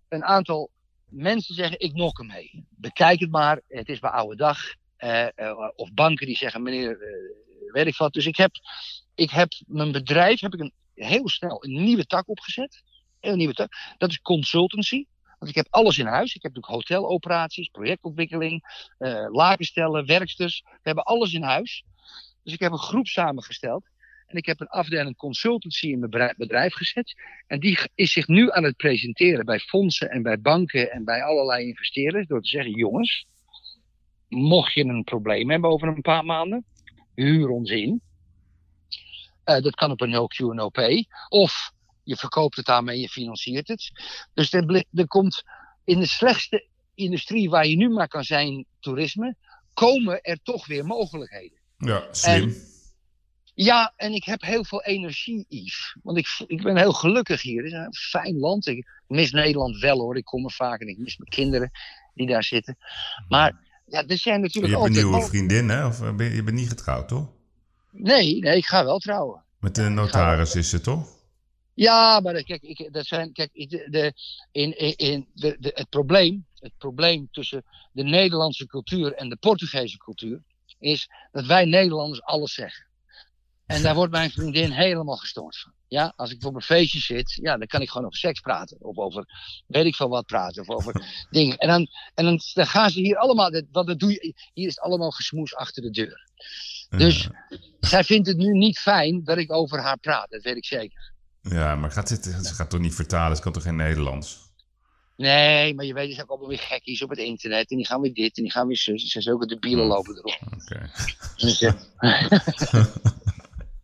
een 0.08 0.24
aantal 0.24 0.70
mensen 1.12 1.54
zeggen: 1.54 1.80
ik 1.80 1.92
nok 1.92 2.18
hem 2.18 2.26
mee. 2.26 2.66
Bekijk 2.70 3.20
het 3.20 3.30
maar, 3.30 3.60
het 3.68 3.88
is 3.88 3.98
bij 3.98 4.10
oude 4.10 4.36
dag. 4.36 4.58
Uh, 4.98 5.26
uh, 5.36 5.70
of 5.74 5.92
banken 5.92 6.26
die 6.26 6.36
zeggen: 6.36 6.62
meneer, 6.62 6.90
uh, 6.90 7.72
weet 7.72 7.86
ik 7.86 7.96
wat. 7.96 8.12
Dus 8.12 8.26
ik 8.26 8.36
heb, 8.36 8.50
ik 9.14 9.30
heb 9.30 9.52
mijn 9.66 9.92
bedrijf 9.92 10.40
heb 10.40 10.54
ik 10.54 10.60
een, 10.60 10.72
heel 10.94 11.28
snel 11.28 11.64
een 11.64 11.84
nieuwe 11.84 12.06
tak 12.06 12.28
opgezet. 12.28 12.82
Een 13.20 13.36
nieuwe 13.36 13.54
tak. 13.54 13.72
Dat 13.98 14.10
is 14.10 14.20
consultancy. 14.20 15.04
Want 15.38 15.50
ik 15.50 15.56
heb 15.56 15.66
alles 15.70 15.98
in 15.98 16.06
huis. 16.06 16.34
Ik 16.34 16.42
heb 16.42 16.54
natuurlijk 16.54 16.88
hoteloperaties, 16.88 17.68
projectontwikkeling, 17.68 18.86
lakenstellen, 19.30 20.06
werksters. 20.06 20.62
We 20.64 20.78
hebben 20.82 21.04
alles 21.04 21.32
in 21.32 21.42
huis. 21.42 21.84
Dus 22.42 22.52
ik 22.52 22.60
heb 22.60 22.72
een 22.72 22.78
groep 22.78 23.06
samengesteld. 23.06 23.88
En 24.32 24.38
ik 24.38 24.46
heb 24.46 24.60
een 24.60 24.68
afdeling 24.68 25.16
consultancy 25.16 25.86
in 25.86 25.98
mijn 25.98 26.34
bedrijf 26.36 26.74
gezet. 26.74 27.14
En 27.46 27.60
die 27.60 27.78
is 27.94 28.12
zich 28.12 28.26
nu 28.26 28.50
aan 28.50 28.64
het 28.64 28.76
presenteren 28.76 29.44
bij 29.44 29.58
fondsen 29.58 30.10
en 30.10 30.22
bij 30.22 30.40
banken 30.40 30.90
en 30.90 31.04
bij 31.04 31.22
allerlei 31.22 31.66
investeerders. 31.66 32.26
Door 32.26 32.42
te 32.42 32.48
zeggen: 32.48 32.72
jongens, 32.72 33.26
mocht 34.28 34.72
je 34.72 34.84
een 34.84 35.04
probleem 35.04 35.50
hebben 35.50 35.70
over 35.70 35.88
een 35.88 36.00
paar 36.00 36.24
maanden, 36.24 36.64
huur 37.14 37.48
ons 37.48 37.70
in. 37.70 38.00
Uh, 39.44 39.60
dat 39.60 39.74
kan 39.74 39.90
op 39.90 40.00
een 40.00 40.10
no 40.10 40.26
Q 40.26 40.38
no 40.38 40.68
pay. 40.68 41.06
Of 41.28 41.72
je 42.02 42.16
verkoopt 42.16 42.56
het 42.56 42.68
aan 42.68 42.84
me 42.84 42.92
en 42.92 43.00
je 43.00 43.08
financiert 43.08 43.68
het. 43.68 43.90
Dus 44.34 44.52
er, 44.52 44.86
er 44.92 45.06
komt 45.06 45.42
in 45.84 45.98
de 45.98 46.06
slechtste 46.06 46.66
industrie 46.94 47.50
waar 47.50 47.66
je 47.66 47.76
nu 47.76 47.88
maar 47.88 48.08
kan 48.08 48.24
zijn, 48.24 48.66
toerisme, 48.80 49.36
komen 49.74 50.22
er 50.22 50.38
toch 50.42 50.66
weer 50.66 50.84
mogelijkheden. 50.84 51.58
Ja, 51.76 52.08
slim. 52.10 52.42
En, 52.42 52.70
ja, 53.54 53.92
en 53.96 54.12
ik 54.12 54.24
heb 54.24 54.42
heel 54.42 54.64
veel 54.64 54.82
energie, 54.82 55.46
Yves. 55.48 55.96
Want 56.02 56.18
ik, 56.18 56.44
ik 56.46 56.62
ben 56.62 56.76
heel 56.76 56.92
gelukkig 56.92 57.42
hier. 57.42 57.62
Het 57.62 57.72
is 57.72 57.78
een 57.78 57.94
fijn 57.94 58.38
land. 58.38 58.66
Ik 58.66 59.00
mis 59.06 59.30
Nederland 59.30 59.78
wel 59.78 59.98
hoor. 59.98 60.16
Ik 60.16 60.24
kom 60.24 60.44
er 60.44 60.52
vaak 60.52 60.80
en 60.80 60.88
ik 60.88 60.98
mis 60.98 61.16
mijn 61.16 61.30
kinderen 61.30 61.70
die 62.14 62.26
daar 62.26 62.44
zitten. 62.44 62.76
Maar 63.28 63.60
ja, 63.86 64.06
er 64.06 64.18
zijn 64.18 64.40
natuurlijk 64.40 64.72
Je 64.74 64.80
hebt 64.80 64.96
een 64.96 65.02
nieuwe 65.02 65.26
vriendin, 65.26 65.68
hè? 65.68 65.86
Of 65.86 66.14
ben 66.14 66.26
je, 66.26 66.34
je 66.34 66.42
bent 66.42 66.56
niet 66.56 66.68
getrouwd, 66.68 67.08
toch? 67.08 67.28
Nee, 67.90 68.38
nee, 68.38 68.56
ik 68.56 68.66
ga 68.66 68.84
wel 68.84 68.98
trouwen. 68.98 69.44
Met 69.60 69.74
de 69.74 69.88
notaris 69.88 70.54
is 70.54 70.72
het, 70.72 70.82
toch? 70.82 71.08
Ja, 71.74 72.20
maar 72.20 72.42
kijk, 72.42 72.62
ik, 72.62 72.92
dat 72.92 73.06
zijn, 73.06 73.32
kijk 73.32 73.50
de, 73.52 73.86
de, 73.90 74.12
in, 74.52 74.78
in, 74.78 74.96
in 74.96 75.28
de, 75.34 75.56
de, 75.60 75.70
het, 75.74 75.88
probleem, 75.88 76.46
het 76.58 76.72
probleem 76.78 77.28
tussen 77.30 77.64
de 77.92 78.02
Nederlandse 78.02 78.66
cultuur 78.66 79.12
en 79.12 79.28
de 79.28 79.36
Portugese 79.36 79.96
cultuur 79.96 80.42
is 80.78 81.08
dat 81.32 81.46
wij 81.46 81.64
Nederlanders 81.64 82.22
alles 82.22 82.54
zeggen. 82.54 82.86
En 83.72 83.82
daar 83.82 83.94
wordt 83.94 84.12
mijn 84.12 84.30
vriendin 84.30 84.70
helemaal 84.70 85.16
gestoord 85.16 85.58
van. 85.58 85.72
Ja, 85.88 86.12
als 86.16 86.30
ik 86.30 86.44
op 86.44 86.54
een 86.54 86.62
feestje 86.62 86.98
zit, 86.98 87.32
ja, 87.32 87.56
dan 87.56 87.66
kan 87.66 87.80
ik 87.80 87.90
gewoon 87.90 88.06
over 88.06 88.18
seks 88.18 88.40
praten. 88.40 88.76
Of 88.80 88.96
over 88.96 89.24
weet 89.66 89.84
ik 89.84 89.94
veel 89.94 90.08
wat 90.08 90.26
praten. 90.26 90.62
Of 90.62 90.68
over 90.68 91.04
dingen. 91.30 91.56
En 91.56 91.68
dan, 91.68 91.86
en 92.14 92.24
dan, 92.24 92.40
dan 92.54 92.66
gaan 92.66 92.90
ze 92.90 93.00
hier 93.00 93.16
allemaal, 93.16 93.50
wat 93.70 93.86
dat 93.86 93.98
doe 93.98 94.10
je, 94.10 94.34
hier 94.52 94.66
is 94.66 94.74
het 94.74 94.84
allemaal 94.84 95.10
gesmoes 95.10 95.54
achter 95.54 95.82
de 95.82 95.90
deur. 95.90 96.30
Dus 96.88 97.28
zij 97.80 98.04
vindt 98.04 98.28
het 98.28 98.36
nu 98.36 98.52
niet 98.52 98.78
fijn 98.78 99.24
dat 99.24 99.38
ik 99.38 99.52
over 99.52 99.80
haar 99.80 99.98
praat, 99.98 100.30
dat 100.30 100.42
weet 100.42 100.56
ik 100.56 100.64
zeker. 100.64 101.12
Ja, 101.42 101.74
maar 101.74 101.90
gaat 101.90 102.08
dit, 102.08 102.24
ze 102.24 102.54
gaat 102.54 102.70
toch 102.70 102.80
niet 102.80 102.94
vertalen, 102.94 103.36
ze 103.36 103.42
kan 103.42 103.52
toch 103.52 103.62
geen 103.62 103.76
Nederlands? 103.76 104.38
Nee, 105.16 105.74
maar 105.74 105.84
je 105.84 105.94
weet, 105.94 106.08
er 106.08 106.12
zijn 106.12 106.22
ook 106.22 106.30
allemaal 106.30 106.48
weer 106.48 106.58
gekkies 106.58 107.02
op 107.02 107.10
het 107.10 107.18
internet. 107.18 107.70
En 107.70 107.76
die 107.76 107.86
gaan 107.86 108.00
weer 108.00 108.14
dit 108.14 108.36
en 108.36 108.42
die 108.42 108.52
gaan 108.52 108.66
weer 108.66 108.76
zus. 108.76 109.10
Ze 109.10 109.20
zijn 109.20 109.34
ook 109.34 109.48
de 109.48 109.58
bielen 109.58 109.86
lopen 109.86 110.16
erop. 110.16 110.38
Oké. 110.54 110.90
Dus, 111.36 111.58
ja. 111.58 111.76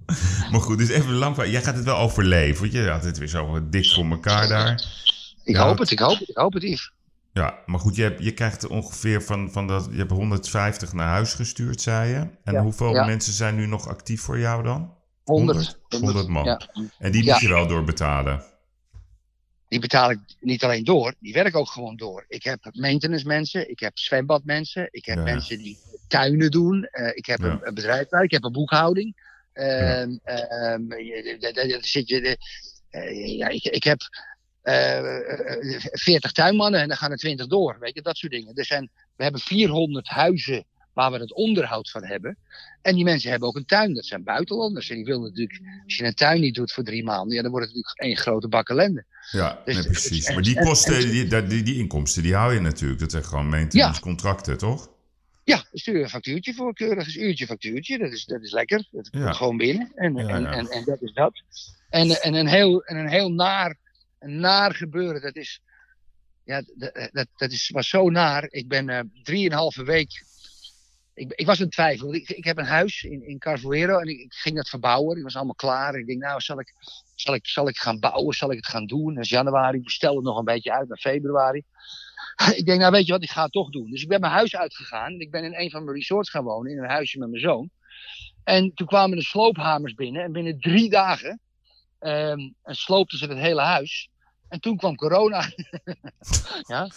Maar 0.50 0.60
goed, 0.60 0.78
dus 0.78 0.88
even 0.88 1.12
lang. 1.12 1.36
Jij 1.36 1.62
gaat 1.62 1.76
het 1.76 1.84
wel 1.84 1.96
overleven. 1.96 2.60
Want 2.60 2.72
je 2.72 2.88
had 2.88 3.04
het 3.04 3.18
weer 3.18 3.28
zo 3.28 3.68
dik 3.68 3.88
voor 3.88 4.04
elkaar 4.10 4.48
daar. 4.48 4.72
Ik 5.44 5.56
Ja, 5.56 5.66
hoop 5.66 5.78
het, 5.78 5.90
ik 5.90 5.98
hoop 5.98 6.18
het, 6.18 6.28
ik 6.28 6.36
hoop 6.36 6.52
het, 6.52 6.62
Yves. 6.62 6.92
Ja, 7.32 7.58
maar 7.66 7.80
goed, 7.80 7.96
je, 7.96 8.02
hebt, 8.02 8.22
je 8.24 8.32
krijgt 8.32 8.66
ongeveer 8.66 9.22
van, 9.22 9.52
van 9.52 9.66
dat. 9.66 9.88
Je 9.90 9.96
hebt 9.98 10.10
150 10.10 10.92
naar 10.92 11.08
huis 11.08 11.34
gestuurd, 11.34 11.80
zei 11.80 12.10
je. 12.10 12.26
En 12.44 12.52
Ja, 12.52 12.62
hoeveel 12.62 12.92
ja. 12.92 13.04
mensen 13.04 13.32
zijn 13.32 13.54
nu 13.54 13.66
nog 13.66 13.88
actief 13.88 14.20
voor 14.20 14.38
jou 14.38 14.62
dan? 14.62 14.94
100. 15.24 15.78
100 15.88 16.28
man. 16.28 16.60
En 16.98 17.12
die 17.12 17.24
moet 17.24 17.40
je 17.40 17.48
wel 17.48 17.66
doorbetalen. 17.66 18.42
Die 19.68 19.80
betaal 19.80 20.10
ik 20.10 20.18
niet 20.40 20.64
alleen 20.64 20.84
door, 20.84 21.14
die 21.20 21.32
werken 21.32 21.58
ook 21.60 21.68
gewoon 21.70 21.96
door. 21.96 22.24
Ik 22.28 22.42
heb 22.44 22.58
maintenance 22.72 23.26
mensen, 23.26 23.70
ik 23.70 23.80
heb 23.80 23.98
zwembadmensen, 23.98 24.88
ik 24.90 25.04
heb 25.04 25.24
mensen 25.24 25.58
die 25.58 25.78
tuinen 26.08 26.50
doen. 26.50 26.84
eh, 26.84 27.16
ik 27.16 27.26
heb 27.26 27.42
een, 27.42 27.58
een 27.62 27.74
bedrijf, 27.74 28.12
ik 28.12 28.30
heb 28.30 28.44
een 28.44 28.52
boekhouding. 28.52 29.26
Zit 31.80 32.08
je, 32.08 32.20
de- 32.20 32.38
ja, 33.36 33.48
ik, 33.48 33.64
ik 33.64 33.84
heb 33.84 33.98
eh, 34.62 34.98
eh, 34.98 35.80
40 35.92 36.32
tuinmannen 36.32 36.80
en 36.80 36.88
dan 36.88 36.96
gaan 36.96 37.10
er 37.10 37.16
20 37.16 37.46
door. 37.46 37.76
Weet 37.80 37.94
je, 37.94 38.02
dat 38.02 38.16
soort 38.16 38.32
dingen. 38.32 38.54
Er 38.54 38.64
zijn, 38.64 38.90
we 39.16 39.22
hebben 39.22 39.40
400 39.40 40.08
huizen 40.08 40.64
waar 40.92 41.12
we 41.12 41.18
het 41.18 41.34
onderhoud 41.34 41.90
van 41.90 42.04
hebben. 42.04 42.38
En 42.82 42.94
die 42.94 43.04
mensen 43.04 43.30
hebben 43.30 43.48
ook 43.48 43.56
een 43.56 43.64
tuin. 43.64 43.94
Dat 43.94 44.04
zijn 44.04 44.22
buitenlanders. 44.24 44.90
En 44.90 44.96
die 44.96 45.04
willen 45.04 45.22
natuurlijk, 45.22 45.60
als 45.84 45.96
je 45.96 46.04
een 46.04 46.14
tuin 46.14 46.40
niet 46.40 46.54
doet 46.54 46.72
voor 46.72 46.84
drie 46.84 47.04
maanden, 47.04 47.36
ja, 47.36 47.42
dan 47.42 47.50
wordt 47.50 47.66
het 47.66 47.74
natuurlijk 47.76 48.02
één 48.02 48.16
grote 48.16 48.48
bak 48.48 48.68
ellende. 48.68 49.04
Ja, 49.30 49.62
Dus- 49.64 49.74
nee, 49.74 49.84
precies. 49.84 50.24
en- 50.26 50.34
Maar 50.34 50.42
die 50.42 50.56
en- 50.58 50.64
kosten, 50.64 50.94
en- 50.96 51.10
die, 51.10 51.26
die, 51.26 51.46
die, 51.46 51.62
die 51.62 51.76
inkomsten, 51.78 52.22
die 52.22 52.34
hou 52.34 52.54
je 52.54 52.60
natuurlijk. 52.60 53.00
Dat 53.00 53.10
zijn 53.10 53.24
gewoon 53.24 53.48
maintenance 53.48 54.00
contracten, 54.00 54.58
toch? 54.58 54.90
Ja, 55.48 55.64
stuur 55.72 56.02
een 56.02 56.08
factuurtje 56.08 56.54
voor, 56.54 56.74
keurig 56.74 57.14
een 57.16 57.22
uurtje 57.22 57.46
factuurtje. 57.46 57.98
Dat 57.98 58.12
is, 58.12 58.24
dat 58.24 58.42
is 58.42 58.52
lekker. 58.52 58.88
Dat 58.90 59.08
Ja. 59.10 59.20
komt 59.24 59.36
gewoon 59.36 59.56
binnen. 59.56 59.92
En, 59.94 60.14
Ja, 60.14 60.28
en, 60.28 60.42
ja. 60.42 60.52
En, 60.52 60.68
en 60.68 60.84
dat 60.84 61.02
is 61.02 61.12
dat. 61.12 61.42
En, 61.88 62.10
en, 62.22 62.34
een, 62.34 62.46
heel, 62.46 62.82
en 62.84 62.96
een 62.96 63.08
heel 63.08 63.32
naar, 63.32 63.76
een 64.18 64.40
naar 64.40 64.74
gebeuren, 64.74 65.20
dat 65.20 65.36
is, 65.36 65.60
ja, 66.44 66.62
dat, 66.76 67.08
dat, 67.12 67.26
dat 67.36 67.50
is, 67.50 67.70
was 67.70 67.88
zo 67.88 68.10
naar. 68.10 68.46
Ik 68.50 68.68
ben 68.68 68.88
eh, 68.88 69.00
drieënhalve 69.22 69.84
week, 69.84 70.22
ik, 71.14 71.32
ik 71.34 71.46
was 71.46 71.60
in 71.60 71.70
twijfel. 71.70 72.14
Ik, 72.14 72.28
ik 72.30 72.44
heb 72.44 72.58
een 72.58 72.64
huis 72.64 73.02
in, 73.02 73.26
in 73.26 73.38
Carvoero 73.38 73.98
en 73.98 74.06
ik, 74.06 74.18
ik 74.18 74.32
ging 74.32 74.56
dat 74.56 74.68
verbouwen. 74.68 75.16
Ik 75.16 75.22
was 75.22 75.36
allemaal 75.36 75.54
klaar. 75.54 75.94
Ik 75.94 76.06
denk, 76.06 76.20
nou, 76.22 76.40
zal 76.40 76.60
ik, 76.60 76.72
zal, 77.14 77.34
ik, 77.34 77.46
zal 77.46 77.68
ik 77.68 77.78
gaan 77.78 77.98
bouwen? 77.98 78.34
Zal 78.34 78.50
ik 78.50 78.56
het 78.56 78.68
gaan 78.68 78.86
doen? 78.86 79.14
Dat 79.14 79.24
is 79.24 79.30
januari. 79.30 79.78
Ik 79.78 79.90
het 80.00 80.22
nog 80.22 80.38
een 80.38 80.44
beetje 80.44 80.72
uit 80.72 80.88
naar 80.88 80.98
februari. 80.98 81.62
Ik 82.58 82.66
denk, 82.66 82.80
nou 82.80 82.92
weet 82.92 83.06
je 83.06 83.12
wat, 83.12 83.22
ik 83.22 83.30
ga 83.30 83.42
het 83.42 83.52
toch 83.52 83.70
doen. 83.70 83.90
Dus 83.90 84.02
ik 84.02 84.08
ben 84.08 84.20
mijn 84.20 84.32
huis 84.32 84.56
uitgegaan. 84.56 85.12
En 85.12 85.20
ik 85.20 85.30
ben 85.30 85.44
in 85.44 85.54
een 85.54 85.70
van 85.70 85.84
mijn 85.84 85.96
resorts 85.96 86.30
gaan 86.30 86.44
wonen, 86.44 86.72
in 86.72 86.78
een 86.78 86.90
huisje 86.90 87.18
met 87.18 87.28
mijn 87.28 87.42
zoon. 87.42 87.70
En 88.44 88.74
toen 88.74 88.86
kwamen 88.86 89.16
de 89.16 89.24
sloophamers 89.24 89.94
binnen. 89.94 90.22
En 90.22 90.32
binnen 90.32 90.60
drie 90.60 90.90
dagen 90.90 91.40
en 91.98 92.54
sloopten 92.64 93.18
ze 93.18 93.26
het 93.26 93.38
hele 93.38 93.60
huis. 93.60 94.08
En 94.48 94.60
toen 94.60 94.76
kwam 94.76 94.96
corona. 94.96 95.50
ja. 96.72 96.90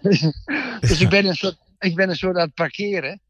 dus 0.80 1.00
ik 1.00 1.08
ben, 1.08 1.26
een 1.26 1.34
soort, 1.34 1.56
ik 1.78 1.94
ben 1.94 2.08
een 2.08 2.16
soort 2.16 2.36
aan 2.36 2.46
het 2.46 2.54
parkeren. 2.54 3.20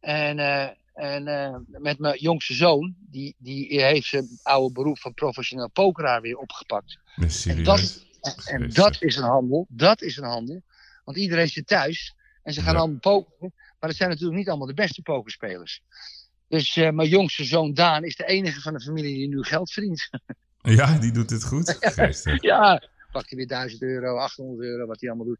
En, 0.00 0.38
eh, 0.38 0.68
en 0.94 1.26
eh, 1.26 1.56
met 1.66 1.98
mijn 1.98 2.18
jongste 2.18 2.54
zoon, 2.54 2.94
die, 2.98 3.34
die 3.38 3.82
heeft 3.84 4.06
zijn 4.06 4.28
oude 4.42 4.72
beroep 4.72 4.98
van 4.98 5.14
professioneel 5.14 5.70
pokeraar 5.70 6.20
weer 6.20 6.36
opgepakt. 6.36 6.98
En 7.46 7.64
dat, 7.64 8.06
en, 8.44 8.70
dat 8.70 8.96
is 9.02 9.16
een 9.16 9.22
handel. 9.22 9.66
Dat 9.68 10.02
is 10.02 10.16
een 10.16 10.24
handel. 10.24 10.62
Want 11.04 11.16
iedereen 11.16 11.48
zit 11.48 11.66
thuis 11.66 12.14
en 12.42 12.52
ze 12.52 12.60
gaan 12.62 12.72
Ja. 12.74 12.78
allemaal 12.78 12.98
pokeren. 12.98 13.52
Maar 13.80 13.88
het 13.88 13.98
zijn 13.98 14.08
natuurlijk 14.10 14.38
niet 14.38 14.48
allemaal 14.48 14.66
de 14.66 14.74
beste 14.74 15.02
pokerspelers. 15.02 15.82
Dus 16.48 16.76
eh, 16.76 16.90
mijn 16.90 17.08
jongste 17.08 17.44
zoon 17.44 17.74
Daan 17.74 18.04
is 18.04 18.16
de 18.16 18.26
enige 18.26 18.60
van 18.60 18.72
de 18.72 18.80
familie 18.80 19.14
die 19.14 19.28
nu 19.28 19.42
geld 19.42 19.72
verdient. 19.72 20.08
Ja, 20.62 20.98
die 20.98 21.12
doet 21.12 21.30
het 21.30 21.44
goed. 21.44 21.76
Geestig. 21.80 22.42
ja, 22.42 22.82
pakt 23.12 23.28
hij 23.28 23.38
weer 23.38 23.46
1000 23.46 23.82
euro, 23.82 24.16
800 24.16 24.68
euro, 24.68 24.86
wat 24.86 25.00
hij 25.00 25.08
allemaal 25.10 25.26
doet. 25.28 25.38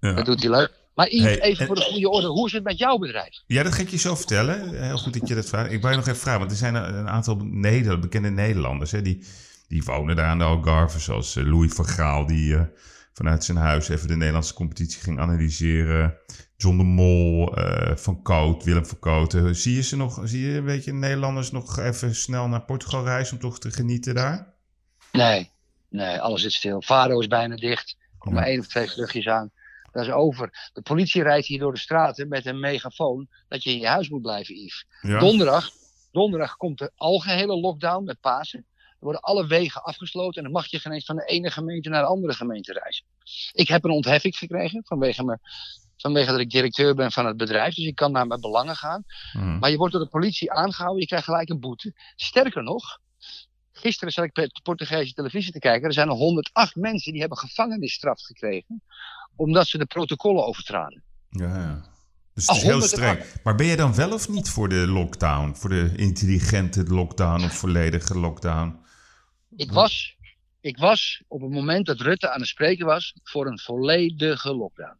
Ja. 0.00 0.12
Dat 0.12 0.24
doet 0.24 0.42
hij 0.42 0.50
leuk. 0.50 0.72
Maar 0.94 1.08
Yves, 1.08 1.22
Hey, 1.22 1.40
even 1.40 1.60
en- 1.60 1.66
voor 1.66 1.76
de 1.76 1.82
goede 1.82 2.10
orde, 2.10 2.26
hoe 2.26 2.46
is 2.46 2.52
het 2.52 2.64
met 2.64 2.78
jouw 2.78 2.98
bedrijf? 2.98 3.42
Ja, 3.46 3.62
dat 3.62 3.72
ga 3.74 3.82
ik 3.82 3.88
je 3.88 3.96
zo 3.98 4.14
vertellen. 4.14 4.82
Heel 4.82 4.98
goed 4.98 5.12
dat 5.18 5.28
je 5.28 5.34
dat 5.34 5.48
vraagt. 5.48 5.72
Ik 5.72 5.80
wou 5.80 5.92
je 5.92 5.98
nog 5.98 6.08
even 6.08 6.20
vragen, 6.20 6.38
want 6.40 6.50
er 6.50 6.56
zijn 6.56 6.74
een 6.74 6.94
een 6.94 7.08
aantal 7.08 7.36
Neder 7.36 7.98
bekende 7.98 8.30
Nederlanders. 8.30 8.90
Hè, 8.90 9.02
die, 9.02 9.26
die 9.68 9.82
wonen 9.82 10.16
daar 10.16 10.26
aan 10.28 10.38
de 10.38 10.44
Algarve, 10.44 11.00
zoals 11.00 11.36
eh, 11.36 11.44
Louis 11.44 11.72
van 11.72 11.86
Gaal, 11.86 12.26
die 12.26 12.56
eh, 12.56 12.62
vanuit 13.12 13.44
zijn 13.44 13.58
huis 13.58 13.88
even 13.88 14.08
de 14.08 14.16
Nederlandse 14.16 14.54
competitie 14.54 15.00
ging 15.02 15.18
analyseren. 15.20 16.16
John 16.56 16.76
de 16.76 16.82
Mol, 16.84 17.56
eh, 17.56 17.96
Van 17.96 18.22
Koot, 18.22 18.64
Willem 18.64 18.86
van 18.86 18.98
Koot. 18.98 19.34
Eh, 19.34 19.44
zie 19.50 19.74
je 19.74 19.82
ze 19.82 19.96
nog, 19.96 20.20
zie 20.24 20.46
je 20.50 20.56
een 20.56 20.64
beetje 20.64 20.92
Nederlanders 20.92 21.50
nog 21.50 21.78
even 21.78 22.14
snel 22.14 22.48
naar 22.48 22.64
Portugal 22.64 23.04
reizen 23.04 23.34
om 23.34 23.40
toch 23.40 23.58
te 23.58 23.70
genieten 23.70 24.14
daar? 24.14 24.54
Nee, 25.12 25.50
nee, 25.88 26.20
alles 26.20 26.42
zit 26.42 26.52
stil. 26.52 26.82
Faro 26.82 27.20
is 27.20 27.26
bijna 27.26 27.56
dicht. 27.56 27.96
Er 28.00 28.18
komen 28.18 28.40
Ja. 28.42 28.46
één 28.48 28.58
of 28.60 28.66
twee 28.66 28.90
vluchtjes 28.90 29.26
aan. 29.26 29.50
Dat 29.92 30.04
is 30.06 30.12
over. 30.12 30.70
De 30.72 30.82
politie 30.82 31.22
rijdt 31.22 31.46
hier 31.46 31.58
door 31.58 31.72
de 31.72 31.78
straten 31.78 32.28
met 32.28 32.46
een 32.46 32.60
megafoon 32.60 33.28
dat 33.48 33.62
je 33.62 33.70
in 33.70 33.78
je 33.78 33.86
huis 33.86 34.08
moet 34.08 34.22
blijven, 34.22 34.54
Yves. 34.54 34.86
Ja? 35.00 35.18
Donderdag, 35.18 35.70
donderdag 36.12 36.56
komt 36.56 36.78
de 36.78 36.90
algehele 36.96 37.56
lockdown 37.60 38.04
met 38.04 38.20
Pasen. 38.20 38.66
Worden 39.04 39.22
alle 39.22 39.46
wegen 39.46 39.82
afgesloten 39.82 40.36
en 40.36 40.42
dan 40.42 40.52
mag 40.52 40.66
je 40.66 40.78
geen 40.78 40.92
eens 40.92 41.04
van 41.04 41.16
de 41.16 41.24
ene 41.24 41.50
gemeente 41.50 41.88
naar 41.88 42.02
de 42.02 42.08
andere 42.08 42.34
gemeente 42.34 42.72
reizen. 42.72 43.04
Ik 43.52 43.68
heb 43.68 43.84
een 43.84 43.90
ontheffing 43.90 44.36
gekregen 44.36 44.82
vanwege, 44.84 45.24
me, 45.24 45.38
vanwege 45.96 46.30
dat 46.30 46.40
ik 46.40 46.50
directeur 46.50 46.94
ben 46.94 47.12
van 47.12 47.26
het 47.26 47.36
bedrijf. 47.36 47.74
Dus 47.74 47.86
ik 47.86 47.94
kan 47.94 48.12
naar 48.12 48.26
mijn 48.26 48.40
belangen 48.40 48.76
gaan. 48.76 49.04
Hm. 49.32 49.58
Maar 49.58 49.70
je 49.70 49.76
wordt 49.76 49.92
door 49.92 50.02
de 50.02 50.08
politie 50.08 50.52
aangehouden, 50.52 51.00
je 51.00 51.06
krijgt 51.06 51.24
gelijk 51.24 51.48
een 51.48 51.60
boete. 51.60 51.92
Sterker 52.16 52.62
nog, 52.62 52.98
gisteren 53.72 54.12
zat 54.12 54.24
ik 54.24 54.32
bij 54.32 54.46
de 54.46 54.60
Portugese 54.62 55.12
televisie 55.12 55.52
te 55.52 55.58
kijken. 55.58 55.86
Er 55.86 55.92
zijn 55.92 56.08
er 56.08 56.14
108 56.14 56.74
mensen 56.76 57.12
die 57.12 57.20
hebben 57.20 57.38
gevangenisstraf 57.38 58.22
gekregen. 58.22 58.82
Omdat 59.36 59.66
ze 59.66 59.78
de 59.78 59.86
protocollen 59.86 60.46
overtraden. 60.46 61.02
Ja, 61.28 61.58
ja. 61.58 61.92
Dus 62.34 62.46
Ah, 62.46 62.54
het 62.54 62.64
is 62.64 62.70
heel 62.70 62.80
108. 62.80 62.90
streng. 62.90 63.42
Maar 63.42 63.54
ben 63.54 63.66
je 63.66 63.76
dan 63.76 63.94
wel 63.94 64.12
of 64.12 64.28
niet 64.28 64.48
voor 64.48 64.68
de 64.68 64.86
lockdown? 64.86 65.54
Voor 65.54 65.70
de 65.70 65.92
intelligente 65.96 66.84
lockdown 66.84 67.44
of 67.44 67.52
volledige 67.52 68.18
lockdown? 68.18 68.82
Ik 69.56 69.72
was, 69.72 70.16
ik 70.60 70.78
was 70.78 71.22
op 71.28 71.40
het 71.40 71.50
moment 71.50 71.86
dat 71.86 72.00
Rutte 72.00 72.30
aan 72.30 72.40
het 72.40 72.48
spreken 72.48 72.86
was 72.86 73.14
voor 73.22 73.46
een 73.46 73.58
volledige 73.58 74.54
lockdown. 74.54 74.98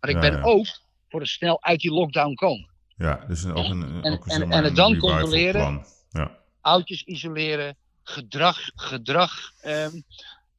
Maar 0.00 0.10
ik 0.10 0.16
Ja, 0.16 0.30
ben 0.30 0.32
ja. 0.32 0.42
ook 0.42 0.66
voor 1.08 1.20
een 1.20 1.26
snel 1.26 1.62
uit 1.62 1.80
die 1.80 1.92
lockdown 1.92 2.34
komen. 2.34 2.68
Ja, 2.96 3.24
dus 3.28 3.44
ook 3.46 3.56
een, 3.56 3.82
En- 4.02 4.12
ook 4.12 4.26
een, 4.26 4.32
en- 4.42 4.48
maar, 4.48 4.58
en 4.58 4.64
het 4.64 4.76
dan 4.76 4.96
controleren. 4.96 5.84
Ja. 6.10 6.38
Oudjes 6.60 7.02
isoleren, 7.02 7.76
gedrag, 8.02 8.58
gedrag 8.74 9.52
ehm, 9.60 10.00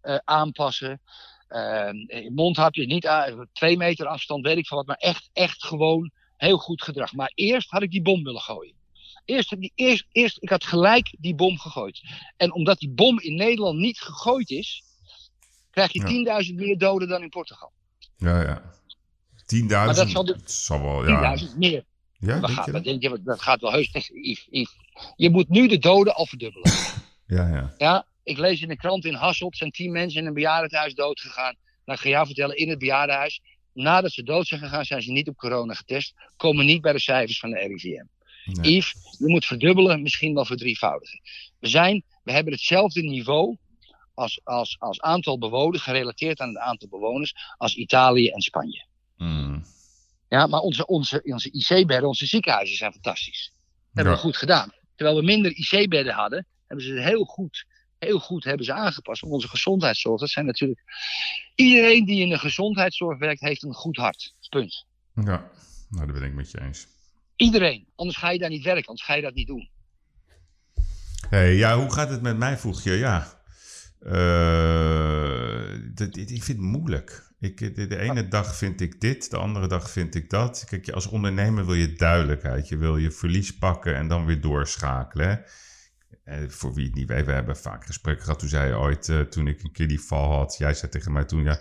eh, 0.01 0.17
aanpassen. 0.23 1.01
mondhapjes 2.29 2.85
niet 2.85 3.07
aan, 3.07 3.47
twee 3.53 3.77
meter 3.77 4.05
afstand, 4.07 4.45
weet 4.45 4.57
ik 4.57 4.67
van 4.67 4.77
wat. 4.77 4.85
Maar 4.87 4.95
echt, 4.95 5.29
echt 5.33 5.65
gewoon 5.65 6.11
heel 6.37 6.57
goed 6.57 6.81
gedrag. 6.83 7.13
Maar 7.13 7.31
eerst 7.35 7.69
had 7.69 7.81
ik 7.81 7.91
die 7.91 8.01
bom 8.01 8.23
willen 8.23 8.41
gooien. 8.41 8.75
Eerst, 9.31 9.59
die, 9.59 9.71
eerst, 9.75 10.05
eerst, 10.11 10.37
ik 10.39 10.49
had 10.49 10.63
gelijk 10.63 11.15
die 11.19 11.35
bom 11.35 11.57
gegooid. 11.59 12.01
En 12.37 12.53
omdat 12.53 12.79
die 12.79 12.89
bom 12.89 13.19
in 13.19 13.35
Nederland 13.35 13.79
niet 13.79 13.99
gegooid 13.99 14.49
is, 14.49 14.83
krijg 15.69 15.91
je 15.93 16.23
Ja. 16.23 16.43
10.000 16.43 16.55
meer 16.55 16.77
doden 16.77 17.07
dan 17.07 17.21
in 17.21 17.29
Portugal. 17.29 17.71
Ja, 18.17 18.41
ja. 18.41 18.61
10.000. 19.45 19.65
Maar 19.67 19.95
dat 19.95 20.09
zal 20.09 20.25
de- 20.25 20.37
zal 20.45 20.81
wel, 20.81 21.07
ja. 21.07 21.35
10.000 21.37 21.57
meer. 21.57 21.83
Ja, 22.19 22.39
dat, 22.39 22.49
gaat, 22.51 22.65
je 22.65 22.71
dat, 22.71 22.83
dat? 22.83 22.99
denk 22.99 23.13
je, 23.13 23.21
dat 23.23 23.41
gaat 23.41 23.61
wel 23.61 23.71
heus. 23.71 23.89
Yves, 23.91 24.47
Yves. 24.49 24.75
Je 25.15 25.29
moet 25.29 25.49
nu 25.49 25.67
de 25.67 25.77
doden 25.77 26.15
al 26.15 26.25
verdubbelen. 26.25 26.71
Ja, 27.27 27.47
ja. 27.47 27.73
Ja, 27.77 28.05
ik 28.23 28.37
lees 28.37 28.61
in 28.61 28.67
de 28.67 28.75
krant 28.77 29.05
in 29.05 29.13
Hasselt 29.13 29.57
zijn 29.57 29.71
tien 29.71 29.91
mensen 29.91 30.21
in 30.21 30.27
een 30.27 30.33
bejaardenhuis 30.33 30.93
dood 30.93 31.19
gegaan. 31.19 31.55
Nou, 31.85 31.97
ik 31.97 32.03
ga 32.03 32.09
jou 32.09 32.25
vertellen, 32.25 32.57
in 32.57 32.69
het 32.69 32.79
bejaardenhuis, 32.79 33.41
nadat 33.73 34.11
ze 34.11 34.23
dood 34.23 34.47
zijn 34.47 34.59
gegaan, 34.61 34.85
zijn 34.85 35.01
ze 35.01 35.11
niet 35.11 35.27
op 35.27 35.37
corona 35.37 35.73
getest. 35.73 36.13
Komen 36.35 36.65
niet 36.65 36.81
bij 36.81 36.91
de 36.93 36.99
cijfers 36.99 37.39
van 37.39 37.49
de 37.49 37.57
RIVM. 37.59 38.05
Nee. 38.45 38.75
Yves, 38.75 38.95
je 39.17 39.27
moet 39.27 39.45
verdubbelen, 39.45 40.01
misschien 40.01 40.33
wel 40.33 40.45
verdrievoudigen. 40.45 41.21
We, 41.59 41.67
zijn, 41.67 42.03
we 42.23 42.31
hebben 42.31 42.53
hetzelfde 42.53 43.01
niveau 43.01 43.57
als, 44.13 44.41
als, 44.43 44.75
als 44.79 45.01
aantal 45.01 45.37
bewoners, 45.37 45.83
gerelateerd 45.83 46.39
aan 46.39 46.49
het 46.49 46.57
aantal 46.57 46.87
bewoners, 46.87 47.33
als 47.57 47.75
Italië 47.75 48.27
en 48.27 48.41
Spanje. 48.41 48.85
Mm. 49.17 49.63
Ja, 50.29 50.47
maar 50.47 50.59
onze, 50.59 50.85
onze, 50.85 51.21
onze 51.23 51.51
IC-bedden, 51.51 52.07
onze 52.07 52.25
ziekenhuizen 52.25 52.77
zijn 52.77 52.91
fantastisch. 52.91 53.51
hebben 53.93 54.13
Ja. 54.13 54.19
we 54.19 54.25
goed 54.25 54.37
gedaan. 54.37 54.73
Terwijl 54.95 55.17
we 55.17 55.23
minder 55.25 55.51
IC-bedden 55.51 56.13
hadden, 56.13 56.47
hebben 56.67 56.85
ze 56.85 56.93
het 56.93 57.03
heel 57.03 57.23
goed, 57.23 57.65
heel 57.99 58.19
goed 58.19 58.43
hebben 58.43 58.65
ze 58.65 58.73
aangepast. 58.73 59.21
Want 59.21 59.33
onze 59.33 59.47
gezondheidszorg, 59.47 60.19
dat 60.19 60.29
zijn 60.29 60.45
natuurlijk... 60.45 60.81
Iedereen 61.55 62.05
die 62.05 62.21
in 62.21 62.29
de 62.29 62.39
gezondheidszorg 62.39 63.17
werkt, 63.17 63.41
heeft 63.41 63.63
een 63.63 63.73
goed 63.73 63.97
hart. 63.97 64.33
Punt. 64.49 64.85
Ja, 65.15 65.49
nou, 65.89 66.05
dat 66.05 66.15
ben 66.15 66.23
ik 66.23 66.33
met 66.33 66.51
je 66.51 66.61
eens. 66.61 66.87
Iedereen. 67.41 67.87
Anders 67.95 68.17
ga 68.17 68.29
je 68.31 68.39
daar 68.39 68.49
niet 68.49 68.63
werken, 68.63 68.85
anders 68.87 69.05
ga 69.05 69.13
je 69.13 69.21
dat 69.21 69.33
niet 69.33 69.47
doen. 69.47 69.69
Hey, 71.29 71.55
ja, 71.55 71.77
hoe 71.77 71.91
gaat 71.93 72.09
het 72.09 72.21
met 72.21 72.37
mij, 72.37 72.57
vroeg 72.57 72.81
je? 72.83 72.91
Ja, 72.91 73.39
Eh, 74.01 75.79
dat- 75.93 76.17
ik 76.17 76.27
vind 76.43 76.47
het 76.47 76.57
moeilijk. 76.67 77.29
Ik, 77.39 77.75
de, 77.75 77.87
de 77.87 77.97
ene 77.97 78.27
dag 78.27 78.55
vind 78.55 78.81
ik 78.81 79.01
dit, 79.01 79.29
de 79.29 79.37
andere 79.37 79.67
dag 79.67 79.89
vind 79.89 80.15
ik 80.15 80.29
dat. 80.29 80.63
Kijk, 80.69 80.89
als 80.89 81.07
ondernemer 81.07 81.65
wil 81.65 81.75
je 81.75 81.93
duidelijkheid. 81.93 82.67
Je 82.67 82.77
wil 82.77 82.97
je 82.97 83.11
verlies 83.11 83.57
pakken 83.57 83.95
en 83.95 84.07
dan 84.07 84.25
weer 84.25 84.41
doorschakelen. 84.41 85.27
hè. 85.27 85.35
Eh, 86.23 86.49
voor 86.49 86.73
wie 86.73 86.85
het 86.85 86.95
niet 86.95 87.07
weet, 87.07 87.25
we 87.25 87.31
hebben 87.31 87.57
vaak 87.57 87.85
gesprekken 87.85 88.23
gehad. 88.23 88.39
Toen 88.39 88.49
zei 88.49 88.67
je 88.67 88.77
ooit, 88.77 89.09
eh, 89.09 89.19
toen 89.19 89.47
ik 89.47 89.63
een 89.63 89.71
keer 89.71 89.87
die 89.87 90.01
val 90.01 90.31
had, 90.31 90.55
jij 90.57 90.73
zei 90.73 90.91
tegen 90.91 91.11
mij 91.11 91.25
toen, 91.25 91.43
ja, 91.43 91.59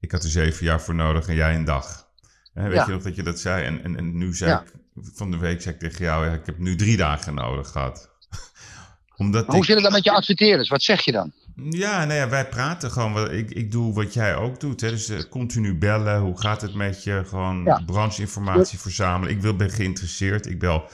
ik 0.00 0.10
had 0.12 0.22
er 0.24 0.30
zeven 0.30 0.64
jaar 0.64 0.80
voor 0.80 0.94
nodig 0.94 1.28
en 1.28 1.34
jij 1.34 1.54
een 1.54 1.64
dag. 1.64 2.08
Hè, 2.52 2.62
weet 2.68 2.74
Ja. 2.76 2.86
je 2.86 2.92
nog 2.92 3.02
dat 3.02 3.16
je 3.16 3.22
dat 3.22 3.40
zei? 3.40 3.64
En, 3.64 3.82
en, 3.84 3.96
en 3.96 4.16
nu 4.18 4.34
zei 4.34 4.50
Ja. 4.50 4.60
ik, 4.62 4.72
van 5.14 5.30
de 5.30 5.36
week 5.36 5.62
zei 5.62 5.74
ik 5.74 5.80
tegen 5.80 6.04
jou, 6.04 6.26
ik 6.26 6.46
heb 6.46 6.58
nu 6.58 6.76
drie 6.76 6.96
dagen 6.96 7.34
nodig 7.34 7.68
gehad. 7.68 8.10
Omdat 9.16 9.42
Maar 9.46 9.50
hoe 9.50 9.60
ik, 9.60 9.64
zit 9.66 9.74
het 9.74 9.84
dan 9.84 9.92
met 9.92 10.04
je 10.04 10.10
adverteerders? 10.10 10.68
Wat 10.68 10.82
zeg 10.82 11.00
je 11.04 11.12
dan? 11.12 11.32
ja, 11.70 12.04
nou 12.04 12.18
ja, 12.18 12.28
wij 12.28 12.48
praten 12.48 12.90
gewoon. 12.90 13.30
Ik, 13.30 13.50
ik 13.50 13.72
doe 13.72 13.94
wat 13.94 14.14
jij 14.14 14.34
ook 14.36 14.60
doet. 14.60 14.80
Hè? 14.80 14.90
Dus 14.90 15.08
eh, 15.08 15.20
continu 15.30 15.74
bellen. 15.78 16.20
Hoe 16.20 16.40
gaat 16.40 16.60
het 16.60 16.74
met 16.74 17.04
je? 17.04 17.22
Gewoon 17.26 17.64
Ja. 17.64 17.82
brancheinformatie 17.86 18.78
verzamelen. 18.78 19.34
Ik 19.34 19.40
wil, 19.40 19.56
ben 19.56 19.70
geïnteresseerd. 19.70 20.46
Ik 20.46 20.58
bel 20.58 20.84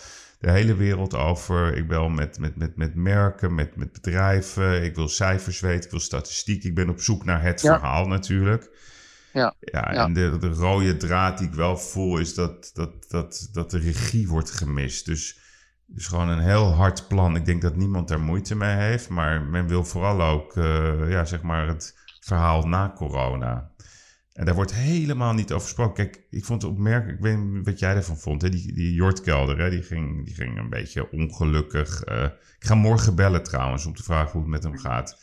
de 0.40 0.50
hele 0.50 0.74
wereld 0.74 1.14
over. 1.14 1.76
Ik 1.76 1.88
bel 1.88 2.08
met, 2.08 2.38
met, 2.38 2.56
met, 2.56 2.76
met 2.76 2.94
merken, 2.94 3.54
met, 3.54 3.76
met 3.76 3.92
bedrijven. 3.92 4.84
Ik 4.84 4.94
wil 4.94 5.08
cijfers 5.08 5.60
weten. 5.60 5.84
Ik 5.84 5.90
wil 5.90 6.00
statistiek. 6.00 6.64
Ik 6.64 6.74
ben 6.74 6.88
op 6.88 7.00
zoek 7.00 7.24
naar 7.24 7.42
het 7.42 7.60
Ja. 7.60 7.78
verhaal 7.78 8.06
natuurlijk. 8.06 8.70
Ja. 9.32 9.54
Ja, 9.60 9.92
Ja. 9.92 10.04
en 10.04 10.12
de, 10.12 10.36
de 10.40 10.48
rode 10.48 10.96
draad 10.96 11.38
die 11.38 11.46
ik 11.48 11.54
wel 11.54 11.76
voel 11.78 12.18
is 12.18 12.34
dat, 12.34 12.70
dat, 12.74 12.90
dat, 13.08 13.48
dat 13.52 13.70
de 13.70 13.78
regie 13.78 14.28
wordt 14.28 14.50
gemist. 14.50 15.06
Dus, 15.06 15.38
dus 15.86 16.06
gewoon 16.06 16.28
een 16.28 16.38
heel 16.42 16.72
hard 16.72 17.08
plan. 17.08 17.36
Ik 17.36 17.44
denk 17.44 17.62
dat 17.62 17.76
niemand 17.76 18.08
daar 18.08 18.20
moeite 18.20 18.54
mee 18.54 18.76
heeft. 18.76 19.08
Maar 19.08 19.42
men 19.42 19.66
wil 19.68 19.84
vooral 19.84 20.22
ook 20.22 20.56
eh, 20.56 21.10
ja, 21.10 21.24
zeg 21.24 21.42
maar 21.42 21.66
het 21.66 21.98
verhaal 22.20 22.62
na 22.68 22.92
corona. 22.96 23.70
En 24.32 24.44
daar 24.44 24.54
wordt 24.54 24.74
helemaal 24.74 25.32
niet 25.32 25.52
over 25.52 25.66
gesproken. 25.66 25.94
Kijk, 26.10 26.26
ik 26.30 26.44
vond 26.44 26.62
het 26.62 26.70
opmerkelijk. 26.70 27.18
Ik 27.18 27.24
weet 27.24 27.38
niet 27.38 27.64
wat 27.64 27.78
jij 27.78 27.94
ervan 27.94 28.16
vond. 28.18 28.42
Hè? 28.42 28.48
Die, 28.48 28.72
die 28.72 28.92
Jort 28.94 29.20
Kelder, 29.20 29.58
hè? 29.58 29.70
Die, 29.70 29.82
ging, 29.82 30.24
die 30.24 30.34
ging 30.34 30.58
een 30.58 30.68
beetje 30.70 31.10
ongelukkig. 31.12 32.02
eh, 32.02 32.22
ik 32.58 32.66
ga 32.66 32.74
morgen 32.74 33.14
bellen 33.14 33.42
trouwens 33.42 33.86
om 33.86 33.94
te 33.94 34.02
vragen 34.02 34.30
hoe 34.32 34.40
het 34.40 34.50
met 34.50 34.62
hem 34.62 34.78
gaat. 34.78 35.18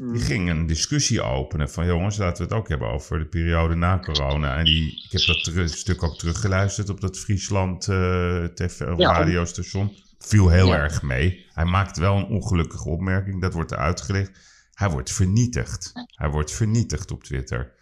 Die 0.00 0.20
ging 0.20 0.50
een 0.50 0.66
discussie 0.66 1.22
openen 1.22 1.70
van 1.70 1.86
jongens, 1.86 2.16
laten 2.16 2.36
we 2.36 2.42
het 2.48 2.52
ook 2.62 2.68
hebben 2.68 2.88
over 2.88 3.18
de 3.18 3.24
periode 3.26 3.74
na 3.74 3.98
corona. 3.98 4.56
En 4.56 4.64
die, 4.64 5.02
ik 5.10 5.12
heb 5.12 5.54
dat 5.54 5.70
stuk 5.70 6.02
ook 6.02 6.18
teruggeluisterd 6.18 6.88
op 6.88 7.00
dat 7.00 7.18
Friesland 7.18 7.88
eh 7.88 8.44
TV 8.44 8.78
Ja. 8.96 9.12
radiostation. 9.12 9.96
Viel 10.18 10.48
heel 10.48 10.66
Ja. 10.66 10.76
erg 10.76 11.02
mee. 11.02 11.46
Hij 11.52 11.64
maakt 11.64 11.96
wel 11.98 12.16
een 12.16 12.26
ongelukkige 12.26 12.88
opmerking, 12.88 13.40
dat 13.40 13.52
wordt 13.52 13.70
er 13.70 13.78
uitgelicht. 13.78 14.30
Hij 14.74 14.90
wordt 14.90 15.12
vernietigd. 15.12 15.92
Hij 16.14 16.28
wordt 16.30 16.52
vernietigd 16.52 17.10
op 17.10 17.24
Twitter. 17.24 17.72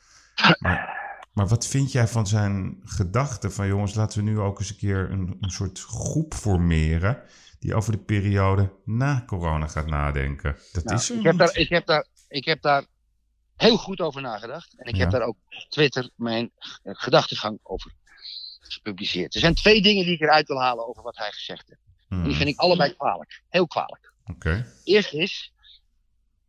Maar, 0.58 0.98
maar 1.32 1.46
wat 1.46 1.66
vind 1.66 1.92
jij 1.92 2.08
van 2.08 2.26
zijn 2.26 2.76
gedachte 2.84 3.50
van 3.50 3.66
jongens, 3.66 3.94
laten 3.94 4.18
we 4.24 4.30
nu 4.30 4.38
ook 4.38 4.58
eens 4.58 4.70
een 4.70 4.76
keer 4.76 5.10
een, 5.10 5.36
een 5.40 5.50
soort 5.50 5.80
groep 5.80 6.34
formeren 6.34 7.18
die 7.58 7.74
over 7.74 7.92
de 7.92 7.98
periode 7.98 8.72
na 8.84 9.22
corona 9.26 9.66
gaat 9.68 9.86
nadenken? 9.86 10.56
Dat 10.72 10.84
Nou, 10.84 10.96
is 10.96 11.10
ik, 11.10 11.22
heb 11.22 11.38
daar, 11.38 11.56
ik, 11.56 11.68
heb 11.68 11.86
daar, 11.86 12.06
ik 12.28 12.44
heb 12.44 12.62
daar 12.62 12.84
heel 13.56 13.76
goed 13.78 14.00
over 14.00 14.20
nagedacht. 14.20 14.74
En 14.78 14.86
ik 14.86 14.94
Ja. 14.96 15.00
heb 15.02 15.10
daar 15.10 15.22
ook 15.22 15.36
op 15.44 15.66
Twitter 15.68 16.10
mijn 16.14 16.50
eh, 16.82 16.94
gedachtegang 16.94 17.58
over 17.62 17.92
gepubliceerd. 18.60 19.34
Er 19.34 19.40
zijn 19.40 19.54
twee 19.54 19.82
dingen 19.82 20.04
die 20.04 20.14
ik 20.14 20.20
eruit 20.20 20.46
wil 20.48 20.60
halen 20.60 20.86
over 20.88 21.02
wat 21.02 21.16
hij 21.16 21.32
gezegd 21.32 21.68
heeft. 21.68 21.80
En 22.08 22.16
die 22.16 22.26
Hmm, 22.26 22.34
vind 22.34 22.48
ik 22.48 22.58
allebei 22.58 22.94
kwalijk. 22.96 23.42
Heel 23.48 23.66
kwalijk. 23.66 24.12
Oké. 24.24 24.72
Eerst 24.84 25.12
is, 25.12 25.52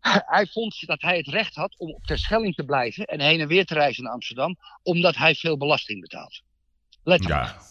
hij 0.35 0.47
vond 0.47 0.87
dat 0.87 1.01
hij 1.01 1.17
het 1.17 1.27
recht 1.27 1.55
had 1.55 1.75
om 1.77 1.91
op 1.93 2.05
Terschelling 2.05 2.55
te 2.55 2.63
blijven 2.65 3.05
en 3.05 3.19
heen 3.19 3.39
en 3.39 3.47
weer 3.47 3.65
te 3.65 3.73
reizen 3.73 4.03
naar 4.03 4.13
Amsterdam, 4.13 4.57
omdat 4.83 5.15
hij 5.15 5.35
veel 5.35 5.57
belasting 5.57 6.01
betaalt. 6.01 6.41
Letterlijk. 7.03 7.41
Ja, 7.45 7.61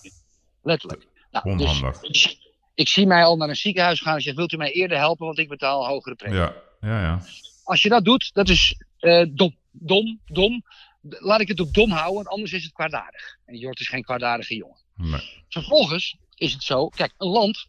letterlijk. 0.62 1.06
Nou, 1.30 1.56
dus 1.56 1.66
onhandig. 1.70 2.02
ik, 2.02 2.45
ik 2.76 2.88
zie 2.88 3.06
mij 3.06 3.24
al 3.24 3.36
naar 3.36 3.48
een 3.48 3.56
ziekenhuis 3.56 4.00
gaan 4.00 4.14
en 4.14 4.20
zeg, 4.20 4.34
wilt 4.34 4.52
u 4.52 4.56
mij 4.56 4.72
eerder 4.72 4.98
helpen, 4.98 5.26
want 5.26 5.38
ik 5.38 5.48
betaal 5.48 5.82
een 5.82 5.88
hogere 5.88 6.14
premie. 6.14 6.38
Ja, 6.38 6.54
ja, 6.80 7.00
ja. 7.00 7.22
Als 7.64 7.82
je 7.82 7.88
dat 7.88 8.04
doet, 8.04 8.30
dat 8.34 8.48
is 8.48 8.80
eh, 8.98 9.24
dom, 9.30 9.56
dom, 9.70 10.20
dom. 10.26 10.62
Laat 11.00 11.40
ik 11.40 11.48
het 11.48 11.60
op 11.60 11.74
dom 11.74 11.90
houden, 11.90 12.14
want 12.14 12.28
anders 12.28 12.52
is 12.52 12.64
het 12.64 12.72
kwaadaardig. 12.72 13.38
En 13.44 13.56
Jort 13.56 13.80
is 13.80 13.88
geen 13.88 14.02
kwaadaardige 14.02 14.54
jongen. 14.54 14.82
Nee. 14.94 15.20
Vervolgens 15.48 16.16
is 16.34 16.52
het 16.52 16.62
zo, 16.62 16.88
kijk, 16.88 17.14
een 17.16 17.28
land. 17.28 17.66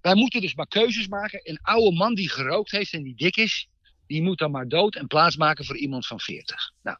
Wij 0.00 0.14
moeten 0.14 0.40
dus 0.40 0.54
maar 0.54 0.68
keuzes 0.68 1.08
maken. 1.08 1.40
Een 1.42 1.58
oude 1.62 1.96
man 1.96 2.14
die 2.14 2.28
gerookt 2.28 2.70
heeft 2.70 2.92
en 2.92 3.02
die 3.02 3.16
dik 3.16 3.36
is, 3.36 3.68
die 4.06 4.22
moet 4.22 4.38
dan 4.38 4.50
maar 4.50 4.68
dood 4.68 4.94
en 4.94 5.06
plaatsmaken 5.06 5.64
voor 5.64 5.76
iemand 5.76 6.06
van 6.06 6.20
40. 6.20 6.72
Nou, 6.82 6.98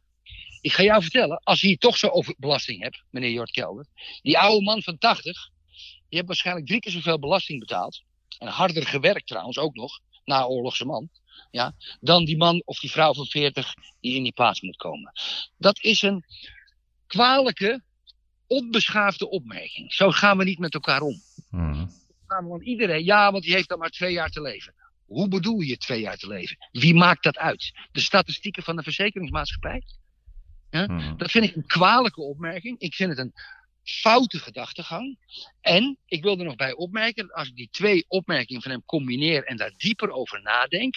ik 0.61 0.73
ga 0.73 0.83
jou 0.83 1.03
vertellen, 1.03 1.41
als 1.43 1.61
je 1.61 1.67
hier 1.67 1.79
toch 1.79 1.97
zo 1.97 2.09
over 2.09 2.35
belasting 2.39 2.83
hebt, 2.83 3.03
meneer 3.11 3.31
Jort 3.31 3.51
Kelder. 3.51 3.87
Die 4.23 4.39
oude 4.39 4.65
man 4.65 4.83
van 4.83 4.99
80, 4.99 5.51
die 6.09 6.19
heeft 6.19 6.27
waarschijnlijk 6.27 6.67
drie 6.67 6.81
keer 6.81 6.93
zoveel 6.93 7.19
belasting 7.19 7.59
betaald. 7.61 8.03
En 8.39 8.49
harder 8.49 8.87
gewerkt 8.87 9.27
trouwens 9.27 9.59
ook 9.59 9.75
nog, 9.75 10.01
naoorlogse 10.25 10.85
man, 10.85 11.09
ja, 11.51 11.75
dan 12.01 12.25
die 12.25 12.37
man 12.37 12.63
of 12.65 12.79
die 12.79 12.91
vrouw 12.91 13.15
van 13.15 13.27
40 13.27 13.75
die 14.01 14.15
in 14.15 14.23
die 14.23 14.33
plaats 14.33 14.61
moet 14.61 14.77
komen. 14.77 15.13
Dat 15.57 15.83
is 15.83 16.03
een 16.03 16.25
kwalijke, 17.07 17.83
onbeschaafde 18.47 19.31
opmerking. 19.31 19.93
Zo 19.93 20.11
gaan 20.11 20.39
we 20.39 20.45
niet 20.45 20.59
met 20.59 20.75
elkaar 20.75 21.01
om. 21.01 21.21
Gaan 22.27 22.45
we, 22.45 22.49
Want 22.49 22.63
iedereen, 22.63 23.05
ja, 23.05 23.33
want 23.33 23.45
die 23.45 23.55
heeft 23.55 23.69
dan 23.69 23.79
maar 23.79 23.91
twee 23.91 24.13
jaar 24.13 24.31
te 24.31 24.41
leven. 24.41 24.75
Hoe 25.05 25.29
bedoel 25.29 25.61
je 25.61 25.77
twee 25.77 26.01
jaar 26.01 26.17
te 26.17 26.29
leven? 26.29 26.57
Wie 26.73 26.95
maakt 26.95 27.23
dat 27.23 27.39
uit? 27.39 27.73
De 27.93 28.01
statistieken 28.01 28.63
van 28.63 28.77
de 28.77 28.83
verzekeringsmaatschappij? 28.83 29.83
Mhm. 30.71 31.17
Dat 31.17 31.31
vind 31.31 31.45
ik 31.45 31.57
een 31.57 31.67
kwalijke 31.67 32.21
opmerking. 32.21 32.79
Ik 32.79 32.95
vind 32.95 33.11
het 33.11 33.19
een 33.19 33.33
foute 33.87 34.39
gedachtegang. 34.39 35.19
En 35.61 35.99
ik 36.07 36.23
wil 36.23 36.39
er 36.39 36.45
nog 36.45 36.57
bij 36.57 36.73
opmerken, 36.73 37.33
als 37.33 37.49
ik 37.49 37.57
die 37.57 37.69
twee 37.71 38.05
opmerkingen 38.09 38.63
van 38.63 38.71
hem 38.71 38.85
combineer 38.85 39.45
en 39.45 39.57
daar 39.57 39.73
dieper 39.77 40.11
over 40.11 40.43
nadenk, 40.43 40.95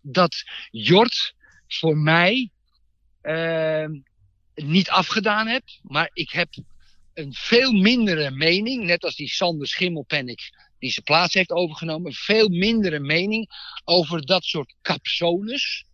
dat 0.00 0.44
Jort 0.70 1.34
voor 1.66 1.96
mij 1.96 2.50
ehm, 3.20 3.90
niet 4.54 4.90
afgedaan 4.90 5.46
hebt, 5.46 5.78
maar 5.82 6.10
ik 6.12 6.30
heb 6.30 6.48
een 7.14 7.34
veel 7.34 7.72
mindere 7.72 8.30
mening, 8.30 8.84
net 8.84 9.04
als 9.04 9.16
die 9.16 9.28
Sander 9.28 9.66
Schimmelpennik 9.66 10.50
die 10.78 10.90
zijn 10.90 11.04
plaats 11.04 11.34
heeft 11.34 11.50
overgenomen, 11.50 12.06
een 12.06 12.16
veel 12.16 12.48
mindere 12.48 12.98
mening 12.98 13.50
over 13.84 14.26
dat 14.26 14.44
soort 14.44 14.74
capsones, 14.82 15.84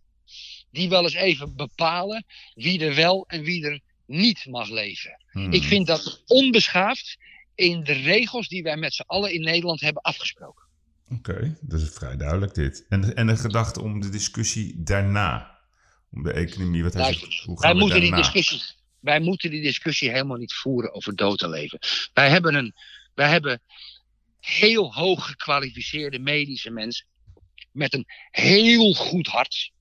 die 0.71 0.89
wel 0.89 1.03
eens 1.03 1.13
even 1.13 1.55
bepalen 1.55 2.25
wie 2.53 2.85
er 2.85 2.95
wel 2.95 3.25
en 3.27 3.43
wie 3.43 3.65
er 3.65 3.81
niet 4.05 4.45
mag 4.45 4.69
leven. 4.69 5.23
Mhm. 5.31 5.51
Ik 5.51 5.63
vind 5.63 5.87
dat 5.87 6.23
onbeschaafd 6.25 7.17
in 7.55 7.83
de 7.83 7.93
regels 7.93 8.47
die 8.47 8.63
wij 8.63 8.77
met 8.77 8.93
z'n 8.93 9.03
allen 9.05 9.33
in 9.33 9.41
Nederland 9.41 9.81
hebben 9.81 10.01
afgesproken. 10.01 10.63
Oké, 11.09 11.57
dat 11.61 11.81
is 11.81 11.89
vrij 11.89 12.17
duidelijk 12.17 12.53
dit. 12.53 12.85
En, 12.89 13.15
en 13.15 13.27
de 13.27 13.37
gedachte 13.37 13.81
om 13.81 14.01
de 14.01 14.09
discussie 14.09 14.83
daarna. 14.83 15.59
Om 16.11 16.23
de 16.23 16.31
economie. 16.31 16.83
Wat 16.83 16.93
hij 16.93 17.01
Luister, 17.01 17.31
zegt, 17.31 17.43
hoe 17.43 17.59
wij 17.59 17.69
gaan 17.69 17.77
we 17.77 17.83
moeten, 17.83 18.01
die 18.01 18.15
discussie, 18.15 18.61
wij 18.99 19.19
moeten 19.19 19.49
die 19.49 19.61
discussie 19.61 20.09
helemaal 20.09 20.37
niet 20.37 20.53
voeren 20.53 20.93
over 20.93 21.15
dood 21.15 21.41
en 21.41 21.49
leven. 21.49 21.79
Wij 22.13 22.29
hebben, 22.29 22.55
een, 22.55 22.73
wij 23.13 23.29
hebben 23.29 23.61
heel 24.39 24.93
hoog 24.93 25.25
gekwalificeerde 25.25 26.19
medische 26.19 26.69
mensen 26.69 27.05
met 27.71 27.93
een 27.93 28.05
heel 28.31 28.93
goed 28.93 29.27
hart, 29.27 29.71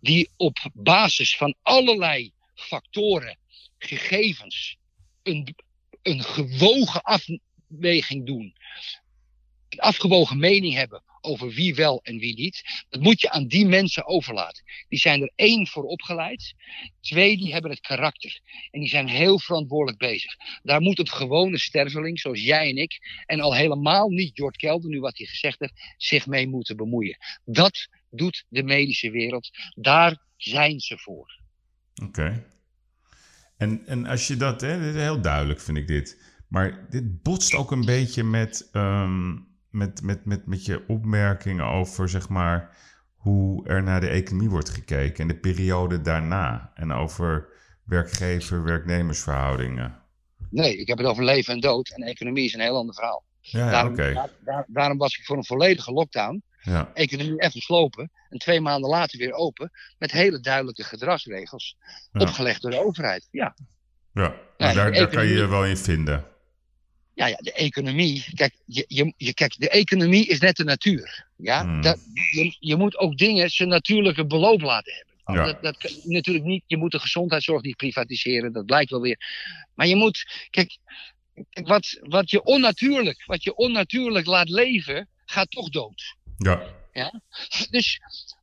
die 0.00 0.30
op 0.36 0.58
basis 0.72 1.36
van 1.36 1.54
allerlei 1.62 2.32
factoren, 2.54 3.38
gegevens, 3.82 4.76
een, 5.22 5.54
een 6.02 6.22
gewogen 6.22 7.02
afweging 7.02 8.26
doen, 8.26 8.54
een 9.68 9.78
afgewogen 9.78 10.38
mening 10.38 10.74
hebben 10.74 11.02
over 11.22 11.50
wie 11.50 11.74
wel 11.74 12.00
en 12.02 12.18
wie 12.18 12.34
niet. 12.34 12.84
Dat 12.88 13.00
moet 13.00 13.20
je 13.20 13.30
aan 13.30 13.46
die 13.46 13.66
mensen 13.66 14.06
overlaten. 14.06 14.64
Die 14.88 14.98
zijn 14.98 15.22
er 15.22 15.32
één 15.34 15.66
voor 15.66 15.84
opgeleid. 15.84 16.54
Twee, 17.00 17.36
die 17.36 17.52
hebben 17.52 17.70
het 17.70 17.80
karakter. 17.80 18.40
En 18.70 18.80
die 18.80 18.88
zijn 18.88 19.08
heel 19.08 19.38
verantwoordelijk 19.38 19.98
bezig. 19.98 20.36
Daar 20.62 20.80
moet 20.80 20.98
een 20.98 21.08
gewone 21.08 21.58
sterveling, 21.58 22.20
zoals 22.20 22.42
jij 22.42 22.68
en 22.68 22.76
ik, 22.76 23.22
en 23.26 23.40
al 23.40 23.54
helemaal 23.54 24.08
niet 24.08 24.36
Jort 24.36 24.56
Kelder, 24.56 24.90
nu 24.90 25.00
wat 25.00 25.18
hij 25.18 25.26
gezegd 25.26 25.60
heeft, 25.60 25.94
zich 25.96 26.26
mee 26.26 26.48
moeten 26.48 26.76
bemoeien. 26.76 27.16
Dat 27.44 27.88
doet 28.10 28.44
de 28.48 28.62
medische 28.62 29.10
wereld. 29.10 29.50
Daar 29.74 30.22
zijn 30.36 30.80
ze 30.80 30.98
voor. 30.98 31.40
Oké. 32.02 32.51
En, 33.62 33.86
en 33.86 34.06
als 34.06 34.26
je 34.26 34.36
dat, 34.36 34.60
hè, 34.60 34.78
dit 34.78 34.94
is 34.94 35.00
heel 35.00 35.20
duidelijk 35.20 35.60
vind 35.60 35.78
ik 35.78 35.86
dit. 35.86 36.20
Maar 36.48 36.86
dit 36.90 37.22
botst 37.22 37.54
ook 37.54 37.70
een 37.70 37.84
beetje 37.84 38.24
met, 38.24 38.68
ehm, 38.72 39.32
met, 39.70 40.02
met, 40.02 40.24
met, 40.24 40.46
met 40.46 40.64
je 40.64 40.84
opmerkingen 40.88 41.64
over, 41.64 42.08
zeg 42.08 42.28
maar, 42.28 42.76
hoe 43.14 43.68
er 43.68 43.82
naar 43.82 44.00
de 44.00 44.08
economie 44.08 44.50
wordt 44.50 44.68
gekeken 44.68 45.22
en 45.22 45.28
de 45.28 45.38
periode 45.38 46.00
daarna. 46.00 46.70
En 46.74 46.92
over 46.92 47.48
werkgever-werknemersverhoudingen. 47.84 50.00
Nee, 50.50 50.76
ik 50.76 50.88
heb 50.88 50.98
het 50.98 51.06
over 51.06 51.24
leven 51.24 51.54
en 51.54 51.60
dood. 51.60 51.88
En 51.88 52.02
economie 52.02 52.44
is 52.44 52.54
een 52.54 52.60
heel 52.60 52.76
ander 52.76 52.94
verhaal. 52.94 53.24
Ja, 53.40 53.64
ja, 53.64 53.70
daarom, 53.70 53.92
oké. 53.92 54.12
daar- 54.12 54.30
daar- 54.44 54.66
daarom 54.68 54.98
was 54.98 55.18
ik 55.18 55.24
voor 55.24 55.36
een 55.36 55.44
volledige 55.44 55.92
lockdown. 55.92 56.42
Ja, 56.62 56.90
Economie 56.94 57.40
even 57.40 57.60
slopen. 57.60 58.10
En 58.28 58.38
twee 58.38 58.60
maanden 58.60 58.90
later 58.90 59.18
weer 59.18 59.32
open. 59.32 59.70
Met 59.98 60.12
hele 60.12 60.40
duidelijke 60.40 60.84
gedragsregels. 60.84 61.76
Ja. 62.12 62.20
Opgelegd 62.20 62.62
door 62.62 62.70
de 62.70 62.84
overheid. 62.84 63.28
Ja. 63.30 63.54
ja. 64.12 64.34
Daar, 64.56 64.92
daar 64.92 65.08
kan 65.08 65.26
je 65.26 65.34
je 65.34 65.46
wel 65.46 65.66
in 65.66 65.76
vinden. 65.76 66.24
Ja, 67.14 67.26
ja, 67.26 67.36
de 67.36 67.52
economie. 67.52 68.24
Kijk, 68.34 68.54
je, 68.66 68.84
je, 68.88 69.14
je, 69.16 69.34
kijk, 69.34 69.54
de 69.58 69.68
economie 69.68 70.26
is 70.26 70.38
net 70.38 70.56
de 70.56 70.64
natuur. 70.64 71.26
Ja? 71.36 71.62
Hmm. 71.62 71.82
Dat, 71.82 71.98
je, 72.30 72.56
je 72.58 72.76
moet 72.76 72.98
ook 72.98 73.16
dingen 73.16 73.50
zijn 73.50 73.68
natuurlijke 73.68 74.26
beloop 74.26 74.60
laten 74.60 74.92
hebben. 74.94 75.12
Ja. 75.24 75.44
Dat, 75.44 75.62
dat 75.62 75.98
natuurlijk 76.04 76.44
niet. 76.44 76.62
Je 76.66 76.76
moet 76.76 76.90
de 76.90 76.98
gezondheidszorg 76.98 77.62
niet 77.62 77.76
privatiseren. 77.76 78.52
Dat 78.52 78.66
blijkt 78.66 78.90
wel 78.90 79.00
weer. 79.00 79.18
Maar 79.74 79.86
je 79.86 79.96
moet. 79.96 80.46
Kijk, 80.50 80.78
kijk, 81.50 81.68
wat, 81.68 81.98
wat, 82.00 82.30
je 82.30 82.42
onnatuurlijk, 82.42 83.24
wat 83.26 83.42
je 83.42 83.54
onnatuurlijk 83.54 84.26
laat 84.26 84.48
leven, 84.48 85.08
gaat 85.24 85.50
toch 85.50 85.68
dood. 85.68 86.16
Ja, 86.92 87.20
Dus, 87.70 88.00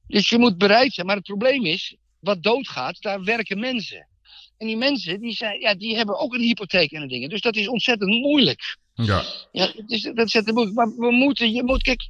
dus 0.07 0.29
je 0.29 0.37
moet 0.37 0.57
bereid 0.57 0.93
zijn. 0.93 1.05
Maar 1.05 1.15
het 1.15 1.25
probleem 1.25 1.65
is, 1.65 1.97
wat 2.19 2.43
doodgaat, 2.43 3.01
daar 3.01 3.23
werken 3.23 3.59
mensen. 3.59 4.07
En 4.57 4.67
die 4.67 4.77
mensen, 4.77 5.19
die, 5.19 5.33
zijn, 5.33 5.59
ja, 5.59 5.75
die 5.75 5.95
hebben 5.95 6.19
ook 6.19 6.33
een 6.33 6.41
hypotheek 6.41 6.91
en 6.91 7.07
dingen. 7.07 7.29
Dus 7.29 7.41
dat 7.41 7.55
is 7.55 7.67
ontzettend 7.67 8.09
moeilijk. 8.09 8.77
ja. 8.93 9.23
Ja, 9.51 9.65
het 9.65 9.91
is, 9.91 10.01
dat 10.01 10.15
is 10.15 10.21
ontzettend 10.21 10.55
moeilijk. 10.55 10.77
Maar 10.77 10.95
we 10.95 11.11
moeten, 11.11 11.51
je 11.51 11.63
moet, 11.63 11.81
kijk, 11.81 12.01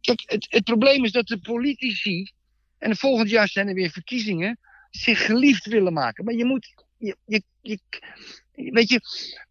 kijk 0.00 0.22
het, 0.26 0.46
het 0.48 0.64
probleem 0.64 1.04
is 1.04 1.12
dat 1.12 1.26
de 1.26 1.38
politici, 1.38 2.30
en 2.78 2.96
volgend 2.96 3.30
jaar 3.30 3.48
zijn 3.48 3.68
er 3.68 3.74
weer 3.74 3.90
verkiezingen, 3.90 4.58
zich 4.90 5.24
geliefd 5.24 5.66
willen 5.66 5.92
maken. 5.92 6.24
Maar 6.24 6.34
je 6.34 6.44
moet, 6.44 6.84
je, 6.98 7.16
je, 7.26 7.42
je, 7.60 7.80
weet 8.52 8.88
je, 8.88 9.00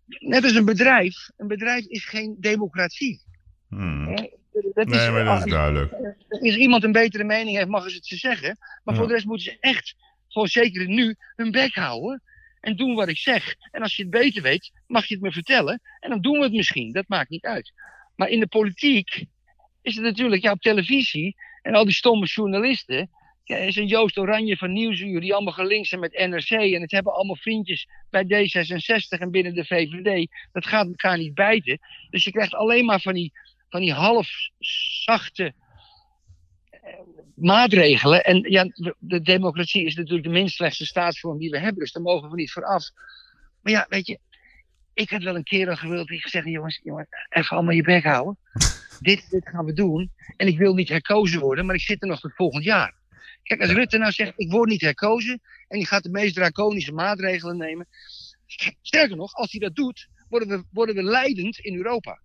net 0.06 0.44
als 0.44 0.56
een 0.56 0.66
bedrijf, 0.66 1.30
een 1.38 1.48
bedrijf 1.48 1.86
is 1.86 2.06
geen 2.06 2.36
democratie. 2.40 3.22
Hmm. 3.70 4.30
Dat 4.74 4.88
Nee, 4.88 5.10
maar 5.10 5.24
dat 5.26 5.36
is 5.38 5.42
als- 5.42 5.52
duidelijk. 5.52 5.94
als 6.30 6.56
iemand 6.56 6.84
een 6.84 6.92
betere 6.92 7.24
mening 7.24 7.56
heeft, 7.58 7.68
mag 7.68 7.90
ze 7.90 7.96
het 7.96 8.06
ze 8.06 8.16
zeggen. 8.16 8.58
Maar 8.84 8.94
Ja. 8.94 9.00
voor 9.00 9.08
de 9.08 9.14
rest 9.14 9.26
moeten 9.26 9.46
ze 9.46 9.58
echt, 9.60 9.96
gewoon 10.28 10.48
zeker 10.48 10.88
nu, 10.88 11.16
hun 11.36 11.52
bek 11.52 11.74
houden. 11.74 12.22
En 12.60 12.76
doen 12.76 12.96
wat 12.96 13.08
ik 13.08 13.18
zeg. 13.18 13.56
En 13.72 13.82
als 13.82 13.96
je 13.96 14.02
het 14.02 14.12
beter 14.12 14.42
weet, 14.42 14.72
mag 14.88 15.06
je 15.06 15.14
het 15.14 15.24
me 15.24 15.32
vertellen. 15.32 15.82
En 16.00 16.10
dan 16.10 16.22
doen 16.22 16.38
we 16.38 16.44
het 16.44 16.54
misschien. 16.54 16.92
Dat 16.92 17.08
maakt 17.08 17.30
niet 17.30 17.46
uit. 17.46 17.74
Maar 18.16 18.30
in 18.30 18.40
de 18.40 18.48
politiek 18.48 19.26
is 19.82 19.96
het 19.96 20.04
natuurlijk, 20.04 20.42
ja, 20.42 20.52
op 20.52 20.62
televisie. 20.62 21.36
En 21.62 21.74
al 21.76 21.86
die 21.86 21.94
stomme 21.94 22.26
journalisten. 22.26 23.10
Ja, 23.44 23.56
er 23.56 23.68
is 23.68 23.76
een 23.76 23.88
Joost 23.88 24.18
Oranje 24.18 24.58
van 24.58 24.72
Nieuwsuur 24.74 25.22
die 25.22 25.34
allemaal 25.34 25.54
gelinkt 25.54 25.88
zijn 25.88 26.02
met 26.02 26.18
NRC. 26.28 26.50
En 26.50 26.82
het 26.82 26.92
hebben 26.92 27.14
allemaal 27.14 27.36
vriendjes 27.36 27.88
bij 28.10 28.24
D66 28.24 29.20
en 29.20 29.32
binnen 29.32 29.54
de 29.54 29.66
VVD. 29.66 30.28
Dat 30.52 30.66
gaat 30.66 30.88
elkaar 30.88 31.18
niet 31.18 31.34
bijten. 31.34 31.80
Dus 32.10 32.24
je 32.24 32.32
krijgt 32.32 32.54
alleen 32.54 32.86
maar 32.86 33.02
van 33.02 33.14
die, 33.14 33.32
van 33.76 33.84
die 33.84 33.94
half 33.94 34.30
zachte 35.16 35.54
maatregelen. 37.36 38.24
En 38.24 38.52
ja, 38.52 38.66
de 39.00 39.22
democratie 39.22 39.86
is 39.86 39.96
natuurlijk 39.96 40.24
de 40.24 40.34
minst 40.34 40.56
slechtste 40.56 40.86
staatsvorm 40.86 41.38
die 41.38 41.50
we 41.50 41.60
hebben, 41.60 41.80
dus 41.80 41.92
daar 41.92 42.04
mogen 42.04 42.30
we 42.30 42.36
niet 42.36 42.52
voor 42.52 42.66
af. 42.66 42.90
Maar 43.62 43.74
ja, 43.74 43.86
weet 43.90 44.08
je, 44.08 44.20
ik 44.94 45.10
had 45.10 45.24
wel 45.24 45.36
een 45.36 45.44
keer 45.44 45.70
al 45.70 45.76
gewild, 45.76 46.10
ik 46.10 46.22
gezegd, 46.22 46.46
jongens, 46.46 46.80
jongens, 46.84 47.08
even 47.30 47.56
allemaal 47.56 47.74
je 47.74 47.84
bek 47.84 48.04
houden. 48.04 48.38
dit, 49.00 49.30
dit 49.30 49.50
gaan 49.50 49.66
we 49.66 49.74
doen. 49.74 50.12
En 50.38 50.48
ik 50.48 50.58
wil 50.58 50.74
niet 50.74 50.90
herkozen 50.90 51.40
worden, 51.40 51.66
maar 51.66 51.76
ik 51.76 51.82
zit 51.82 52.02
er 52.02 52.08
nog 52.08 52.20
tot 52.20 52.36
volgend 52.36 52.64
jaar. 52.64 52.94
Kijk, 53.44 53.62
als 53.62 53.72
Rutte 53.72 53.98
nou 53.98 54.12
zegt, 54.12 54.34
ik 54.36 54.52
word 54.52 54.70
niet 54.70 54.82
herkozen, 54.82 55.42
en 55.68 55.78
die 55.78 55.88
gaat 55.88 56.04
de 56.04 56.10
meest 56.10 56.36
draconische 56.36 56.94
maatregelen 56.94 57.58
nemen. 57.58 57.88
Sterker 58.82 59.16
nog, 59.16 59.34
als 59.34 59.52
hij 59.52 59.60
dat 59.60 59.76
doet, 59.76 60.08
worden 60.30 60.48
we, 60.48 60.64
worden 60.72 60.96
we 60.96 61.04
leidend 61.04 61.60
in 61.60 61.76
Europa. 61.76 62.20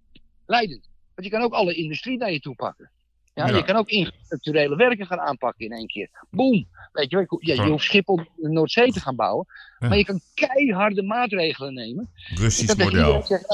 Leidend. 0.47 0.90
Want 1.21 1.33
je 1.33 1.39
kan 1.39 1.49
ook 1.49 1.55
alle 1.61 1.75
industrie 1.75 2.19
naar 2.19 2.33
je 2.33 2.41
toe 2.41 2.55
pakken. 2.55 2.91
Ja, 3.35 3.47
Ja. 3.47 3.57
Je 3.57 3.65
kan 3.65 3.77
ook 3.77 3.89
infrastructurele 3.89 4.77
werken 4.77 5.07
gaan 5.07 5.21
aanpakken 5.21 5.65
in 5.67 5.73
één 5.73 5.87
keer. 5.87 6.11
Boom. 6.31 6.69
Weet 6.93 7.11
je, 7.11 7.27
ja, 7.41 7.55
je 7.65 7.71
hoeft 7.71 7.85
Schiphol 7.85 8.17
de 8.17 8.49
Noordzee 8.49 8.93
te 8.93 9.01
gaan 9.01 9.17
bouwen. 9.17 9.47
Ja. 9.79 9.89
Maar 9.89 9.97
je 9.97 10.05
kan 10.05 10.21
keiharde 10.35 11.03
maatregelen 11.03 11.75
nemen. 11.75 12.11
Russisch 12.35 12.77
model. 12.77 12.87
iedereen 12.89 13.23
zegt, 13.23 13.45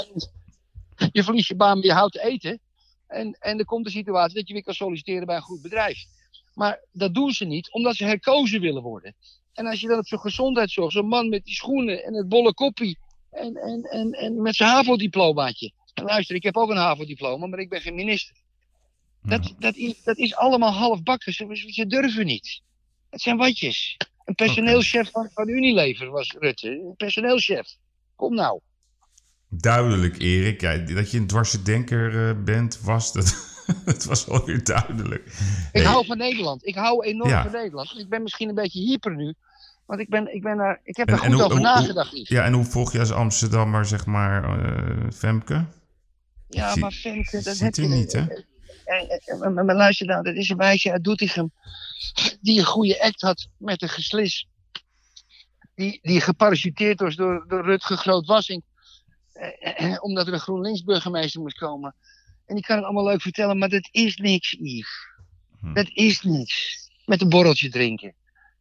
"Ja, 0.96 1.08
je 1.12 1.24
verliest 1.24 1.48
je 1.48 1.56
baan, 1.56 1.76
maar 1.76 1.86
je 1.86 1.92
houdt 1.92 2.12
te 2.12 2.22
eten. 2.22 2.60
En, 3.06 3.36
en 3.40 3.58
er 3.58 3.64
komt 3.64 3.86
een 3.86 3.92
situatie 3.92 4.34
dat 4.34 4.46
je 4.48 4.52
weer 4.52 4.62
kan 4.62 4.74
solliciteren 4.74 5.26
bij 5.26 5.36
een 5.36 5.42
goed 5.42 5.62
bedrijf. 5.62 6.04
Maar 6.54 6.80
dat 6.92 7.14
doen 7.14 7.30
ze 7.32 7.44
niet, 7.44 7.72
omdat 7.72 7.94
ze 7.96 8.04
herkozen 8.04 8.60
willen 8.60 8.82
worden. 8.82 9.14
En 9.52 9.66
als 9.66 9.80
je 9.80 9.88
dan 9.88 9.98
op 9.98 10.06
zo'n 10.06 10.18
gezondheidszorg, 10.20 10.92
zo'n 10.92 11.08
man 11.08 11.28
met 11.28 11.44
die 11.44 11.54
schoenen 11.54 12.04
en 12.04 12.14
het 12.14 12.28
bolle 12.28 12.54
koppie. 12.54 12.98
En, 13.30 13.56
en, 13.56 13.82
en, 13.82 14.10
en 14.10 14.42
met 14.42 14.54
zijn 14.56 14.70
HAVO-diplomaatje. 14.70 15.72
Luister, 16.04 16.36
ik 16.36 16.42
heb 16.42 16.56
ook 16.56 16.70
een 16.70 16.76
HAVO-diploma, 16.76 17.46
maar 17.46 17.58
ik 17.58 17.68
ben 17.68 17.80
geen 17.80 17.94
minister. 17.94 18.36
Dat, 19.22 19.54
dat, 19.58 19.74
is, 19.76 20.02
dat 20.02 20.16
is 20.16 20.34
allemaal 20.34 20.72
halfbakken. 20.72 21.32
Ze, 21.32 21.46
ze 21.70 21.86
durven 21.86 22.26
niet. 22.26 22.60
Het 23.10 23.20
zijn 23.20 23.36
watjes. 23.36 23.96
Een 24.24 24.34
personeelschef 24.34 25.10
van, 25.10 25.28
van 25.34 25.48
Unilever 25.48 26.10
was 26.10 26.34
Rutte. 26.38 26.68
Een 26.70 26.94
personeelschef. 26.96 27.66
Kom 28.16 28.34
nou. 28.34 28.60
Duidelijk, 29.48 30.18
Erik. 30.18 30.60
Ja, 30.60 30.76
dat 30.76 31.10
je 31.10 31.18
een 31.18 31.26
dwarse 31.26 31.62
denker 31.62 32.28
eh, 32.28 32.44
bent, 32.44 32.80
was 32.80 33.12
dat. 33.12 33.54
Het 33.84 34.04
was 34.04 34.28
alweer 34.28 34.64
duidelijk. 34.64 35.24
Ik 35.26 35.32
Hey, 35.72 35.82
hou 35.84 36.06
van 36.06 36.18
Nederland. 36.18 36.66
Ik 36.66 36.74
hou 36.74 37.04
enorm 37.04 37.28
Ja. 37.30 37.42
van 37.42 37.52
Nederland. 37.52 37.98
Ik 37.98 38.08
ben 38.08 38.22
misschien 38.22 38.48
een 38.48 38.54
beetje 38.54 38.80
hyper 38.80 39.16
nu. 39.16 39.34
Want 39.86 40.00
ik, 40.00 40.08
ben, 40.08 40.34
ik, 40.34 40.42
ben 40.42 40.56
daar, 40.56 40.80
ik 40.82 40.96
heb 40.96 41.08
En- 41.08 41.14
er 41.14 41.20
goed 41.20 41.32
hoe- 41.32 41.42
over 41.42 41.56
hoe- 41.56 41.60
nagedacht. 41.66 42.28
Ja, 42.28 42.44
en 42.44 42.52
hoe 42.52 42.64
volg 42.64 42.92
je 42.92 42.98
als 42.98 43.12
Amsterdammer, 43.12 43.86
zeg 43.86 44.06
maar, 44.06 44.58
eh, 44.64 45.10
Femke? 45.14 45.64
Ja, 46.48 46.72
zie- 46.72 46.80
maar 46.82 46.92
Femke, 46.92 47.42
dat 47.42 47.58
heb 47.58 47.74
je 47.74 47.88
niet, 47.88 48.12
hè? 48.12 48.26
Eh, 48.84 49.02
eh, 49.26 49.38
Maar, 49.38 49.64
maar- 49.64 49.74
luister 49.76 50.06
nou, 50.06 50.22
dat 50.22 50.34
is 50.34 50.48
een 50.48 50.56
meisje 50.56 50.92
uit 50.92 51.04
Doetinchem. 51.04 51.52
Die 52.40 52.58
een 52.58 52.64
goede 52.64 53.02
act 53.02 53.20
had 53.20 53.48
met 53.58 53.82
een 53.82 53.88
geslis. 53.88 54.48
Die, 55.74 55.98
die 56.02 56.20
geparachuteerd 56.20 57.00
was 57.00 57.14
door, 57.16 57.44
door 57.48 57.64
Rutger 57.64 57.96
Groot-Wassing. 57.96 58.62
eh, 59.32 59.92
eh, 59.92 60.02
omdat 60.02 60.26
er 60.26 60.32
een 60.32 60.40
GroenLinks 60.40 60.82
burgemeester 60.82 61.40
moest 61.40 61.58
komen. 61.58 61.94
En 62.46 62.54
die 62.54 62.64
kan 62.64 62.76
het 62.76 62.84
allemaal 62.84 63.04
leuk 63.04 63.22
vertellen, 63.22 63.58
maar 63.58 63.68
dat 63.68 63.88
is 63.90 64.16
niks, 64.16 64.56
Yves. 64.60 65.06
Hm. 65.60 65.72
Dat 65.72 65.88
is 65.92 66.22
niks. 66.22 66.78
Met 67.04 67.20
een 67.20 67.28
borreltje 67.28 67.70
drinken. 67.70 68.14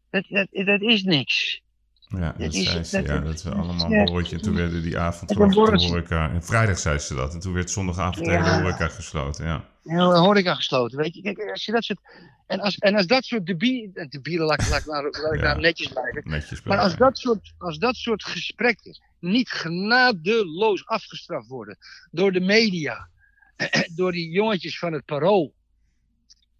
Dat, 0.09 0.25
dat, 0.29 0.47
dat 0.51 0.81
is 0.81 1.03
niks. 1.03 1.61
Ja, 2.07 2.35
dat, 2.37 2.53
is- 2.53 2.63
zei 2.71 2.83
ze. 2.83 2.97
dat- 2.97 3.05
ja, 3.07 3.19
dat 3.19 3.43
we 3.43 3.51
allemaal 3.51 3.91
een 3.91 4.05
borreltje. 4.05 4.35
En 4.35 4.41
toen 4.41 4.55
werden 4.55 4.81
die 4.81 4.97
avond 4.97 5.29
de 5.29 5.53
horeca... 5.53 6.29
En 6.29 6.43
vrijdag 6.43 6.79
zei 6.79 6.97
ze 6.99 7.15
dat. 7.15 7.33
En 7.33 7.39
toen 7.39 7.53
werd 7.53 7.69
zondagavond 7.69 8.25
de 8.25 8.31
Ja. 8.31 8.43
hele 8.43 8.61
horeca 8.61 8.87
gesloten, 8.87 9.45
ja. 9.45 9.65
Heel 9.83 10.09
de 10.09 10.17
horeca 10.17 10.55
gesloten, 10.55 10.97
weet 10.97 11.15
je. 11.15 11.21
Kijk, 11.21 11.49
als 11.51 11.65
je 11.65 11.71
dat 11.71 11.83
soort... 11.83 11.99
En 12.47 12.59
als, 12.59 12.77
en 12.77 12.95
als 12.95 13.05
dat 13.07 13.23
soort 13.23 13.45
debielen... 13.45 14.09
Debielen, 14.09 14.45
laat, 14.45 14.61
ik- 14.61 14.67
laat, 14.69 14.79
ik 14.79 14.85
nou- 14.85 15.03
laat 15.21 15.33
ik 15.33 15.39
Ja. 15.39 15.45
nou 15.45 15.59
netjes 15.59 15.87
blijven. 15.87 16.21
Netjes 16.25 16.63
Maar 16.63 16.77
als 16.77 16.95
dat, 16.95 17.17
soort, 17.17 17.53
als 17.57 17.77
dat 17.77 17.95
soort 17.95 18.23
gesprekken 18.23 18.99
niet 19.19 19.49
genadeloos 19.49 20.85
afgestraft 20.85 21.47
worden 21.47 21.77
door 22.11 22.31
de 22.31 22.39
media, 22.41 23.07
door 23.95 24.11
die 24.11 24.29
jongetjes 24.29 24.79
van 24.79 24.93
het 24.93 25.05
Parool. 25.05 25.53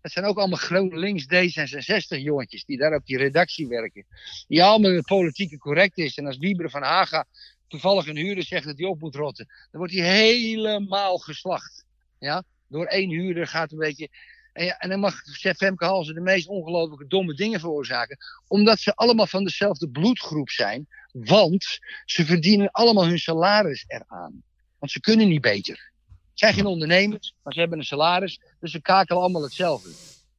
Dat 0.06 0.14
zijn 0.14 0.26
ook 0.26 0.38
allemaal 0.38 0.58
GroenLinks 0.58 1.26
D66 1.26 2.22
jongetjes 2.22 2.66
die 2.66 2.78
daar 2.78 2.96
op 2.96 3.06
die 3.06 3.18
redactie 3.18 3.68
werken. 3.68 4.06
Die 4.48 4.64
allemaal 4.64 5.02
politieke 5.02 5.58
correct 5.58 5.98
is. 5.98 6.18
En 6.18 6.26
als 6.26 6.38
Wieber 6.38 6.70
van 6.70 6.84
Haga 6.84 7.26
toevallig 7.68 8.08
een 8.08 8.18
huurder 8.18 8.44
zegt 8.44 8.66
dat 8.66 8.78
hij 8.78 8.88
op 8.88 9.00
moet 9.00 9.16
rotten, 9.16 9.46
dan 9.46 9.80
wordt 9.80 9.94
hij 9.94 10.04
helemaal 10.04 11.18
geslacht. 11.18 11.86
Ja? 12.20 12.44
Door 12.68 12.86
één 12.86 13.10
huurder 13.10 13.48
gaat 13.48 13.72
een 13.72 13.78
beetje. 13.78 14.10
En, 14.54 14.66
ja, 14.66 14.78
en 14.78 14.90
dan 14.90 15.00
mag 15.00 15.22
Femke 15.56 15.86
Halsen 15.86 16.16
de 16.16 16.22
meest 16.22 16.48
ongelooflijke 16.48 17.08
domme 17.08 17.34
dingen 17.34 17.60
veroorzaken 17.60 18.18
omdat 18.48 18.80
ze 18.80 18.96
allemaal 18.96 19.28
van 19.28 19.44
dezelfde 19.44 19.90
bloedgroep 19.90 20.50
zijn. 20.50 20.88
Want 21.12 21.80
ze 22.06 22.26
verdienen 22.26 22.72
allemaal 22.72 23.08
hun 23.08 23.20
salaris 23.20 23.84
eraan. 23.88 24.44
Want 24.80 24.92
ze 24.92 25.00
kunnen 25.00 25.28
niet 25.28 25.42
beter. 25.42 25.94
Zijn 26.36 26.54
geen 26.54 26.66
ondernemers, 26.66 27.36
maar 27.44 27.54
ze 27.54 27.60
hebben 27.60 27.78
een 27.78 27.86
salaris. 27.86 28.40
Dus 28.60 28.72
ze 28.72 28.82
kakelen 28.82 29.22
allemaal 29.22 29.42
hetzelfde. 29.42 29.90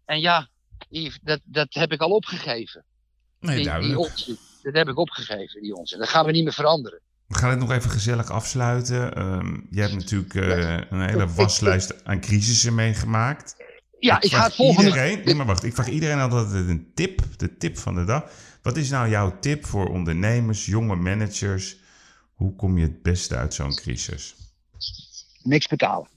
En 0.04 0.20
ja, 0.20 0.48
Yves, 0.88 1.18
dat, 1.22 1.40
dat 1.44 1.74
heb 1.74 1.92
ik 1.92 2.00
al 2.00 2.10
opgegeven. 2.10 2.84
Nee, 3.40 3.62
Die, 3.62 3.78
die 3.80 3.98
onzin. 3.98 4.38
Dat 4.62 4.74
heb 4.74 4.88
ik 4.88 4.98
opgegeven, 4.98 5.62
die 5.62 5.74
onzin. 5.74 5.98
Dat 5.98 6.08
gaan 6.08 6.26
we 6.26 6.32
niet 6.32 6.44
meer 6.44 6.52
veranderen. 6.52 7.00
We 7.26 7.38
gaan 7.38 7.50
het 7.50 7.58
nog 7.58 7.70
even 7.70 7.90
gezellig 7.90 8.30
afsluiten. 8.30 9.14
Ehm 9.14 9.60
je 9.70 9.80
hebt 9.80 9.94
natuurlijk 9.94 10.34
eh, 10.34 10.80
een 10.90 11.08
hele 11.08 11.26
waslijst 11.26 12.04
aan 12.04 12.20
crisissen 12.20 12.74
meegemaakt. 12.74 13.56
Ja, 13.98 14.20
ik, 14.20 14.32
ga 14.32 14.44
het 14.44 14.54
volgende... 14.54 14.88
Iedereen, 14.88 15.24
nee, 15.24 15.34
maar 15.34 15.46
wacht. 15.46 15.64
Ik 15.64 15.74
vraag 15.74 15.88
iedereen 15.88 16.18
altijd 16.18 16.68
een 16.68 16.90
tip. 16.94 17.20
De 17.36 17.56
tip 17.56 17.78
van 17.78 17.94
de 17.94 18.04
dag. 18.04 18.30
Wat 18.62 18.76
is 18.76 18.90
nou 18.90 19.08
jouw 19.08 19.38
tip 19.40 19.66
voor 19.66 19.88
ondernemers, 19.88 20.66
jonge 20.66 20.94
managers? 20.94 21.76
Hoe 22.34 22.56
kom 22.56 22.78
je 22.78 22.84
het 22.84 23.02
beste 23.02 23.36
uit 23.36 23.54
zo'n 23.54 23.74
crisis? 23.74 24.34
Niks 25.46 25.66
betalen. 25.66 26.08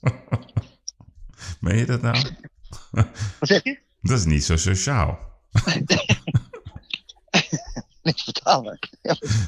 Meen 1.60 1.76
je 1.76 1.86
dat 1.86 2.00
nou? 2.02 2.16
Wat 3.38 3.48
zeg 3.48 3.62
je? 3.62 3.78
Dat 4.00 4.18
is 4.18 4.24
niet 4.24 4.44
zo 4.44 4.56
sociaal. 4.56 5.18
Niks 8.02 8.24
betalen. 8.24 8.78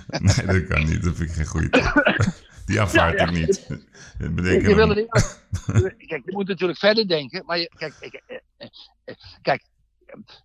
Nee, 0.09 0.47
dat 0.47 0.67
kan 0.67 0.85
niet. 0.85 1.03
Dat 1.03 1.17
vind 1.17 1.29
ik 1.31 1.35
geen 1.37 1.47
goede 1.47 1.69
tip. 1.69 1.93
Die 2.67 2.81
aanvaard 2.81 3.19
Ja, 3.19 3.27
ik 3.27 3.31
niet. 3.33 3.69
Dat 4.19 4.35
bedenk 4.35 4.63
je, 4.63 4.69
ik 4.69 4.75
wil 4.75 4.89
het, 4.89 5.07
kijk, 6.07 6.23
je 6.25 6.33
moet 6.33 6.49
natuurlijk 6.49 6.79
verder 6.79 7.09
denken. 7.09 7.45
Maar 7.45 7.59
je, 7.59 7.71
kijk, 7.77 7.95
ik, 8.01 8.23
eh, 8.27 8.37
eh, 8.57 8.69
eh, 9.05 9.15
kijk 9.43 9.63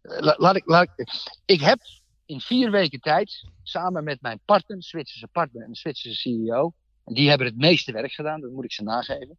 la- 0.02 0.36
laat 0.38 0.56
ik, 0.56 0.66
laat 0.66 0.90
ik, 0.96 1.08
ik 1.46 1.60
heb 1.62 1.80
in 2.26 2.40
vier 2.42 2.72
weken 2.72 3.00
tijd 3.00 3.46
samen 3.64 4.04
met 4.04 4.22
mijn 4.22 4.40
partner, 4.46 4.84
Zwitserse 4.84 5.28
partner 5.28 5.64
en 5.64 5.76
Zwitserse 5.76 6.20
CEO, 6.20 6.74
die 7.06 7.30
hebben 7.30 7.48
het 7.48 7.58
meeste 7.58 7.92
werk 7.92 8.12
gedaan, 8.12 8.42
dat 8.42 8.52
moet 8.52 8.64
ik 8.64 8.72
ze 8.72 8.84
nageven, 8.84 9.38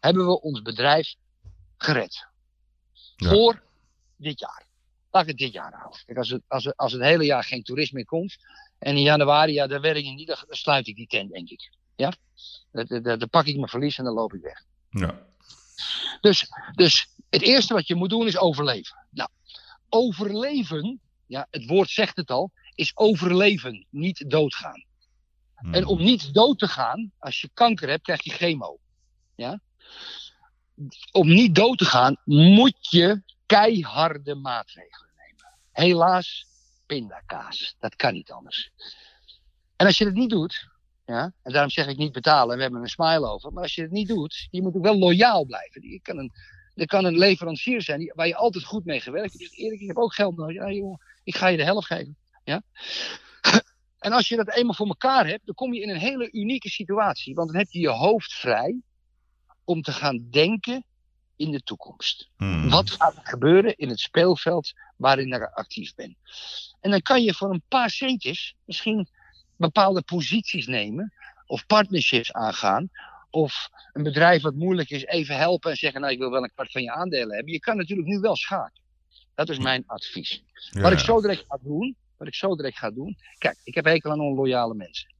hebben 0.00 0.26
we 0.26 0.40
ons 0.40 0.62
bedrijf 0.62 1.14
gered. 1.76 2.26
Ja. 3.16 3.28
Voor 3.28 3.62
dit 4.16 4.40
jaar. 4.40 4.66
Laat 5.10 5.22
ik 5.22 5.28
het 5.28 5.38
dit 5.38 5.52
jaar 5.52 5.72
houden. 5.72 6.00
Kijk, 6.06 6.18
als 6.18 6.30
het, 6.30 6.42
als, 6.48 6.64
het, 6.64 6.76
als 6.76 6.92
het 6.92 7.02
hele 7.02 7.24
jaar 7.24 7.44
geen 7.44 7.62
toerisme 7.62 8.04
komt 8.04 8.36
en 8.78 8.96
in 8.96 9.02
januari, 9.02 9.52
ja, 9.52 9.66
dan 9.66 9.80
werk 9.80 9.96
ik 9.96 10.14
niet, 10.14 10.26
dan, 10.26 10.36
sluit 10.48 10.86
ik 10.86 10.96
die 10.96 11.06
tent, 11.06 11.32
denk 11.32 11.48
ik. 11.48 11.70
Ja? 11.96 12.12
Dan 13.02 13.28
pak 13.30 13.46
ik 13.46 13.56
mijn 13.56 13.68
verlies 13.68 13.98
en 13.98 14.04
dan 14.04 14.14
loop 14.14 14.34
ik 14.34 14.42
weg. 14.42 14.64
Ja. 14.90 15.26
Dus, 16.20 16.48
dus 16.74 17.08
het 17.30 17.42
eerste 17.42 17.74
wat 17.74 17.86
je 17.86 17.94
moet 17.94 18.10
doen 18.10 18.26
is 18.26 18.38
overleven. 18.38 19.06
Nou, 19.10 19.28
overleven, 19.88 21.00
ja, 21.26 21.46
het 21.50 21.66
woord 21.66 21.90
zegt 21.90 22.16
het 22.16 22.30
al, 22.30 22.50
is 22.74 22.92
overleven, 22.94 23.86
niet 23.90 24.30
doodgaan. 24.30 24.84
Hmm. 25.62 25.74
En 25.74 25.86
om 25.86 26.02
niet 26.02 26.34
dood 26.34 26.58
te 26.58 26.68
gaan, 26.68 27.12
als 27.18 27.40
je 27.40 27.50
kanker 27.54 27.88
hebt, 27.88 28.02
krijg 28.02 28.22
je 28.22 28.30
chemo. 28.30 28.78
Ja? 29.34 29.60
Om 31.12 31.28
niet 31.28 31.54
dood 31.54 31.78
te 31.78 31.84
gaan, 31.84 32.16
moet 32.24 32.90
je 32.90 33.22
keiharde 33.46 34.34
maatregelen 34.34 35.10
nemen. 35.16 35.58
Helaas, 35.72 36.46
pindakaas. 36.86 37.76
Dat 37.78 37.96
kan 37.96 38.12
niet 38.12 38.30
anders. 38.30 38.70
En 39.76 39.86
als 39.86 39.98
je 39.98 40.04
het 40.04 40.14
niet 40.14 40.30
doet, 40.30 40.70
ja, 41.06 41.32
en 41.42 41.52
daarom 41.52 41.70
zeg 41.70 41.86
ik 41.86 41.96
niet 41.96 42.12
betalen, 42.12 42.50
en 42.50 42.56
we 42.56 42.62
hebben 42.62 42.80
een 42.80 42.88
smile 42.88 43.26
over. 43.26 43.52
Maar 43.52 43.62
als 43.62 43.74
je 43.74 43.82
het 43.82 43.90
niet 43.90 44.08
doet, 44.08 44.48
je 44.50 44.62
moet 44.62 44.74
ook 44.74 44.82
wel 44.82 44.98
loyaal 44.98 45.44
blijven. 45.44 45.90
Je 45.90 46.00
kan 46.00 46.18
een, 46.18 46.32
er 46.74 46.86
kan 46.86 47.04
een 47.04 47.18
leverancier 47.18 47.82
zijn 47.82 48.12
waar 48.14 48.26
je 48.26 48.36
altijd 48.36 48.64
goed 48.64 48.84
mee 48.84 49.00
gewerkt 49.00 49.32
hebt. 49.32 49.44
Zegt, 49.44 49.58
Erik, 49.58 49.80
ik 49.80 49.86
heb 49.86 49.96
ook 49.96 50.14
geld 50.14 50.36
nodig. 50.36 50.56
Ja, 50.56 50.70
jongen, 50.70 51.00
ik 51.24 51.36
ga 51.36 51.46
je 51.46 51.56
de 51.56 51.64
helft 51.64 51.86
geven. 51.86 52.16
Ja? 52.44 52.62
En 54.02 54.12
als 54.12 54.28
je 54.28 54.36
dat 54.36 54.54
eenmaal 54.54 54.74
voor 54.74 54.86
elkaar 54.86 55.26
hebt, 55.26 55.46
dan 55.46 55.54
kom 55.54 55.74
je 55.74 55.80
in 55.80 55.90
een 55.90 55.98
hele 55.98 56.32
unieke 56.32 56.68
situatie. 56.68 57.34
Want 57.34 57.48
dan 57.48 57.58
heb 57.58 57.70
je 57.70 57.80
je 57.80 57.88
hoofd 57.88 58.32
vrij 58.32 58.80
om 59.64 59.82
te 59.82 59.92
gaan 59.92 60.26
denken 60.30 60.84
in 61.36 61.50
de 61.50 61.62
toekomst. 61.62 62.30
Hmm. 62.36 62.68
Wat 62.68 62.90
gaat 62.90 63.16
er 63.16 63.26
gebeuren 63.26 63.76
in 63.76 63.88
het 63.88 64.00
speelveld 64.00 64.72
waarin 64.96 65.32
ik 65.32 65.42
actief 65.42 65.94
ben? 65.94 66.16
En 66.80 66.90
dan 66.90 67.02
kan 67.02 67.22
je 67.22 67.34
voor 67.34 67.50
een 67.50 67.62
paar 67.68 67.90
centjes 67.90 68.54
misschien 68.64 69.08
bepaalde 69.56 70.02
posities 70.02 70.66
nemen. 70.66 71.12
Of 71.46 71.66
partnerships 71.66 72.32
aangaan. 72.32 72.90
Of 73.30 73.68
een 73.92 74.02
bedrijf 74.02 74.42
wat 74.42 74.54
moeilijk 74.54 74.90
is 74.90 75.04
even 75.04 75.36
helpen 75.36 75.70
en 75.70 75.76
zeggen... 75.76 76.00
nou, 76.00 76.12
ik 76.12 76.18
wil 76.18 76.30
wel 76.30 76.42
een 76.42 76.52
kwart 76.52 76.72
van 76.72 76.82
je 76.82 76.92
aandelen 76.92 77.34
hebben. 77.34 77.52
Je 77.52 77.60
kan 77.60 77.76
natuurlijk 77.76 78.08
nu 78.08 78.18
wel 78.18 78.36
schakelen. 78.36 78.82
Dat 79.34 79.48
is 79.48 79.58
mijn 79.58 79.84
advies. 79.86 80.42
Ja, 80.70 80.80
Wat 80.80 80.92
ik 80.92 80.98
zo 80.98 81.20
direct 81.20 81.44
ga 81.48 81.58
doen... 81.62 81.96
Wat 82.22 82.30
ik 82.30 82.38
zo 82.38 82.56
direct 82.56 82.78
ga 82.78 82.90
doen... 82.90 83.16
Kijk, 83.38 83.56
ik 83.64 83.74
heb 83.74 83.84
hekel 83.84 84.10
aan 84.10 84.20
onloyale 84.20 84.74
mensen. 84.74 85.14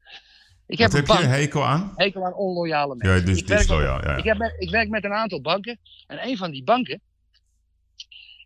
Ik 0.67 0.79
heb 0.79 0.93
heb 0.93 1.07
je 1.07 1.13
hekel 1.13 1.65
aan? 1.65 1.93
hekel 1.97 2.25
aan 2.25 2.35
onloyale 2.35 2.95
mensen. 2.97 3.19
Ja, 3.19 3.25
dus 3.25 3.39
ik, 3.39 3.47
werk 3.47 3.61
disloyaal. 3.61 3.97
met- 3.97 4.05
Ja, 4.05 4.17
ik, 4.17 4.25
heb 4.25 4.55
ik 4.59 4.71
werk 4.71 4.89
met 4.89 5.05
een 5.05 5.13
aantal 5.13 5.41
banken. 5.41 5.79
En 6.07 6.27
een 6.27 6.37
van 6.37 6.51
die 6.51 6.65
banken... 6.65 7.01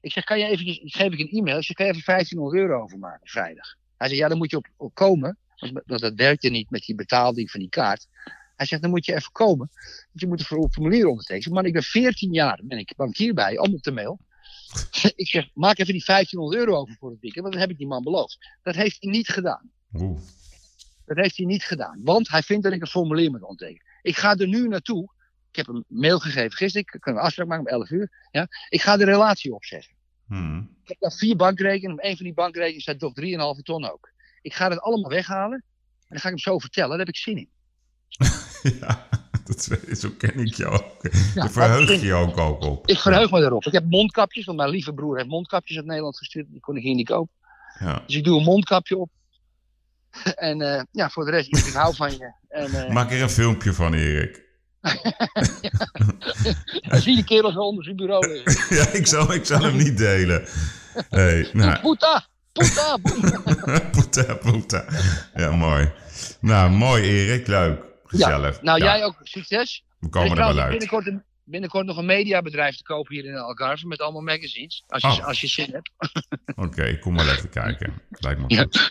Ik 0.00 0.12
zeg, 0.12 0.24
kan 0.24 0.38
je 0.38 0.44
eventjes... 0.44 0.78
Ik 0.78 0.94
geef 0.96 1.12
ik 1.12 1.18
een 1.18 1.38
e-mail. 1.38 1.56
Ik 1.58 1.64
zeg, 1.64 1.76
kan 1.76 1.86
je 1.86 1.92
even 1.92 2.04
1500 2.04 2.60
euro 2.62 2.82
overmaken 2.82 3.28
vrijdag? 3.28 3.74
Hij 3.96 4.08
zegt, 4.08 4.20
ja, 4.20 4.28
dan 4.28 4.38
moet 4.38 4.50
je 4.50 4.56
op, 4.56 4.66
op 4.76 4.94
komen. 4.94 5.38
Want 5.56 5.82
dat 6.00 6.12
werkt 6.14 6.42
je 6.42 6.50
niet 6.50 6.70
met 6.70 6.82
die 6.82 6.94
betaalding 6.94 7.50
van 7.50 7.60
die 7.60 7.68
kaart. 7.68 8.06
Hij 8.56 8.66
zegt, 8.66 8.82
dan 8.82 8.90
moet 8.90 9.04
je 9.06 9.14
even 9.14 9.32
komen. 9.32 9.70
Want 9.72 10.10
je 10.12 10.26
moet 10.26 10.38
een 10.40 10.44
for- 10.46 10.68
formulier 10.70 11.06
ondertekenen. 11.06 11.54
Man, 11.54 11.64
ik 11.64 11.72
ben 11.72 11.82
14 11.82 12.32
jaar, 12.32 12.60
ben 12.62 12.78
ik 12.78 12.92
bankier 12.96 13.34
bij, 13.34 13.58
allemaal 13.58 13.76
op 13.76 13.82
de 13.82 13.92
mail. 13.92 14.18
ik 15.16 15.28
zeg, 15.28 15.48
maak 15.54 15.78
even 15.78 15.92
die 15.92 16.04
1500 16.06 16.60
euro 16.60 16.80
over 16.80 16.96
voor 16.98 17.10
het 17.10 17.20
weekend, 17.20 17.42
want 17.42 17.54
dat 17.54 17.62
heb 17.62 17.72
ik 17.72 17.78
die 17.78 17.86
man 17.86 18.02
beloofd. 18.02 18.38
Dat 18.62 18.74
heeft 18.74 18.96
hij 19.00 19.10
niet 19.10 19.28
gedaan. 19.28 19.70
Oeh. 19.92 20.20
Dat 21.04 21.16
heeft 21.16 21.36
hij 21.36 21.46
niet 21.46 21.64
gedaan. 21.64 22.00
Want 22.02 22.28
hij 22.28 22.42
vindt 22.42 22.64
dat 22.64 22.72
ik 22.72 22.80
een 22.80 22.86
formulier 22.86 23.30
moet 23.30 23.42
ondertekenen. 23.42 23.86
Ik 24.02 24.16
ga 24.16 24.36
er 24.36 24.48
nu 24.48 24.68
naartoe. 24.68 25.14
Ik 25.50 25.56
heb 25.56 25.68
een 25.68 25.84
mail 25.88 26.18
gegeven 26.18 26.52
gisteren. 26.52 26.86
Ik 26.92 27.00
kan 27.00 27.14
een 27.14 27.20
afspraak 27.20 27.46
maken 27.46 27.64
om 27.64 27.70
11 27.70 27.90
uur. 27.90 28.28
Ja? 28.30 28.46
Ik 28.68 28.80
ga 28.80 28.96
de 28.96 29.04
relatie 29.04 29.54
opzeggen. 29.54 29.94
Hmm. 30.26 30.76
Ik 30.82 30.88
heb 30.88 31.00
daar 31.00 31.12
vier 31.12 31.36
bankrekeningen. 31.36 31.98
Op 31.98 32.04
een 32.04 32.16
van 32.16 32.24
die 32.24 32.34
bankrekeningen 32.34 32.80
staat 32.80 32.98
toch 32.98 33.12
3,5 33.56 33.62
ton 33.62 33.90
ook. 33.90 34.12
Ik 34.42 34.54
ga 34.54 34.68
het 34.68 34.80
allemaal 34.80 35.10
weghalen. 35.10 35.64
En 36.00 36.06
dan 36.08 36.18
ga 36.18 36.28
ik 36.28 36.34
hem 36.34 36.52
zo 36.52 36.58
vertellen. 36.58 36.88
Daar 36.88 36.98
heb 36.98 37.08
ik 37.08 37.16
zin 37.16 37.36
in. 37.36 37.50
Ja, 38.80 39.08
dat 39.46 39.70
is, 39.86 40.00
zo 40.00 40.10
ken 40.18 40.38
ik 40.38 40.54
jou 40.54 40.72
ook. 40.72 41.02
Ja, 41.02 41.10
Daar 41.34 41.50
verheug 41.50 41.90
je 41.90 42.06
je 42.06 42.14
ook, 42.14 42.38
ook 42.38 42.62
op. 42.62 42.86
Ik 42.86 42.98
verheug 42.98 43.30
me 43.30 43.40
erop. 43.40 43.64
Ik 43.64 43.72
heb 43.72 43.84
mondkapjes. 43.90 44.44
Want 44.44 44.58
mijn 44.58 44.70
lieve 44.70 44.92
broer 44.92 45.16
heeft 45.16 45.28
mondkapjes 45.28 45.76
uit 45.76 45.86
Nederland 45.86 46.18
gestuurd. 46.18 46.46
Die 46.50 46.60
kon 46.60 46.76
ik 46.76 46.82
hier 46.82 46.94
niet 46.94 47.08
kopen. 47.08 47.34
Ja. 47.78 48.02
Dus 48.06 48.16
ik 48.16 48.24
doe 48.24 48.38
een 48.38 48.44
mondkapje 48.44 48.96
op. 48.96 49.10
En 50.34 50.60
eh, 50.60 50.82
ja, 50.90 51.08
voor 51.08 51.24
de 51.24 51.30
rest, 51.30 51.66
ik 51.66 51.72
hou 51.72 51.94
van 51.94 52.10
je. 52.10 52.32
En, 52.48 52.74
eh, 52.74 52.92
Maak 52.92 53.10
er 53.10 53.22
een 53.22 53.30
filmpje 53.30 53.72
van, 53.72 53.94
Erik. 53.94 54.44
Dan 56.88 57.00
zie 57.00 57.16
je 57.16 57.24
kerel 57.24 57.52
zo 57.52 57.58
onder 57.58 57.84
zijn 57.84 57.96
bureau 57.96 58.28
liggen. 58.28 58.66
ja, 58.76 58.88
ik 58.88 59.06
zal, 59.06 59.32
ik 59.32 59.44
zal 59.44 59.62
hem 59.62 59.76
niet 59.76 59.98
delen. 59.98 60.44
Hey, 61.08 61.50
nou, 61.52 61.80
Poeta! 61.80 62.26
Poeta! 62.52 62.96
poeta, 63.92 64.34
poeta. 64.34 64.84
Ja, 65.34 65.50
mooi. 65.50 65.90
Nou, 66.40 66.70
mooi 66.70 67.02
Erik. 67.02 67.46
Leuk. 67.46 67.80
Gezellig. 68.24 68.54
Ja, 68.56 68.62
nou, 68.62 68.82
jij 68.82 69.04
ook 69.04 69.16
succes. 69.22 69.84
We 69.98 70.08
komen 70.08 70.30
er 70.30 70.36
wel 70.36 70.58
uit. 70.58 70.70
binnenkort, 70.70 71.06
een- 71.06 71.22
binnenkort 71.44 71.86
nog 71.86 71.96
een 71.96 72.06
mediabedrijf 72.06 72.76
te 72.76 72.82
kopen 72.82 73.14
hier 73.14 73.24
in 73.24 73.36
Algarve 73.36 73.86
met 73.86 74.00
allemaal 74.00 74.22
magazines. 74.22 74.84
Als 74.86 75.02
je, 75.02 75.08
Oh. 75.08 75.26
als 75.26 75.40
je 75.40 75.46
zin 75.46 75.68
hebt. 75.72 75.90
Oké, 76.66 76.98
kom 76.98 77.16
wel 77.16 77.28
even 77.28 77.48
kijken. 77.48 77.92
Lijkt 78.10 78.40
me 78.40 78.44
Ja. 78.48 78.60
goed. 78.62 78.90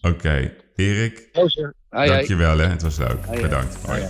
Oké, 0.12 0.54
Erik, 0.76 1.28
Oh, 1.32 1.46
sir. 1.46 1.74
Dankjewel 1.90 2.58
hè. 2.58 2.66
Het 2.66 2.82
was 2.82 2.96
leuk. 2.98 3.40
Bedankt. 3.40 3.74
Hoi. 3.86 4.02